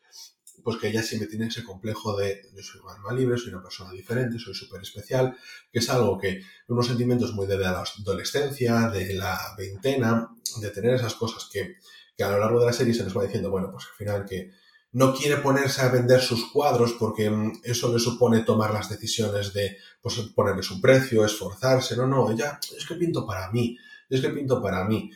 [0.63, 3.61] pues que ella siempre tiene ese complejo de yo soy un alma libre, soy una
[3.61, 5.37] persona diferente, soy súper especial,
[5.71, 10.31] que es algo que unos sentimientos muy de la adolescencia, de la veintena,
[10.61, 11.75] de tener esas cosas que,
[12.17, 14.25] que a lo largo de la serie se nos va diciendo, bueno, pues al final
[14.25, 14.49] que
[14.93, 19.53] no quiere ponerse a vender sus cuadros porque mm, eso le supone tomar las decisiones
[19.53, 23.77] de pues, ponerles un precio, esforzarse, no, no, ella es que pinto para mí,
[24.09, 25.11] es que pinto para mí.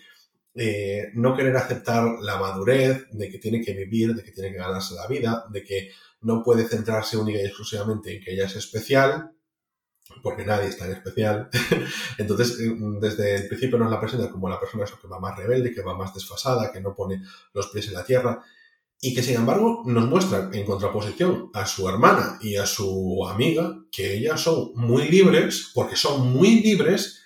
[0.54, 4.58] Eh, no querer aceptar la madurez, de que tiene que vivir, de que tiene que
[4.58, 5.92] ganarse la vida, de que
[6.22, 9.32] no puede centrarse única y exclusivamente en que ella es especial,
[10.22, 11.50] porque nadie es tan especial.
[12.18, 15.74] Entonces, eh, desde el principio nos la presenta como la persona que va más rebelde,
[15.74, 17.22] que va más desfasada, que no pone
[17.54, 18.44] los pies en la tierra,
[19.04, 23.80] y que sin embargo nos muestra en contraposición a su hermana y a su amiga
[23.92, 27.24] que ellas son muy libres, porque son muy libres.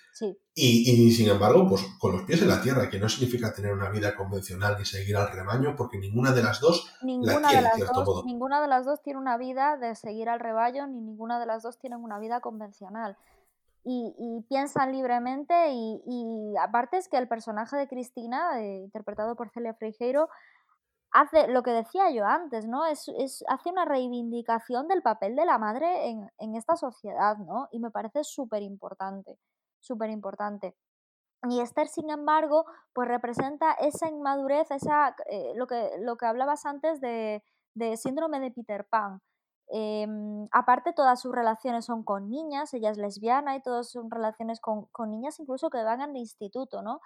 [0.55, 3.73] Y, y, sin embargo, pues con los pies en la tierra, que no significa tener
[3.73, 7.47] una vida convencional ni seguir al rebaño, porque ninguna de las dos la Ninguna de,
[7.47, 8.23] tiene, en las cierto dos, modo.
[8.25, 11.61] ninguna de las dos tiene una vida de seguir al rebaño, ni ninguna de las
[11.61, 13.17] dos tienen una vida convencional.
[13.83, 19.35] Y, y piensan libremente y, y aparte es que el personaje de Cristina, eh, interpretado
[19.35, 20.27] por Celia Frigeiro,
[21.11, 22.85] hace lo que decía yo antes, ¿no?
[22.85, 27.67] Es, es- hace una reivindicación del papel de la madre en, en esta sociedad, ¿no?
[27.71, 29.37] Y me parece súper importante,
[29.85, 30.75] súper importante.
[31.49, 36.65] Y Esther, sin embargo, pues representa esa inmadurez, esa, eh, lo, que, lo que hablabas
[36.65, 37.43] antes de,
[37.75, 39.21] de síndrome de Peter Pan.
[39.67, 44.59] Em, aparte, todas sus relaciones son con niñas, ella es lesbiana y todas son relaciones
[44.59, 46.99] con, con niñas incluso que van al instituto, ¿no?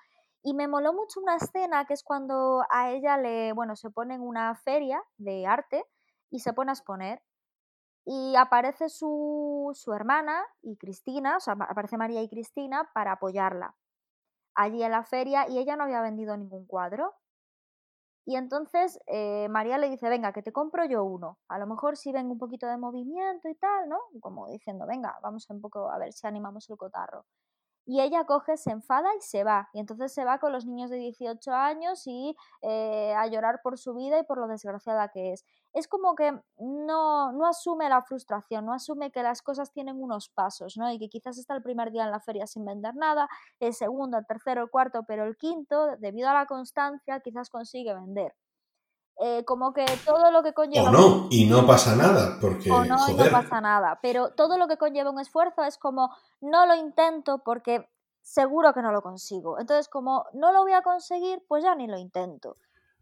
[0.43, 4.15] Y me moló mucho una escena que es cuando a ella le, bueno, se pone
[4.15, 5.83] en una feria de arte
[6.29, 7.21] y se pone a exponer.
[8.11, 13.75] Y aparece su, su hermana y Cristina, o sea, aparece María y Cristina para apoyarla
[14.55, 17.13] allí en la feria y ella no había vendido ningún cuadro.
[18.25, 21.37] Y entonces eh, María le dice, venga, que te compro yo uno.
[21.49, 23.99] A lo mejor si ven un poquito de movimiento y tal, ¿no?
[24.21, 27.25] Como diciendo, venga, vamos un poco a ver si animamos el cotarro.
[27.91, 29.67] Y ella coge, se enfada y se va.
[29.73, 33.79] Y entonces se va con los niños de 18 años y eh, a llorar por
[33.79, 35.43] su vida y por lo desgraciada que es.
[35.73, 40.29] Es como que no, no asume la frustración, no asume que las cosas tienen unos
[40.29, 40.91] pasos, ¿no?
[40.91, 43.27] Y que quizás está el primer día en la feria sin vender nada,
[43.59, 47.95] el segundo, el tercero, el cuarto, pero el quinto, debido a la constancia, quizás consigue
[47.95, 48.35] vender.
[49.21, 50.89] Eh, como que todo lo que conlleva...
[50.89, 52.71] O no, y no pasa nada, porque...
[52.71, 56.15] O no, y no pasa nada, pero todo lo que conlleva un esfuerzo es como,
[56.39, 57.89] no lo intento porque
[58.21, 59.59] seguro que no lo consigo.
[59.59, 62.55] Entonces, como no lo voy a conseguir, pues ya ni lo intento.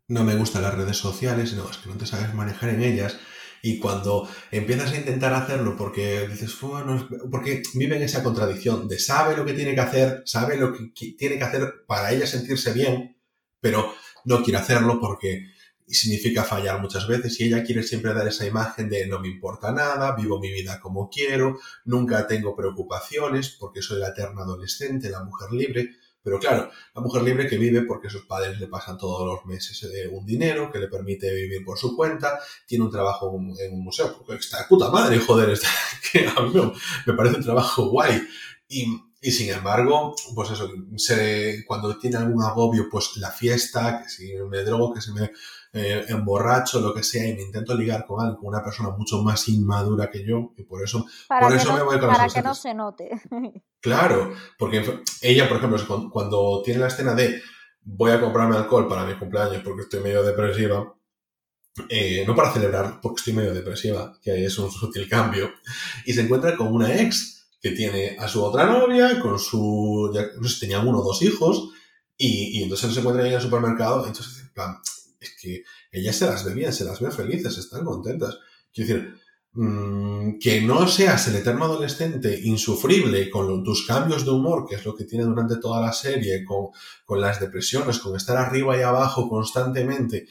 [0.07, 3.19] No me gustan las redes sociales, no, es que no te sabes manejar en ellas.
[3.61, 8.99] Y cuando empiezas a intentar hacerlo porque dices, bueno, porque vive en esa contradicción de
[8.99, 12.71] sabe lo que tiene que hacer, sabe lo que tiene que hacer para ella sentirse
[12.71, 13.17] bien,
[13.59, 13.91] pero
[14.25, 15.47] no quiere hacerlo porque
[15.87, 19.29] y significa fallar muchas veces y ella quiere siempre dar esa imagen de no me
[19.29, 25.09] importa nada, vivo mi vida como quiero, nunca tengo preocupaciones porque soy la eterna adolescente,
[25.09, 25.95] la mujer libre.
[26.21, 29.81] Pero claro, la mujer libre que vive porque sus padres le pasan todos los meses
[29.83, 33.81] eh, un dinero que le permite vivir por su cuenta, tiene un trabajo en un
[33.81, 35.69] museo, está puta madre, joder, está,
[36.11, 36.51] que a mí
[37.05, 38.21] me parece un trabajo guay.
[38.67, 38.87] Y,
[39.21, 44.33] y sin embargo, pues eso, se, cuando tiene algún agobio, pues la fiesta, que si
[44.49, 45.31] me drogo, que si me
[45.77, 49.21] eh, emborracho, lo que sea, y me intento ligar con alguien, con una persona mucho
[49.21, 52.55] más inmadura que yo, y por eso, por eso me voy con Para que no
[52.55, 53.09] se note.
[53.79, 54.83] Claro, porque
[55.21, 57.41] ella, por ejemplo, cuando tiene la escena de
[57.83, 60.93] voy a comprarme alcohol para mi cumpleaños porque estoy medio depresiva,
[61.89, 65.51] eh, no para celebrar porque estoy medio depresiva, que es un sutil cambio,
[66.05, 70.27] y se encuentra con una ex que tiene a su otra novia, con su, ya,
[70.39, 71.69] no sé, tenían uno o dos hijos,
[72.17, 74.77] y, y entonces se encuentra ahí en el supermercado, entonces, en plan,
[75.19, 78.37] es que ellas se las ve bien, se las ve felices, están contentas.
[78.73, 79.15] Quiero decir,
[79.53, 84.85] mmm, que no seas el eterno adolescente insufrible con tus cambios de humor, que es
[84.85, 86.67] lo que tiene durante toda la serie, con,
[87.05, 90.27] con las depresiones, con estar arriba y abajo constantemente,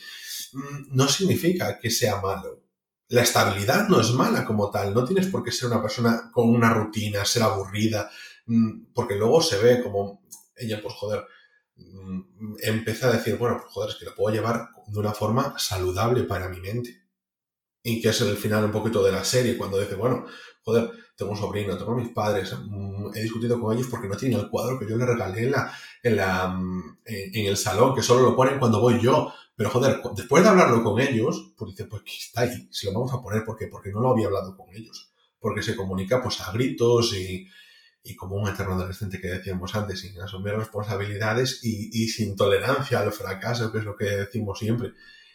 [0.52, 2.62] mmm, no significa que sea malo.
[3.08, 6.48] La estabilidad no es mala como tal, no tienes por qué ser una persona con
[6.48, 8.10] una rutina, ser aburrida,
[8.46, 10.22] mmm, porque luego se ve como
[10.56, 11.24] ella, pues joder,
[11.76, 15.54] mm, empieza a decir, bueno, pues joder, es que lo puedo llevar de una forma
[15.58, 17.02] saludable para mi mente.
[17.82, 20.26] Y que es el final un poquito de la serie, cuando dice, bueno,
[20.62, 24.40] joder, tengo un sobrino, tengo mis padres, mm, he discutido con ellos porque no tienen
[24.40, 25.72] el cuadro que yo le regalé en, la,
[26.02, 29.32] en, la, mm, en, el salón, que solo lo ponen cuando voy yo.
[29.54, 32.92] Pero joder, después de hablarlo con ellos, pues dice, pues que está ahí, si lo
[32.92, 33.68] vamos a poner, ¿por qué?
[33.68, 35.12] Porque no lo había hablado con ellos.
[35.38, 37.46] Porque se comunica pues a gritos y,
[38.06, 43.12] y como un eterno adolescente que decíamos antes, sin asumir responsabilidades y, sin tolerancia al
[43.12, 44.92] fracaso, que es lo que decimos siempre.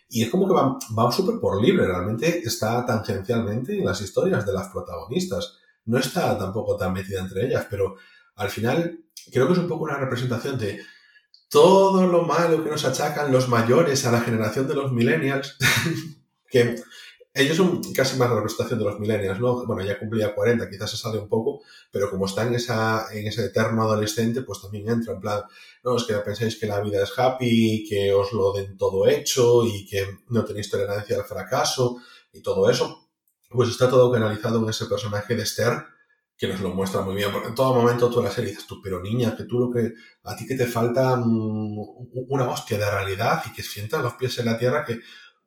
[0.08, 4.46] Y es como que va, va súper por libre, realmente está tangencialmente en las historias
[4.46, 5.58] de las protagonistas.
[5.86, 7.98] No está tampoco tan metida entre ellas, pero
[8.36, 9.00] al final
[9.32, 10.82] creo que es un poco una representación de
[11.50, 15.58] todo lo malo que nos achacan los mayores a la generación de los millennials,
[16.50, 16.82] que
[17.34, 19.66] ellos son casi más la representación de los millennials, ¿no?
[19.66, 23.26] Bueno, ya cumplía 40, quizás se sale un poco, pero como está en, esa, en
[23.26, 25.42] ese eterno adolescente, pues también entra en plan,
[25.84, 29.66] no, es que pensáis que la vida es happy, que os lo den todo hecho
[29.66, 31.98] y que no tenéis tolerancia al fracaso
[32.34, 33.10] y todo eso.
[33.50, 35.86] Pues está todo canalizado en ese personaje de Esther,
[36.38, 38.68] que nos lo muestra muy bien, porque en todo momento tú en la serie dices
[38.68, 39.94] tú, pero niña, que tú lo que,
[40.24, 44.48] a ti que te falta una hostia de realidad y que sientas los pies en
[44.48, 45.00] la tierra que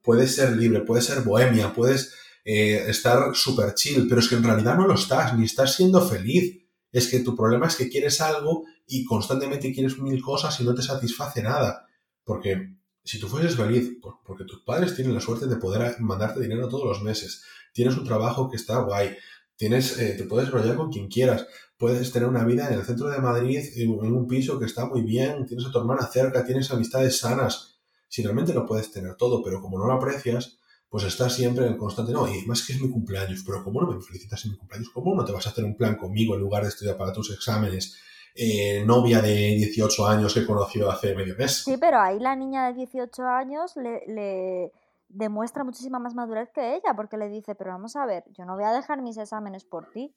[0.05, 2.15] puedes ser libre, puedes ser bohemia, puedes
[2.45, 6.07] eh, estar súper chill, pero es que en realidad no lo estás, ni estás siendo
[6.07, 6.61] feliz.
[6.93, 10.75] Es que tu problema es que quieres algo y constantemente quieres mil cosas y no
[10.75, 11.89] te satisface nada.
[12.23, 16.69] Porque si tú fueses feliz, porque tus padres tienen la suerte de poder mandarte dinero
[16.69, 19.17] todos los meses, tienes un trabajo que está guay,
[19.57, 21.47] tienes, eh, te puedes rollar con quien quieras,
[21.79, 25.03] puedes tener una vida en el centro de Madrid, en un piso que está muy
[25.03, 27.74] bien, tienes a tu hermana cerca, tienes amistades sanas,
[28.09, 30.59] si realmente lo puedes tener todo, pero como no lo aprecias,
[30.89, 33.81] pues estás siempre en el constante, no, y más que es mi cumpleaños, pero ¿cómo
[33.81, 34.91] no me felicitas en mi cumpleaños?
[34.91, 37.33] ¿Cómo no te vas a hacer un plan conmigo en lugar de estudiar para tus
[37.33, 37.99] exámenes?
[38.35, 41.63] eh, novia de 18 años que conoció hace medio mes.
[41.65, 44.73] Sí, pero ahí la niña de 18 años le, le
[45.09, 48.57] demuestra muchísima más madurez que ella, porque le dice, pero vamos a ver, yo no
[48.57, 50.15] voy a dejar mis exámenes por ti.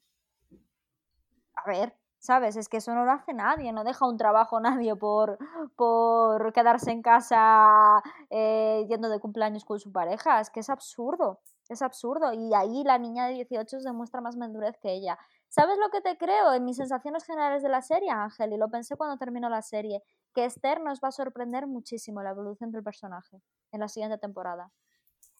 [1.54, 2.56] A ver, ¿sabes?
[2.56, 5.38] Es que eso no lo hace nadie, no deja un trabajo nadie por,
[5.76, 11.40] por quedarse en casa eh, yendo de cumpleaños con su pareja, es que es absurdo,
[11.68, 12.32] es absurdo.
[12.32, 15.18] Y ahí la niña de 18 demuestra más madurez que ella.
[15.48, 16.52] ¿Sabes lo que te creo?
[16.52, 20.02] En mis sensaciones generales de la serie, Ángel, y lo pensé cuando terminó la serie,
[20.34, 23.40] que Esther nos va a sorprender muchísimo la evolución del personaje
[23.72, 24.70] en la siguiente temporada.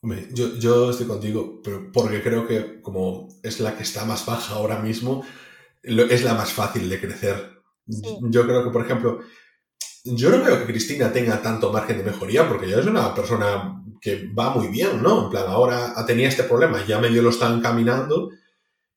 [0.00, 4.24] Hombre, yo, yo estoy contigo, pero porque creo que como es la que está más
[4.24, 5.24] baja ahora mismo,
[5.82, 7.62] es la más fácil de crecer.
[7.88, 8.18] Sí.
[8.22, 9.20] Yo creo que, por ejemplo,
[10.04, 13.82] yo no veo que Cristina tenga tanto margen de mejoría, porque ella es una persona
[14.00, 15.24] que va muy bien, ¿no?
[15.24, 18.30] En plan, ahora tenía este problema, ya medio lo están caminando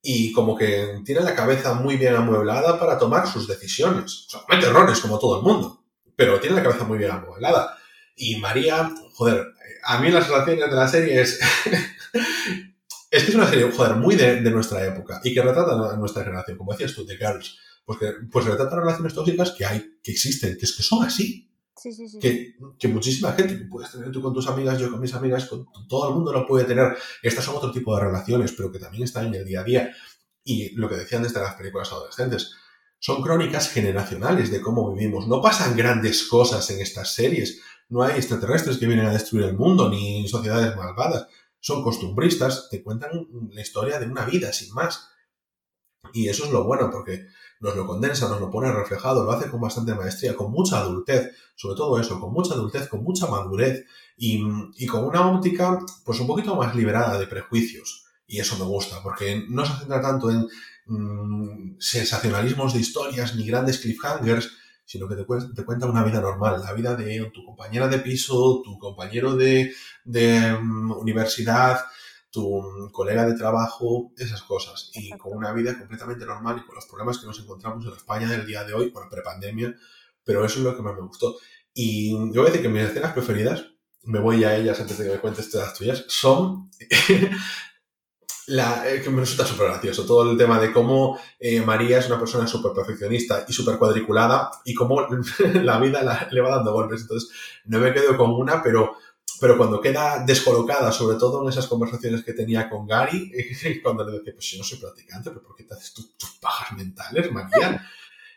[0.02, 4.26] y como que tiene la cabeza muy bien amueblada para tomar sus decisiones.
[4.28, 5.84] O sea, comete errores como todo el mundo,
[6.16, 7.78] pero tiene la cabeza muy bien amueblada.
[8.16, 9.48] Y María, joder,
[9.84, 11.40] a mí las relaciones de la serie es...
[13.12, 15.98] es que es una serie, joder, muy de, de nuestra época y que retrata a
[15.98, 17.60] nuestra generación, como decías tú, de Girls.
[17.86, 21.52] Pues, que, pues retrata relaciones tóxicas que hay, que existen, que es que son así.
[21.76, 22.20] Sí, sí, sí.
[22.20, 25.46] Que, que muchísima gente, que puedes tener tú con tus amigas, yo con mis amigas,
[25.46, 26.96] con todo el mundo lo puede tener.
[27.22, 29.92] Estas son otro tipo de relaciones, pero que también están en el día a día.
[30.44, 32.54] Y lo que decían desde las películas adolescentes,
[33.00, 35.28] son crónicas generacionales de cómo vivimos.
[35.28, 37.62] No pasan grandes cosas en estas series.
[37.90, 41.28] No hay extraterrestres que vienen a destruir el mundo, ni sociedades malvadas.
[41.62, 43.12] Son costumbristas, te cuentan
[43.52, 45.08] la historia de una vida, sin más.
[46.12, 47.28] Y eso es lo bueno, porque
[47.60, 51.32] nos lo condensa, nos lo pone reflejado, lo hace con bastante maestría, con mucha adultez,
[51.56, 53.86] sobre todo eso, con mucha adultez, con mucha madurez
[54.18, 54.42] y,
[54.88, 58.06] con una óptica pues un poquito más liberada de prejuicios.
[58.26, 60.48] Y eso me gusta, porque no se centra tanto en
[60.88, 64.50] mm, sensacionalismos de historias ni grandes cliffhangers,
[64.86, 68.00] sino que te, cuen- te cuenta una vida normal, la vida de tu compañera de
[68.00, 71.80] piso, tu compañero de, de mm, universidad,
[72.30, 74.92] tu mm, colega de trabajo, esas cosas.
[74.94, 75.24] Y Exacto.
[75.26, 78.28] con una vida completamente normal y con los problemas que nos encontramos en la España
[78.30, 79.76] del día de hoy, bueno, prepandemia,
[80.24, 81.38] pero eso es lo que más me gustó.
[81.74, 83.66] Y yo voy a decir que mis escenas preferidas,
[84.04, 86.70] me voy a ellas antes de que me cuentes todas las tuyas, son
[88.52, 90.06] la, eh, que me resulta súper gracioso.
[90.06, 94.52] Todo el tema de cómo eh, María es una persona súper perfeccionista y súper cuadriculada
[94.66, 95.02] y cómo
[95.54, 97.02] la vida la- le va dando golpes.
[97.02, 97.30] Entonces,
[97.66, 98.96] no me quedo con una, pero,
[99.40, 103.32] pero cuando queda descolocada, sobre todo en esas conversaciones que tenía con Gary,
[103.84, 106.32] cuando le decía, pues si no soy practicante, pero ¿por qué te haces tus, tus
[106.40, 107.88] pajas mentales, María?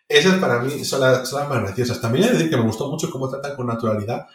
[0.09, 2.01] Esas para mí son las, son las más graciosas.
[2.01, 4.27] También he de decir que me gustó mucho cómo tratan con naturalidad.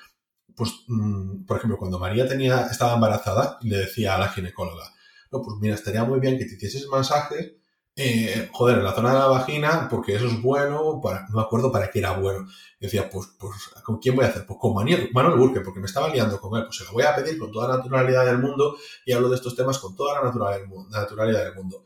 [0.55, 4.93] Pues, mm, por ejemplo, cuando María tenía, estaba embarazada, le decía a la ginecóloga,
[5.31, 7.59] no, pues mira, estaría muy bien que te hicieses masaje,
[7.95, 11.41] eh, joder, en la zona de la vagina, porque eso es bueno, para, no me
[11.41, 12.47] acuerdo para qué era bueno.
[12.79, 13.53] Y decía, pues, pues,
[13.83, 14.45] ¿con quién voy a hacer?
[14.45, 16.63] Pues con Manuel, Manuel Burke, porque me estaba liando con él.
[16.65, 19.35] Pues se lo voy a pedir con toda la naturalidad del mundo y hablo de
[19.35, 20.89] estos temas con toda la naturalidad del mundo.
[20.97, 21.83] naturalidad del mundo.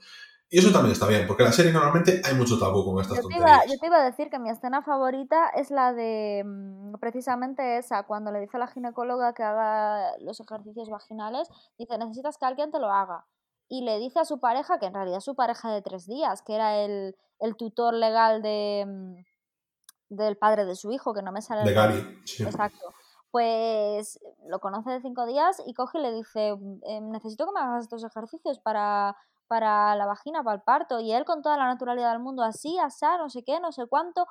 [0.49, 3.17] Y eso también está bien, porque en la serie normalmente hay mucho tabú con estas
[3.17, 3.63] Yo te, tonterías.
[3.63, 7.77] iba, yo te iba a decir que mi escena favorita es la de mm, precisamente
[7.79, 11.49] esa, cuando le dice a la ginecóloga que haga los ejercicios vaginales,
[11.79, 13.25] dice, necesitas que alguien te lo haga.
[13.69, 16.41] Y le dice a su pareja, que en realidad es su pareja de tres días,
[16.41, 21.31] que era el, el tutor legal de, mm, del padre de su hijo, que no
[21.31, 21.73] me sale el De.
[21.73, 22.43] Gary, sí.
[22.43, 22.93] Exacto.
[23.31, 26.49] Pues lo conoce de cinco días y coge y le dice,
[26.83, 29.15] "Eh, necesito que me hagas estos ejercicios para,
[29.47, 30.99] para la vagina, para el parto.
[30.99, 33.87] Y él con toda la naturalidad del mundo, así, asá, no sé qué, no sé
[33.87, 34.27] cuánto,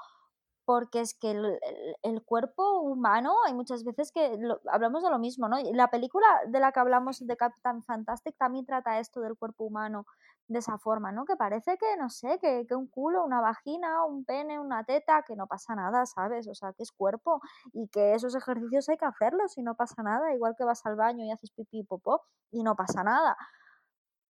[0.64, 1.58] porque es que el,
[2.02, 5.56] el- cuerpo humano hay muchas veces que lo- hablamos de lo mismo, ¿no?
[5.74, 10.06] La película de la que hablamos de Captain Fantastic también trata esto del cuerpo humano
[10.48, 11.24] de esa forma, ¿no?
[11.24, 15.22] Que parece que, no sé, que, que un culo, una vagina, un pene, una teta,
[15.26, 16.46] que no pasa nada, ¿sabes?
[16.48, 17.40] O sea, que es cuerpo
[17.72, 20.96] y que esos ejercicios hay que hacerlos y no pasa nada, igual que vas al
[20.96, 23.36] baño y haces pipí y popó y no pasa nada.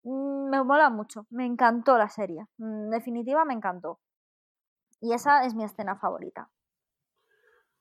[0.03, 3.99] Mm, Me mola mucho, me encantó la serie, mm, en definitiva me encantó.
[5.01, 6.49] Y esa es mi escena favorita.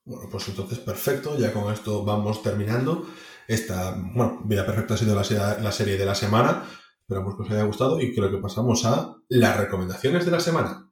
[0.04, 3.06] Bueno, pues entonces perfecto, ya con esto vamos terminando.
[3.46, 6.64] Esta, bueno, Vida Perfecta ha sido la, la serie de la semana.
[7.00, 10.87] Esperamos que os haya gustado y creo que pasamos a las recomendaciones de la semana.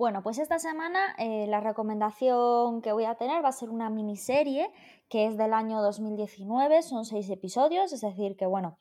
[0.00, 3.90] Bueno, pues esta semana eh, la recomendación que voy a tener va a ser una
[3.90, 4.72] miniserie
[5.10, 8.78] que es del año 2019, son seis episodios, es decir, que bueno,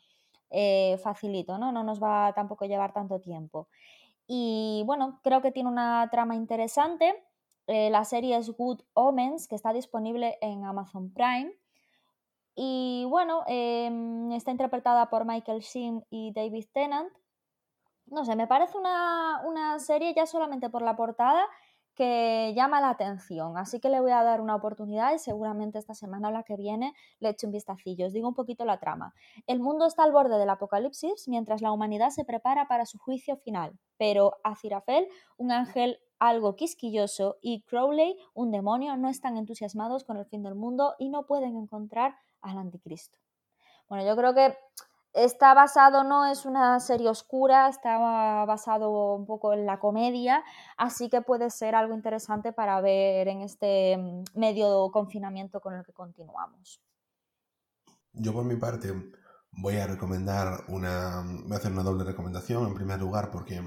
[0.49, 1.73] eh, facilito, ¿no?
[1.73, 3.67] No nos va tampoco a llevar tanto tiempo.
[4.27, 7.13] Y bueno, creo que tiene una trama interesante.
[7.67, 11.51] Eh, la serie es Good Omens, que está disponible en Amazon Prime.
[12.55, 17.11] y bueno, em, está interpretada por Michael Sheen y David Tennant.
[18.11, 21.45] No sé, me parece una, una serie ya solamente por la portada
[21.95, 25.93] que llama la atención, así que le voy a dar una oportunidad y seguramente esta
[25.93, 28.07] semana o la que viene le echo un vistacillo.
[28.07, 29.13] Os digo un poquito la trama.
[29.47, 33.35] El mundo está al borde del apocalipsis mientras la humanidad se prepara para su juicio
[33.35, 40.17] final, pero Azirafel, un ángel algo quisquilloso, y Crowley, un demonio, no están entusiasmados con
[40.17, 43.17] el fin del mundo y no pueden encontrar al anticristo.
[43.87, 44.55] Bueno, yo creo que
[45.13, 47.97] Está basado, no es una serie oscura, está
[48.45, 50.43] basado un poco en la comedia,
[50.77, 55.83] así que puede ser algo interesante para ver en este mm, medio confinamiento con el
[55.83, 56.79] que continuamos.
[58.13, 58.93] Yo por mi parte
[59.51, 63.61] voy a recomendar una, voy a hacer una doble recomendación en primer lugar porque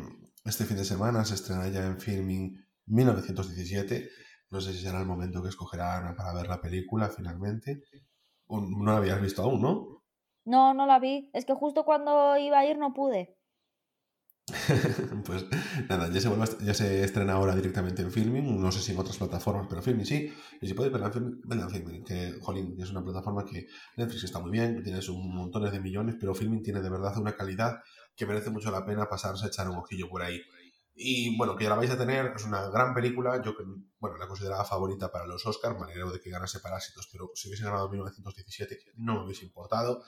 [0.44, 2.56] este fin de semana se estrena ya en Filming
[2.86, 4.08] 1917,
[4.50, 7.82] no sé si será el momento que escogerán para ver la película finalmente,
[8.48, 10.01] no la habías visto aún, ¿no?
[10.44, 11.30] No, no la vi.
[11.32, 13.36] Es que justo cuando iba a ir no pude.
[15.24, 15.46] pues
[15.88, 18.98] nada, ya se, vuelve ya se estrena ahora directamente en Filming, no sé si en
[18.98, 23.04] otras plataformas, pero Filming sí, y si podéis verla en Filming, que jolín, es una
[23.04, 23.66] plataforma que
[23.96, 27.36] Netflix está muy bien, tienes un montón de millones, pero Filming tiene de verdad una
[27.36, 27.80] calidad
[28.16, 30.40] que merece mucho la pena pasarse a echar un ojillo por ahí.
[30.94, 33.64] Y bueno, que ya la vais a tener, es una gran película, yo que,
[33.98, 37.48] bueno, la consideraba favorita para los Oscars, me alegro de que ganase Parásitos, pero si
[37.48, 40.02] hubiese ganado en 1917 no me hubiese importado.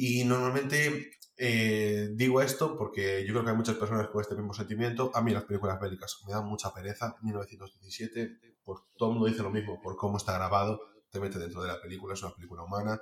[0.00, 4.54] Y normalmente eh, digo esto porque yo creo que hay muchas personas con este mismo
[4.54, 5.10] sentimiento.
[5.12, 7.16] A mí las películas bélicas me dan mucha pereza.
[7.20, 10.80] 1917, por, todo el mundo dice lo mismo, por cómo está grabado,
[11.10, 13.00] te mete dentro de la película, es una película humana.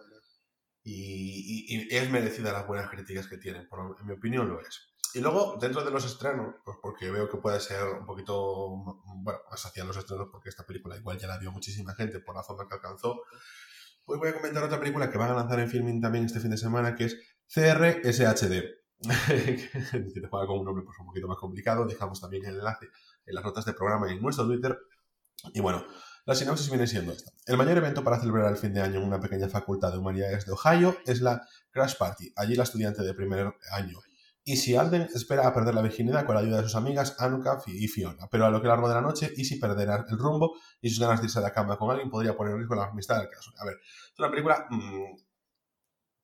[0.82, 3.68] Y, es merecida las buenas críticas que tiene,
[4.01, 4.94] en mi opinión lo es.
[5.12, 8.68] Y luego, dentro de los estrenos, pues porque veo que puede ser un poquito,
[9.23, 12.36] bueno, más hacia los estrenos, porque esta película igual ya la vio muchísima gente por
[12.36, 13.23] la zona que alcanzó,
[14.09, 16.53] Hoy voy a comentar otra película que van a lanzar en filming también este fin
[16.53, 17.16] de semana, que es
[17.53, 18.62] CRSHD.
[19.35, 21.85] que juega con un nombre pues, un poquito más complicado.
[21.85, 22.87] Dejamos también el enlace
[23.27, 24.78] en las notas de programa y en nuestro Twitter.
[25.53, 25.85] Y bueno,
[26.24, 27.33] la sinopsis viene siendo esta.
[27.47, 30.47] El mayor evento para celebrar el fin de año en una pequeña facultad de humanidades
[30.47, 32.33] de Ohio es la Crash Party.
[32.37, 33.99] Allí la estudiante de primer año
[34.55, 37.89] si Alden espera a perder la virginidad con la ayuda de sus amigas Anuka y
[37.89, 41.01] Fiona, pero a lo que largo de la noche Easy perderá el rumbo y sus
[41.01, 43.28] ganas de irse a la cama con alguien podría poner en riesgo la amistad del
[43.28, 43.51] caso.
[43.59, 45.16] A ver, es una película mm,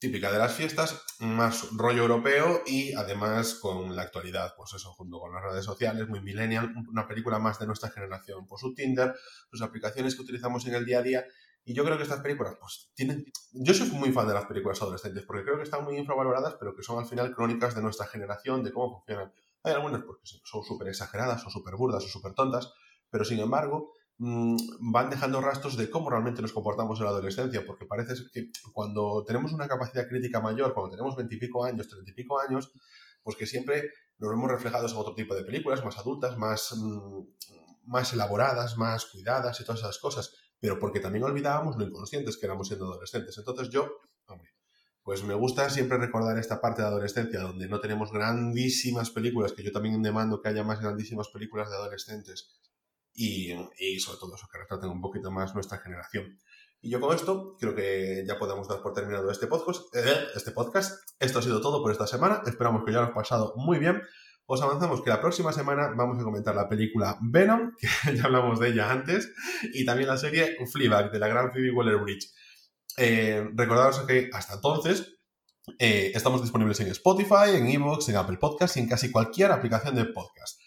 [0.02, 5.18] típica de las fiestas, más rollo europeo y además con la actualidad, pues eso, junto
[5.18, 9.14] con las redes sociales, muy millennial, una película más de nuestra generación, por su Tinder,
[9.50, 11.24] sus aplicaciones que utilizamos en el día a día
[11.64, 13.24] y yo creo que estas películas, pues, tienen...
[13.52, 16.74] Yo soy muy fan de las películas adolescentes porque creo que están muy infravaloradas, pero
[16.74, 19.32] que son al final crónicas de nuestra generación, de cómo funcionan.
[19.62, 22.72] Hay algunas porque son súper exageradas, o súper burdas, o súper tontas,
[23.10, 24.56] pero sin embargo mm,
[24.93, 29.22] van dejando rastros de cómo realmente nos comportamos en la adolescencia, porque parece que cuando
[29.24, 32.72] tenemos una capacidad crítica mayor, cuando tenemos veintipico años, treinta y pico años,
[33.22, 37.20] pues que siempre nos vemos reflejados en otro tipo de películas, más adultas, más, mm,
[37.84, 42.47] más elaboradas, más cuidadas y todas esas cosas pero porque también olvidábamos lo inconscientes que
[42.47, 43.36] éramos siendo adolescentes.
[43.36, 44.51] Entonces yo, hombre,
[45.02, 49.64] pues me gusta siempre recordar esta parte de adolescencia donde no tenemos grandísimas películas, que
[49.64, 52.48] yo también demando que haya más grandísimas películas de adolescentes
[53.12, 53.48] y,
[53.98, 56.39] sobre todo eso, que retraten un poquito más nuestra generación.
[56.80, 59.93] Y yo con esto creo que ya podemos dar por terminado este podcast.
[59.97, 61.02] Eh, este podcast.
[61.18, 62.40] Esto ha sido todo por esta semana.
[62.47, 64.01] Esperamos que ya lo hayamos pasado muy bien
[64.54, 67.72] os avanzamos que la próxima semana vamos a comentar la película Venom,
[68.04, 69.32] que ya hablamos de ella antes,
[69.72, 72.30] y también la serie Fleabag, de la gran Phoebe Waller-Bridge.
[72.98, 75.16] Eh, recordaros que hasta entonces
[75.78, 79.94] eh, estamos disponibles en Spotify, en Evox, en Apple Podcasts y en casi cualquier aplicación
[79.94, 80.60] de podcast.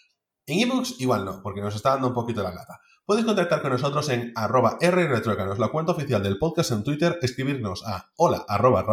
[0.46, 2.80] En ebooks igual no, porque nos está dando un poquito la lata.
[3.04, 7.86] Podéis contactar con nosotros en arroba rretrocanos, la cuenta oficial del podcast en Twitter, escribirnos
[7.86, 8.84] a hola arroba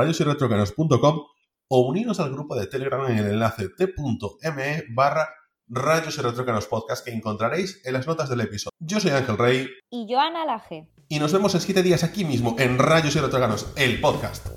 [1.68, 5.30] o uniros al grupo de Telegram en el enlace t.me barra
[5.68, 6.22] Rayos y
[6.70, 8.72] Podcast que encontraréis en las notas del episodio.
[8.80, 9.68] Yo soy Ángel Rey.
[9.90, 10.90] Y yo Ana Laje.
[11.08, 14.48] Y nos vemos en siete días aquí mismo en Rayos y Retrocanos, el podcast.